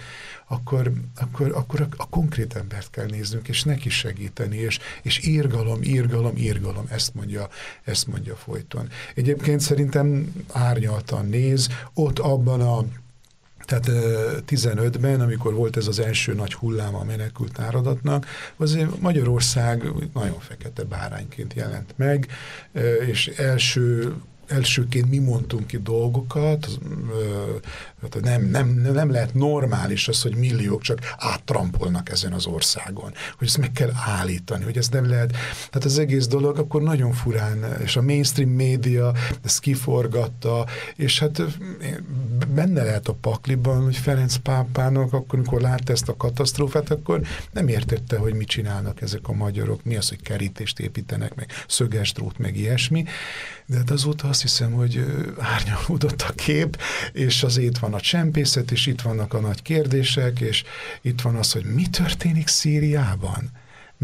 akkor, 0.49 0.93
akkor, 1.17 1.53
akkor 1.55 1.81
a, 1.81 1.89
a 1.97 2.09
konkrét 2.09 2.55
embert 2.55 2.91
kell 2.91 3.07
néznünk, 3.07 3.49
és 3.49 3.63
neki 3.63 3.89
segíteni, 3.89 4.57
és, 4.57 4.79
és 5.03 5.27
írgalom, 5.27 5.83
írgalom, 5.83 6.37
írgalom, 6.37 6.85
ezt 6.89 7.15
mondja, 7.15 7.49
ezt 7.85 8.07
mondja 8.07 8.37
folyton. 8.37 8.89
Egyébként 9.15 9.61
szerintem 9.61 10.35
árnyaltan 10.53 11.27
néz, 11.27 11.69
ott 11.95 12.19
abban 12.19 12.61
a 12.61 12.85
tehát 13.79 13.91
15-ben, 14.47 15.21
amikor 15.21 15.55
volt 15.55 15.77
ez 15.77 15.87
az 15.87 15.99
első 15.99 16.35
nagy 16.35 16.55
hullám 16.55 16.95
a 16.95 17.05
menekült 17.05 17.59
áradatnak, 17.59 18.27
azért 18.57 19.01
Magyarország 19.01 19.93
nagyon 20.15 20.41
fekete 20.41 20.85
bárányként 20.85 21.55
jelent 21.55 21.95
meg, 21.97 22.27
és 23.07 23.27
első 23.27 24.15
elsőként 24.47 25.11
mi 25.11 25.19
mondtunk 25.19 25.67
ki 25.67 25.79
dolgokat, 25.79 26.69
hát 28.03 28.21
nem, 28.21 28.43
nem, 28.43 28.69
nem 28.69 29.11
lehet 29.11 29.35
normális 29.35 30.09
az, 30.09 30.23
hogy 30.23 30.35
milliók 30.35 30.83
csak 30.83 30.99
áttrampolnak 31.17 32.11
ezen 32.11 32.33
az 32.33 32.47
országon, 32.47 33.13
hogy 33.39 33.47
ezt 33.47 33.59
meg 33.59 33.73
kell 33.73 33.91
állítani, 34.07 34.65
hogy 34.65 34.77
ez 34.77 34.89
nem 34.89 35.09
lehet, 35.09 35.31
tehát 35.57 35.85
az 35.85 35.99
egész 35.99 36.27
dolog 36.27 36.59
akkor 36.59 36.83
nagyon 36.83 37.13
furán, 37.13 37.77
és 37.83 37.97
a 37.97 38.03
mainstream 38.03 38.51
média 38.51 39.13
ezt 39.45 39.61
kiforgatta, 39.61 40.67
és 40.97 41.19
hát 41.19 41.43
benne 42.55 42.83
lehet 42.83 43.09
a 43.09 43.17
pakliban, 43.21 43.83
hogy 43.83 43.97
Ferenc 43.97 44.37
pápának 44.37 45.13
akkor, 45.13 45.39
amikor 45.39 45.61
látta 45.61 45.93
ezt 45.93 46.09
a 46.09 46.17
katasztrófát, 46.17 46.91
akkor 46.91 47.21
nem 47.53 47.69
értette, 47.69 48.19
hogy 48.19 48.35
mit 48.35 48.49
csinálnak 48.49 49.01
ezek 49.01 49.29
a 49.29 49.33
magyarok, 49.33 49.85
mi 49.85 49.97
az, 49.97 50.09
hogy 50.09 50.23
kerítést 50.23 50.79
építenek, 50.79 51.35
meg 51.35 51.51
szöges 51.69 52.13
drót, 52.13 52.39
meg 52.39 52.57
ilyesmi, 52.57 53.05
de 53.67 53.77
hát 53.77 53.91
azóta 53.91 54.29
azt 54.29 54.43
hiszem, 54.43 54.73
hogy 54.73 55.05
árnyalódott 55.39 56.23
a 56.23 56.33
kép, 56.33 56.79
és 57.13 57.43
az 57.43 57.57
itt 57.57 57.79
van 57.91 57.99
a 57.99 58.03
csempészet, 58.03 58.71
és 58.71 58.87
itt 58.87 59.01
vannak 59.01 59.35
a 59.35 59.41
nagy 59.41 59.63
kérdések, 59.63 60.41
és 60.41 60.65
itt 61.01 61.21
van 61.21 61.37
az, 61.37 61.53
hogy 61.53 61.65
mi 61.65 61.87
történik 61.87 62.49
Szíriában 62.49 63.51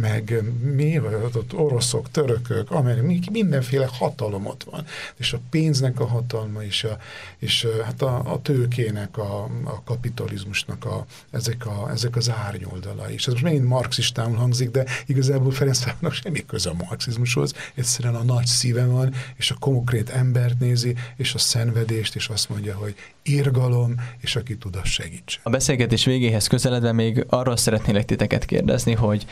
meg 0.01 0.43
mi, 0.75 1.01
ott 1.35 1.55
oroszok, 1.55 2.11
törökök, 2.11 2.71
amerikai, 2.71 3.21
mindenféle 3.33 3.89
hatalom 3.93 4.47
ott 4.47 4.65
van. 4.71 4.85
És 5.17 5.33
a 5.33 5.39
pénznek 5.51 6.01
a 6.01 6.07
hatalma, 6.07 6.63
és, 6.63 6.85
a, 6.85 6.99
és 7.39 7.67
hát 7.85 8.03
a, 8.03 8.33
a 8.33 8.43
tőkének, 8.43 9.19
a, 9.19 9.43
a 9.65 9.83
kapitalizmusnak 9.85 10.85
a, 10.85 11.07
ezek, 11.31 11.67
a, 11.67 11.91
ezek 11.91 12.17
az 12.17 12.31
árnyoldalai. 12.31 13.13
És 13.13 13.27
ez 13.27 13.33
most 13.33 13.45
megint 13.45 13.65
marxistául 13.65 14.37
hangzik, 14.37 14.71
de 14.71 14.85
igazából 15.07 15.51
Ferenc 15.51 15.85
Pálnak 15.85 16.13
semmi 16.13 16.45
köze 16.47 16.71
a 16.71 16.75
marxizmushoz, 16.89 17.53
egyszerűen 17.75 18.15
a 18.15 18.23
nagy 18.23 18.47
szíve 18.47 18.87
van, 18.87 19.15
és 19.37 19.51
a 19.51 19.57
konkrét 19.61 20.11
embert 20.11 20.59
nézi, 20.59 20.95
és 21.17 21.35
a 21.35 21.39
szenvedést, 21.39 22.15
és 22.15 22.29
azt 22.29 22.49
mondja, 22.49 22.77
hogy 22.77 22.95
irgalom, 23.23 23.95
és 24.21 24.37
aki 24.37 24.57
tud, 24.57 24.77
az 24.77 24.89
segítsen. 24.89 25.41
A 25.43 25.51
beszélgetés 25.51 26.05
végéhez 26.05 26.47
közeledve 26.47 26.93
még 26.93 27.25
arról 27.29 27.57
szeretnélek 27.57 28.05
titeket 28.05 28.45
kérdezni, 28.45 28.93
hogy 28.93 29.27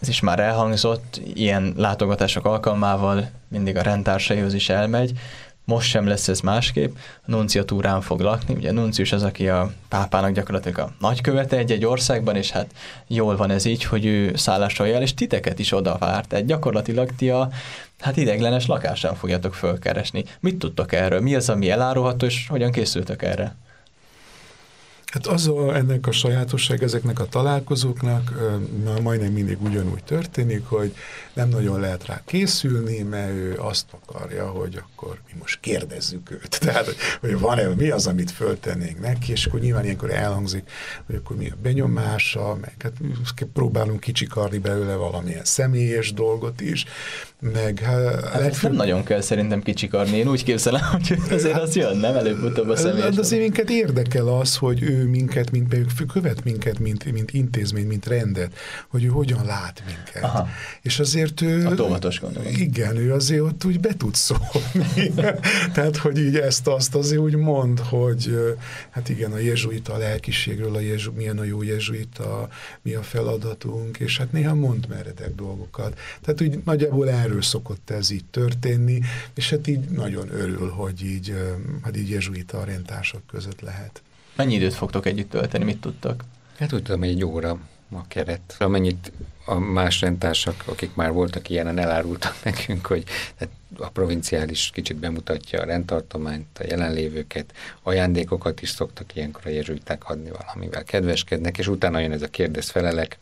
ez 0.00 0.08
is 0.08 0.20
már 0.20 0.38
elhangzott, 0.38 1.20
ilyen 1.34 1.74
látogatások 1.76 2.44
alkalmával 2.44 3.30
mindig 3.48 3.76
a 3.76 3.82
rendtársaihoz 3.82 4.54
is 4.54 4.68
elmegy, 4.68 5.12
most 5.68 5.88
sem 5.88 6.06
lesz 6.06 6.28
ez 6.28 6.40
másképp, 6.40 6.96
a 6.96 7.30
nunciatúrán 7.30 8.00
fog 8.00 8.20
lakni, 8.20 8.54
ugye 8.54 8.72
nuncius 8.72 9.12
az, 9.12 9.22
aki 9.22 9.48
a 9.48 9.70
pápának 9.88 10.32
gyakorlatilag 10.32 10.78
a 10.78 10.92
nagykövete 11.00 11.56
egy-egy 11.56 11.84
országban, 11.84 12.36
és 12.36 12.50
hát 12.50 12.66
jól 13.06 13.36
van 13.36 13.50
ez 13.50 13.64
így, 13.64 13.84
hogy 13.84 14.06
ő 14.06 14.36
szállásolja 14.36 14.94
el, 14.94 15.02
és 15.02 15.14
titeket 15.14 15.58
is 15.58 15.72
oda 15.72 15.96
várt, 15.98 16.28
tehát 16.28 16.46
gyakorlatilag 16.46 17.10
ti 17.16 17.30
a 17.30 17.48
hát 18.00 18.16
ideglenes 18.16 18.66
lakásán 18.66 19.14
fogjátok 19.14 19.54
fölkeresni. 19.54 20.24
Mit 20.40 20.58
tudtok 20.58 20.92
erről? 20.92 21.20
Mi 21.20 21.34
az, 21.34 21.48
ami 21.48 21.70
elárulható, 21.70 22.26
és 22.26 22.46
hogyan 22.48 22.70
készültök 22.70 23.22
erre? 23.22 23.56
Hát 25.12 25.26
az 25.26 25.46
a, 25.46 25.74
ennek 25.76 26.06
a 26.06 26.12
sajátosság 26.12 26.82
ezeknek 26.82 27.20
a 27.20 27.26
találkozóknak 27.26 28.34
már 28.84 29.00
majdnem 29.00 29.32
mindig 29.32 29.62
ugyanúgy 29.62 30.04
történik, 30.04 30.64
hogy 30.64 30.94
nem 31.32 31.48
nagyon 31.48 31.80
lehet 31.80 32.06
rá 32.06 32.22
készülni, 32.24 33.02
mert 33.02 33.30
ő 33.30 33.56
azt 33.58 33.86
akarja, 33.90 34.50
hogy 34.50 34.82
akkor 34.82 35.18
mi 35.26 35.38
most 35.38 35.60
kérdezzük 35.60 36.30
őt. 36.30 36.60
Tehát, 36.64 36.94
hogy, 37.20 37.38
van-e, 37.38 37.68
mi 37.68 37.90
az, 37.90 38.06
amit 38.06 38.30
föltennénk 38.30 39.00
neki, 39.00 39.32
és 39.32 39.46
akkor 39.46 39.60
nyilván 39.60 39.84
ilyenkor 39.84 40.10
elhangzik, 40.10 40.70
hogy 41.06 41.14
akkor 41.14 41.36
mi 41.36 41.50
a 41.50 41.56
benyomása, 41.62 42.58
meg 42.60 42.74
hát 42.78 42.92
próbálunk 43.52 44.00
kicsikarni 44.00 44.58
belőle 44.58 44.94
valamilyen 44.94 45.44
személyes 45.44 46.12
dolgot 46.12 46.60
is, 46.60 46.84
meg... 47.40 47.78
Hát, 47.78 48.24
hát 48.24 48.40
legfőbb... 48.40 48.70
nem 48.70 48.78
nagyon 48.78 49.04
kell 49.04 49.20
szerintem 49.20 49.62
kicsikarni, 49.62 50.16
én 50.16 50.28
úgy 50.28 50.44
képzelem, 50.44 50.82
hogy 50.90 51.18
azért 51.30 51.58
az 51.58 51.76
jön, 51.76 51.96
nem 51.96 52.16
előbb-utóbb 52.16 52.68
a 52.68 52.76
személyes. 52.76 53.14
De 53.14 53.20
azért 53.20 53.42
minket 53.42 53.70
érdekel 53.70 54.28
az, 54.28 54.56
hogy 54.56 54.82
ő 54.82 54.97
minket, 55.06 55.50
mint 55.50 55.74
követ 56.12 56.44
minket, 56.44 56.78
mint, 56.78 57.12
mint 57.12 57.32
intézmény, 57.32 57.86
mint 57.86 58.06
rendet, 58.06 58.56
hogy 58.88 59.04
ő 59.04 59.08
hogyan 59.08 59.44
lát 59.44 59.82
minket. 59.86 60.22
Aha. 60.22 60.48
És 60.82 60.98
azért 60.98 61.40
ő... 61.40 61.66
A 61.66 61.74
tómatos 61.74 62.20
gondolom. 62.20 62.52
Igen, 62.56 62.96
ő 62.96 63.12
azért 63.12 63.40
ott 63.40 63.64
úgy 63.64 63.80
be 63.80 63.96
tud 63.96 64.14
szólni. 64.14 65.12
Tehát, 65.74 65.96
hogy 65.96 66.18
így 66.18 66.36
ezt-azt 66.36 66.94
azért 66.94 67.20
úgy 67.20 67.36
mond, 67.36 67.78
hogy 67.78 68.38
hát 68.90 69.08
igen, 69.08 69.32
a 69.32 69.38
jezsuita 69.38 69.92
a 69.92 69.96
lelkiségről, 69.96 70.74
a 70.74 70.80
jezsu, 70.80 71.12
milyen 71.12 71.38
a 71.38 71.44
jó 71.44 71.62
jezsuita, 71.62 72.48
mi 72.82 72.94
a 72.94 73.02
feladatunk, 73.02 73.98
és 73.98 74.18
hát 74.18 74.32
néha 74.32 74.54
mond 74.54 74.88
meredek 74.88 75.34
dolgokat. 75.34 75.98
Tehát 76.20 76.40
úgy 76.40 76.60
nagyjából 76.64 77.10
erről 77.10 77.42
szokott 77.42 77.90
ez 77.90 78.10
így 78.10 78.24
történni, 78.30 79.00
és 79.34 79.50
hát 79.50 79.66
így 79.66 79.80
nagyon 79.80 80.28
örül, 80.32 80.68
hogy 80.68 81.04
így, 81.04 81.34
hát 81.82 81.96
így 81.96 82.10
jezsuita 82.10 82.64
rendtársak 82.64 83.26
között 83.26 83.60
lehet. 83.60 84.02
Mennyi 84.38 84.54
időt 84.54 84.74
fogtok 84.74 85.06
együtt 85.06 85.30
tölteni, 85.30 85.64
mit 85.64 85.80
tudtak? 85.80 86.24
Hát 86.58 86.72
úgy 86.72 86.82
tudom, 86.82 87.02
egy 87.02 87.24
óra 87.24 87.58
a 87.92 88.06
keret. 88.08 88.56
Amennyit 88.58 89.12
a 89.44 89.54
más 89.54 90.00
rendtársak, 90.00 90.62
akik 90.66 90.94
már 90.94 91.12
voltak 91.12 91.48
ilyenen, 91.48 91.78
elárultak 91.78 92.34
nekünk, 92.44 92.86
hogy 92.86 93.04
tehát 93.36 93.54
a 93.78 93.88
provinciális 93.88 94.70
kicsit 94.74 94.96
bemutatja 94.96 95.60
a 95.60 95.64
rendtartományt, 95.64 96.58
a 96.58 96.64
jelenlévőket, 96.68 97.52
ajándékokat 97.82 98.62
is 98.62 98.68
szoktak 98.68 99.16
ilyenkor 99.16 99.42
a 99.44 99.48
jezsuiták 99.48 100.08
adni 100.08 100.30
valamivel, 100.30 100.84
kedveskednek, 100.84 101.58
és 101.58 101.66
utána 101.66 101.98
jön 101.98 102.12
ez 102.12 102.22
a 102.22 102.28
kérdez-felelek 102.28 103.18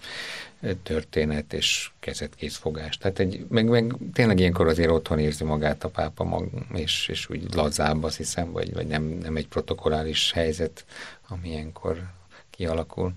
történet 0.74 1.52
és 1.52 1.90
kezet-kézfogás. 2.00 2.98
Tehát 2.98 3.18
egy, 3.18 3.46
meg, 3.48 3.68
meg 3.68 3.94
tényleg 4.12 4.38
ilyenkor 4.38 4.68
azért 4.68 4.90
otthon 4.90 5.18
érzi 5.18 5.44
magát 5.44 5.84
a 5.84 5.88
pápa 5.88 6.24
mag, 6.24 6.48
és, 6.74 7.08
és 7.08 7.30
úgy 7.30 7.54
lazább, 7.54 8.04
azt 8.04 8.16
hiszem, 8.16 8.52
vagy, 8.52 8.74
vagy 8.74 8.86
nem, 8.86 9.02
nem 9.02 9.36
egy 9.36 9.48
protokolális 9.48 10.32
helyzet, 10.32 10.84
ami 11.28 11.48
ilyenkor 11.48 12.02
kialakul. 12.50 13.12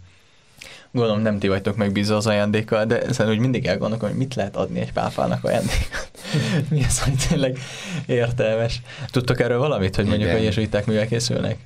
Gondolom 0.92 1.22
nem 1.22 1.40
ti 1.40 1.48
vagytok 1.48 1.76
megbízva 1.76 2.16
az 2.16 2.28
ajándékkal, 2.28 2.86
de 2.86 3.00
szerintem 3.00 3.28
hogy 3.28 3.40
mindig 3.40 3.66
elgondolkom, 3.66 4.10
hogy 4.10 4.18
mit 4.18 4.36
lehet 4.36 4.56
adni 4.56 4.80
egy 4.80 4.92
pápának 4.92 5.44
ajándékot. 5.44 6.10
Mi 6.70 6.84
az, 6.84 7.04
hogy 7.04 7.14
tényleg 7.30 7.58
értelmes. 8.06 8.82
Tudtok 9.12 9.40
erről 9.40 9.58
valamit, 9.58 9.96
hogy 9.96 10.06
mondjuk 10.06 10.30
Igen. 10.30 10.42
a 10.42 10.44
jezsuiták 10.44 10.86
mivel 10.86 11.08
készülnek? 11.08 11.58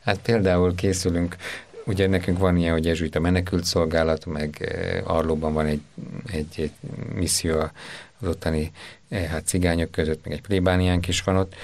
Hát 0.00 0.18
például 0.18 0.74
készülünk 0.74 1.36
Ugye 1.90 2.06
nekünk 2.06 2.38
van 2.38 2.56
ilyen, 2.56 2.72
hogy 2.72 2.88
ezügyt 2.88 3.16
a 3.16 3.20
menekült 3.20 3.64
szolgálat, 3.64 4.26
meg 4.26 4.56
eh, 4.60 5.10
Arlóban 5.10 5.52
van 5.52 5.66
egy, 5.66 5.80
egy, 6.32 6.46
egy 6.56 6.72
misszió 7.14 7.58
az 8.20 8.28
ottani 8.28 8.72
eh, 9.08 9.24
hát 9.24 9.46
cigányok 9.46 9.90
között, 9.90 10.24
meg 10.24 10.32
egy 10.32 10.40
plébániánk 10.40 11.08
is 11.08 11.22
van 11.22 11.36
ott, 11.36 11.54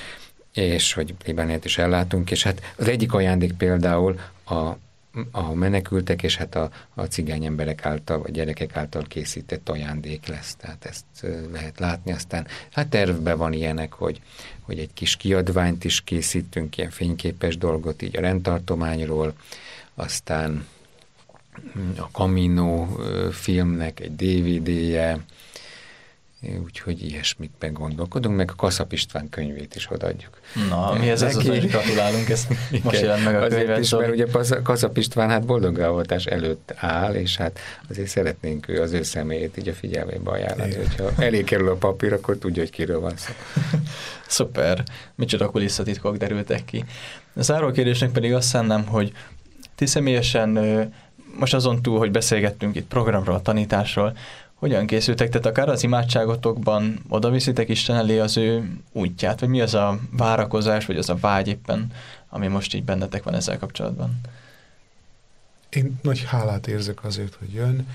és 0.53 0.93
hogy 0.93 1.15
plébániát 1.15 1.65
is 1.65 1.79
ellátunk, 1.79 2.31
és 2.31 2.43
hát 2.43 2.75
az 2.77 2.89
egyik 2.89 3.13
ajándék 3.13 3.53
például 3.53 4.21
a 4.47 4.77
a 5.31 5.55
menekültek 5.55 6.23
és 6.23 6.37
hát 6.37 6.55
a, 6.55 6.71
a 6.95 7.03
cigány 7.03 7.45
emberek 7.45 7.85
által, 7.85 8.19
vagy 8.19 8.31
gyerekek 8.31 8.77
által 8.77 9.05
készített 9.09 9.69
ajándék 9.69 10.27
lesz. 10.27 10.55
Tehát 10.55 10.85
ezt 10.85 11.35
lehet 11.53 11.79
látni. 11.79 12.13
Aztán 12.13 12.47
hát 12.73 12.89
tervben 12.89 13.39
van 13.39 13.53
ilyenek, 13.53 13.93
hogy, 13.93 14.21
hogy 14.61 14.79
egy 14.79 14.91
kis 14.95 15.17
kiadványt 15.17 15.85
is 15.85 16.01
készítünk, 16.01 16.77
ilyen 16.77 16.91
fényképes 16.91 17.59
dolgot 17.59 18.03
így 18.03 18.17
a 18.17 18.21
rendtartományról, 18.21 19.35
aztán 19.97 20.67
a 21.97 22.09
Camino 22.13 22.87
filmnek 23.31 24.01
egy 24.01 24.15
DVD-je, 24.15 25.19
úgyhogy 26.65 27.03
ilyesmikben 27.03 27.73
gondolkodunk, 27.73 28.37
meg 28.37 28.51
a 28.51 28.55
Kaszap 28.55 28.93
István 28.93 29.29
könyvét 29.29 29.75
is 29.75 29.91
odaadjuk. 29.91 30.41
Na, 30.69 30.93
mi 30.99 31.11
ez 31.11 31.23
az, 31.23 31.37
az 31.37 31.45
gratulálunk, 31.45 32.29
ezt 32.29 32.49
most 32.83 33.01
jelent 33.01 33.25
meg 33.25 33.35
a 33.35 33.45
Azért 33.45 33.79
is, 33.79 33.91
mert 33.91 34.11
ugye 34.11 34.27
Kaszap 34.63 34.97
István 34.97 35.29
hát 35.29 35.45
boldog 35.45 35.79
előtt 36.25 36.73
áll, 36.77 37.15
és 37.15 37.37
hát 37.37 37.59
azért 37.89 38.09
szeretnénk 38.09 38.69
ő 38.69 38.83
az 38.83 38.93
ő 38.93 39.03
személyét 39.03 39.57
így 39.57 39.69
a 39.69 39.73
figyelmébe 39.75 40.31
ajánlani, 40.31 40.71
Igen. 40.71 40.87
hogyha 40.87 41.23
elé 41.23 41.45
kerül 41.45 41.69
a 41.69 41.75
papír, 41.75 42.13
akkor 42.13 42.37
tudja, 42.37 42.63
hogy 42.63 42.71
kiről 42.71 43.01
van 43.01 43.17
szó. 43.17 43.33
Szuper, 44.27 44.83
micsoda 45.15 45.51
kulisszatitkok 45.51 46.17
derültek 46.17 46.65
ki. 46.65 46.85
A 47.35 47.43
záró 47.43 47.71
kérdésnek 47.71 48.11
pedig 48.11 48.35
azt 48.35 48.49
szennem, 48.49 48.87
hogy 48.87 49.13
ti 49.77 49.87
személyesen 49.87 50.59
most 51.39 51.55
azon 51.55 51.83
túl, 51.83 51.99
hogy 51.99 52.11
beszélgettünk 52.11 52.77
itt 52.77 52.87
programról, 52.87 53.43
tanításról, 53.43 54.17
hogyan 54.55 54.87
készültek? 54.87 55.29
Tehát 55.29 55.47
akár 55.47 55.69
az 55.69 55.83
imádságotokban 55.83 57.05
oda 57.09 57.31
viszitek 57.31 57.69
Isten 57.69 57.97
elé 57.97 58.19
az 58.19 58.37
ő 58.37 58.71
útját, 58.93 59.41
vagy 59.41 59.49
mi 59.49 59.61
az 59.61 59.75
a 59.75 59.99
várakozás, 60.11 60.87
vagy 60.87 60.97
az 60.97 61.09
a 61.09 61.17
vágy 61.17 61.49
éppen, 61.49 61.93
ami 62.29 62.47
most 62.47 62.75
így 62.75 62.85
bennetek 62.85 63.23
van 63.23 63.35
ezzel 63.35 63.59
kapcsolatban? 63.59 64.21
Én 65.69 65.99
nagy 66.03 66.25
hálát 66.25 66.67
érzek 66.67 67.05
azért, 67.05 67.35
hogy 67.35 67.53
jön, 67.53 67.89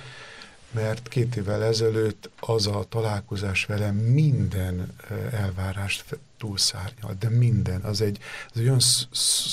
mert 0.72 1.08
két 1.08 1.36
évvel 1.36 1.64
ezelőtt 1.64 2.30
az 2.40 2.68
a 2.68 2.86
találkozás 2.90 3.66
velem 3.66 3.96
minden 3.96 4.94
elvárást 5.32 6.06
túlszárnyal, 6.42 7.16
de 7.20 7.30
minden, 7.30 7.82
az 7.82 8.02
egy, 8.02 8.20
az 8.54 8.60
egy 8.60 8.66
olyan 8.66 8.80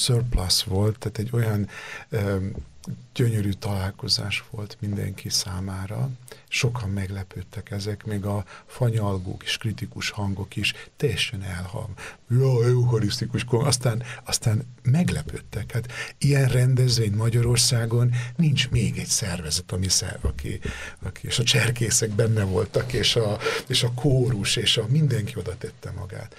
surplus 0.04 0.64
volt, 0.64 0.98
tehát 0.98 1.18
egy 1.18 1.30
olyan 1.32 1.68
um, 2.10 2.52
gyönyörű 3.14 3.50
találkozás 3.50 4.44
volt 4.50 4.76
mindenki 4.80 5.28
számára. 5.28 6.10
Sokan 6.48 6.90
meglepődtek 6.90 7.70
ezek, 7.70 8.04
még 8.04 8.24
a 8.24 8.44
fanyalgók 8.66 9.42
és 9.44 9.56
kritikus 9.56 10.10
hangok 10.10 10.56
is 10.56 10.74
teljesen 10.96 11.42
elhang. 11.42 11.88
Ja, 12.30 12.64
eukarisztikus, 12.64 13.44
aztán, 13.48 14.02
aztán 14.24 14.62
meglepődtek. 14.82 15.72
Hát 15.72 15.92
ilyen 16.18 16.48
rendezvény 16.48 17.12
Magyarországon 17.12 18.14
nincs 18.36 18.68
még 18.70 18.98
egy 18.98 19.06
szervezet, 19.06 19.72
ami 19.72 19.88
szerv, 19.88 20.24
aki, 20.24 20.60
aki 21.02 21.26
és 21.26 21.38
a 21.38 21.42
cserkészek 21.42 22.10
benne 22.10 22.44
voltak, 22.44 22.92
és 22.92 23.16
a, 23.16 23.38
és 23.66 23.82
a 23.82 23.92
kórus, 23.92 24.56
és 24.56 24.76
a 24.76 24.86
mindenki 24.88 25.34
oda 25.36 25.56
tette 25.56 25.90
magát. 25.90 26.34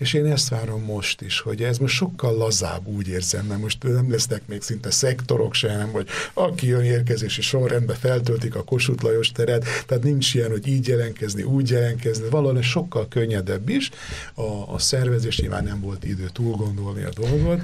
És 0.00 0.12
én 0.12 0.26
ezt 0.26 0.48
várom 0.48 0.82
most 0.82 1.20
is, 1.20 1.40
hogy 1.40 1.62
ez 1.62 1.78
most 1.78 1.94
sokkal 1.94 2.36
lazább, 2.36 2.86
úgy 2.86 3.08
érzem, 3.08 3.46
mert 3.46 3.60
most 3.60 3.82
nem 3.82 4.10
lesznek 4.10 4.42
még 4.46 4.62
szinte 4.62 4.90
szektorok 4.90 5.54
sem, 5.54 5.90
vagy 5.92 6.08
aki 6.32 6.66
jön 6.66 6.82
érkezési 6.82 7.40
sorrendbe, 7.42 7.94
feltöltik 7.94 8.54
a 8.54 8.64
Kossuth 8.64 9.04
Lajos 9.04 9.32
teret, 9.32 9.64
tehát 9.86 10.02
nincs 10.04 10.34
ilyen, 10.34 10.50
hogy 10.50 10.66
így 10.66 10.88
jelenkezni, 10.88 11.42
úgy 11.42 11.70
jelenkezni, 11.70 12.28
valahol 12.28 12.62
sokkal 12.62 13.08
könnyedebb 13.08 13.68
is. 13.68 13.90
A, 14.34 14.74
a 14.74 14.78
szervezés 14.78 15.38
nyilván 15.40 15.64
nem 15.64 15.80
volt 15.80 16.04
idő 16.04 16.28
túl 16.32 16.74
a 17.06 17.20
dolgot, 17.20 17.60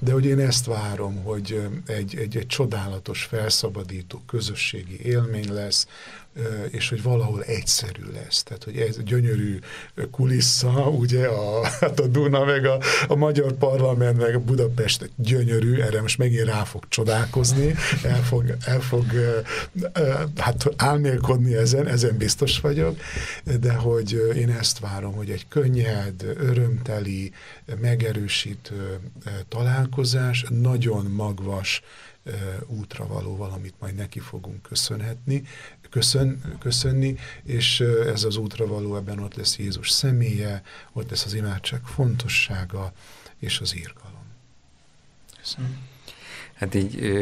de 0.00 0.12
hogy 0.12 0.24
én 0.24 0.38
ezt 0.38 0.64
várom, 0.64 1.22
hogy 1.22 1.60
egy, 1.86 2.16
egy, 2.16 2.36
egy 2.36 2.46
csodálatos, 2.46 3.22
felszabadító 3.22 4.22
közösségi 4.26 5.00
élmény 5.02 5.52
lesz, 5.52 5.86
és 6.70 6.88
hogy 6.88 7.02
valahol 7.02 7.42
egyszerű 7.42 8.02
lesz. 8.12 8.42
Tehát, 8.42 8.64
hogy 8.64 8.76
ez 8.76 9.02
gyönyörű 9.02 9.58
kulissza, 10.10 10.88
ugye 10.88 11.26
a, 11.26 11.66
hát 11.80 12.00
a 12.00 12.06
Duna, 12.06 12.44
meg 12.44 12.64
a, 12.64 12.78
a 13.08 13.14
Magyar 13.14 13.52
Parlament, 13.52 14.18
meg 14.18 14.34
a 14.34 14.40
Budapest 14.40 15.10
gyönyörű, 15.16 15.80
erre 15.80 16.00
most 16.00 16.18
megint 16.18 16.44
rá 16.46 16.64
fog 16.64 16.84
csodálkozni, 16.88 17.74
el 18.02 18.22
fog, 18.22 18.56
el 18.64 18.80
fog 18.80 19.04
hát 20.36 20.72
álmélkodni 20.76 21.54
ezen, 21.54 21.86
ezen 21.86 22.16
biztos 22.16 22.60
vagyok, 22.60 23.00
de 23.60 23.72
hogy 23.72 24.32
én 24.36 24.50
ezt 24.50 24.78
várom, 24.78 25.12
hogy 25.12 25.30
egy 25.30 25.48
könnyed, 25.48 26.22
örömteli, 26.38 27.32
megerősítő 27.80 28.98
találkozás, 29.48 30.46
nagyon 30.48 31.04
magvas, 31.04 31.82
útra 32.66 33.06
való 33.06 33.36
valamit 33.36 33.74
majd 33.78 33.94
neki 33.94 34.18
fogunk 34.18 34.62
köszönhetni, 34.62 35.42
köszön, 35.90 36.56
köszönni, 36.58 37.16
és 37.42 37.80
ez 38.06 38.24
az 38.24 38.36
útra 38.36 38.66
való, 38.66 38.96
ebben 38.96 39.18
ott 39.18 39.34
lesz 39.34 39.58
Jézus 39.58 39.90
személye, 39.90 40.62
ott 40.92 41.10
lesz 41.10 41.24
az 41.24 41.34
imádság 41.34 41.80
fontossága, 41.84 42.92
és 43.38 43.60
az 43.60 43.76
írgalom. 43.76 44.24
Köszönöm. 45.38 45.78
Hát 46.54 46.74
így 46.74 47.12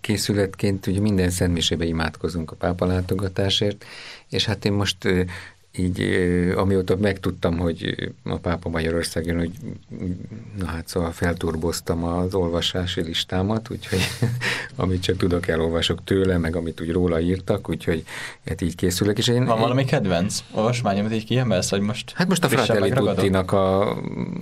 készületként 0.00 0.86
ugye 0.86 1.00
minden 1.00 1.30
szentmisébe 1.30 1.84
imádkozunk 1.84 2.50
a 2.50 2.56
pápa 2.56 2.86
látogatásért, 2.86 3.84
és 4.28 4.44
hát 4.44 4.64
én 4.64 4.72
most 4.72 5.08
így 5.76 6.00
amióta 6.56 6.96
megtudtam, 6.96 7.58
hogy 7.58 8.12
a 8.24 8.36
pápa 8.36 8.68
Magyarországon, 8.68 9.38
hogy 9.38 9.50
na 10.58 10.66
hát 10.66 10.88
szóval 10.88 11.10
felturboztam 11.10 12.04
az 12.04 12.34
olvasási 12.34 13.02
listámat, 13.02 13.70
úgyhogy 13.70 13.98
amit 14.76 15.02
csak 15.02 15.16
tudok, 15.16 15.48
elolvasok 15.48 16.04
tőle, 16.04 16.38
meg 16.38 16.56
amit 16.56 16.80
úgy 16.80 16.92
róla 16.92 17.20
írtak, 17.20 17.68
úgyhogy 17.68 18.04
hát 18.46 18.60
így 18.60 18.74
készülök. 18.74 19.18
És 19.18 19.28
én, 19.28 19.44
Van 19.44 19.58
valami 19.58 19.84
kedvenc 19.84 20.42
olvasmány, 20.50 20.98
amit 20.98 21.12
így 21.12 21.24
kiemelsz, 21.24 21.70
hogy 21.70 21.80
most 21.80 22.12
Hát 22.14 22.28
most 22.28 22.44
a 22.44 22.48
Fratelli 22.48 22.90
Tuttinak 22.90 23.52
a, 23.52 23.96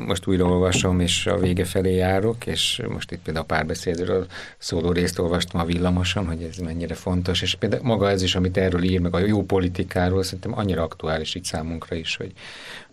most 0.06 0.26
újra 0.26 0.44
olvasom, 0.44 1.00
és 1.00 1.26
a 1.26 1.38
vége 1.38 1.64
felé 1.64 1.94
járok, 1.94 2.46
és 2.46 2.82
most 2.88 3.10
itt 3.10 3.22
például 3.22 3.44
a 3.44 3.54
párbeszédről 3.54 4.26
szóló 4.58 4.92
részt 4.92 5.18
olvastam 5.18 5.60
a 5.60 5.64
villamoson, 5.64 6.26
hogy 6.26 6.42
ez 6.42 6.56
mennyire 6.56 6.94
fontos, 6.94 7.42
és 7.42 7.54
például 7.54 7.82
maga 7.82 8.10
ez 8.10 8.22
is, 8.22 8.34
amit 8.34 8.56
erről 8.56 8.82
ír, 8.82 9.00
meg 9.00 9.14
a 9.14 9.18
jó 9.18 9.44
politikáról, 9.44 10.22
szerintem 10.22 10.58
annyira 10.58 10.82
aktuális 10.82 11.21
aktuális 11.22 11.34
így 11.34 11.44
számunkra 11.44 11.96
is, 11.96 12.16
hogy, 12.16 12.32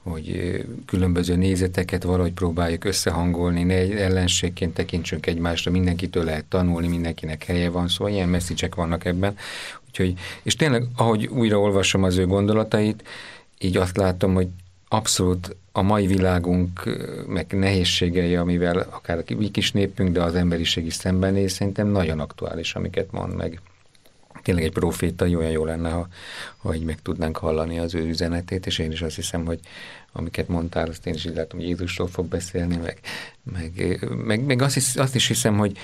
hogy 0.04 0.64
különböző 0.86 1.36
nézeteket 1.36 2.04
valahogy 2.04 2.34
próbáljuk 2.34 2.86
összehangolni, 2.86 3.64
ne 3.64 3.74
egy 3.74 3.92
ellenségként 3.92 4.74
tekintsünk 4.74 5.26
egymásra, 5.26 5.72
mindenkitől 5.72 6.24
lehet 6.24 6.46
tanulni, 6.46 6.88
mindenkinek 6.88 7.44
helye 7.44 7.70
van, 7.70 7.88
szóval 7.88 8.14
ilyen 8.14 8.30
messzicsek 8.30 8.76
vannak 8.76 9.06
ebben. 9.06 9.36
Úgyhogy, 9.88 10.14
és 10.44 10.56
tényleg, 10.56 10.84
ahogy 10.96 11.26
újra 11.26 11.60
olvasom 11.60 12.04
az 12.04 12.18
ő 12.18 12.26
gondolatait, 12.26 13.04
így 13.60 13.78
azt 13.78 13.98
látom, 13.98 14.34
hogy 14.34 14.48
abszolút 14.88 15.56
a 15.72 15.82
mai 15.82 16.08
világunk, 16.08 16.84
meg 17.28 17.46
nehézségei, 17.52 18.36
amivel 18.36 18.78
akár 18.90 19.18
a 19.18 19.24
kis 19.52 19.72
népünk, 19.72 20.12
de 20.12 20.22
az 20.22 20.36
emberiség 20.36 20.86
is 20.86 20.94
szembenéz, 20.94 21.52
szerintem 21.52 21.88
nagyon 21.88 22.20
aktuális, 22.20 22.76
amiket 22.76 23.12
mond 23.12 23.36
meg 23.36 23.62
tényleg 24.44 24.64
egy 24.64 24.72
proféta, 24.72 25.26
olyan 25.26 25.52
jó 25.52 25.66
lenne, 25.66 25.90
ha, 25.90 26.08
ha 26.58 26.76
így 26.76 26.84
meg 26.84 27.02
tudnánk 27.02 27.38
hallani 27.38 27.80
az 27.80 27.96
ő 27.96 28.08
üzenetét, 28.08 28.66
és 28.66 28.80
én 28.80 28.92
is 28.92 29.02
azt 29.02 29.16
hiszem, 29.16 29.46
hogy 29.46 29.60
amiket 30.12 30.48
mondtál, 30.48 30.88
azt 30.88 31.08
én 31.08 31.14
is 31.14 31.26
így 31.26 31.36
látom, 31.36 31.60
hogy 31.60 31.70
Jézusról 31.70 32.08
fog 32.08 32.26
beszélni, 32.26 32.76
meg, 32.76 33.00
meg, 33.44 34.00
meg, 34.26 34.42
meg 34.46 34.62
azt, 34.62 34.76
is, 34.76 34.96
azt 34.96 35.16
is 35.16 35.28
hiszem, 35.28 35.58
hogy 35.58 35.78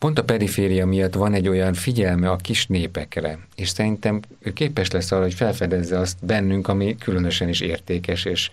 pont 0.00 0.18
a 0.18 0.24
periféria 0.24 0.86
miatt 0.86 1.14
van 1.14 1.34
egy 1.34 1.48
olyan 1.48 1.74
figyelme 1.74 2.30
a 2.30 2.36
kis 2.36 2.66
népekre, 2.66 3.38
és 3.54 3.68
szerintem 3.68 4.20
ő 4.38 4.52
képes 4.52 4.90
lesz 4.90 5.12
arra, 5.12 5.22
hogy 5.22 5.34
felfedezze 5.34 5.98
azt 5.98 6.16
bennünk, 6.24 6.68
ami 6.68 6.96
különösen 6.96 7.48
is 7.48 7.60
értékes 7.60 8.24
és, 8.24 8.50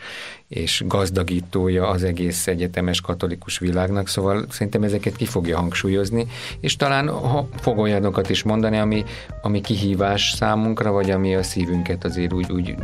és 0.48 0.84
gazdagítója 0.88 1.88
az 1.88 2.04
egész 2.04 2.48
egyetemes 2.48 3.02
katolikus 3.02 3.58
világnak, 3.60 4.08
szóval 4.08 4.46
szerintem 4.50 4.84
ezeket 4.84 5.16
ki 5.16 5.26
fogja 5.26 5.58
hangsúlyozni, 5.58 6.28
és 6.60 6.76
talán 6.76 7.10
ha 7.10 7.50
fog 7.60 7.78
olyanokat 7.78 8.30
is 8.30 8.44
mondani, 8.44 8.78
ami, 8.78 9.04
ami 9.42 9.62
kihívás 9.62 10.32
számunkra, 10.32 10.92
vagy 10.92 11.12
ami 11.12 11.36
a 11.36 11.44
szívünket 11.44 12.06
azért 12.06 12.34
úgy, 12.34 12.52
úgy 12.52 12.76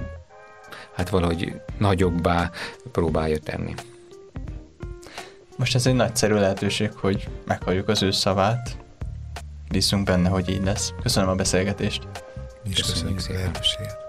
hát 0.93 1.09
valahogy 1.09 1.53
nagyobbá 1.77 2.51
próbálja 2.91 3.37
tenni. 3.37 3.73
Most 5.57 5.75
ez 5.75 5.87
egy 5.87 5.95
nagyszerű 5.95 6.33
lehetőség, 6.33 6.91
hogy 6.91 7.27
meghalljuk 7.45 7.87
az 7.87 8.03
ő 8.03 8.11
szavát. 8.11 8.77
Bízunk 9.69 10.05
benne, 10.05 10.29
hogy 10.29 10.49
így 10.49 10.63
lesz. 10.63 10.93
Köszönöm 11.01 11.29
a 11.29 11.35
beszélgetést. 11.35 12.07
Mi 12.63 12.69
is 12.69 12.81
köszönjük, 12.81 13.15
köszönjük 13.15 13.41
a 13.41 13.43
lehetőséget. 13.43 14.02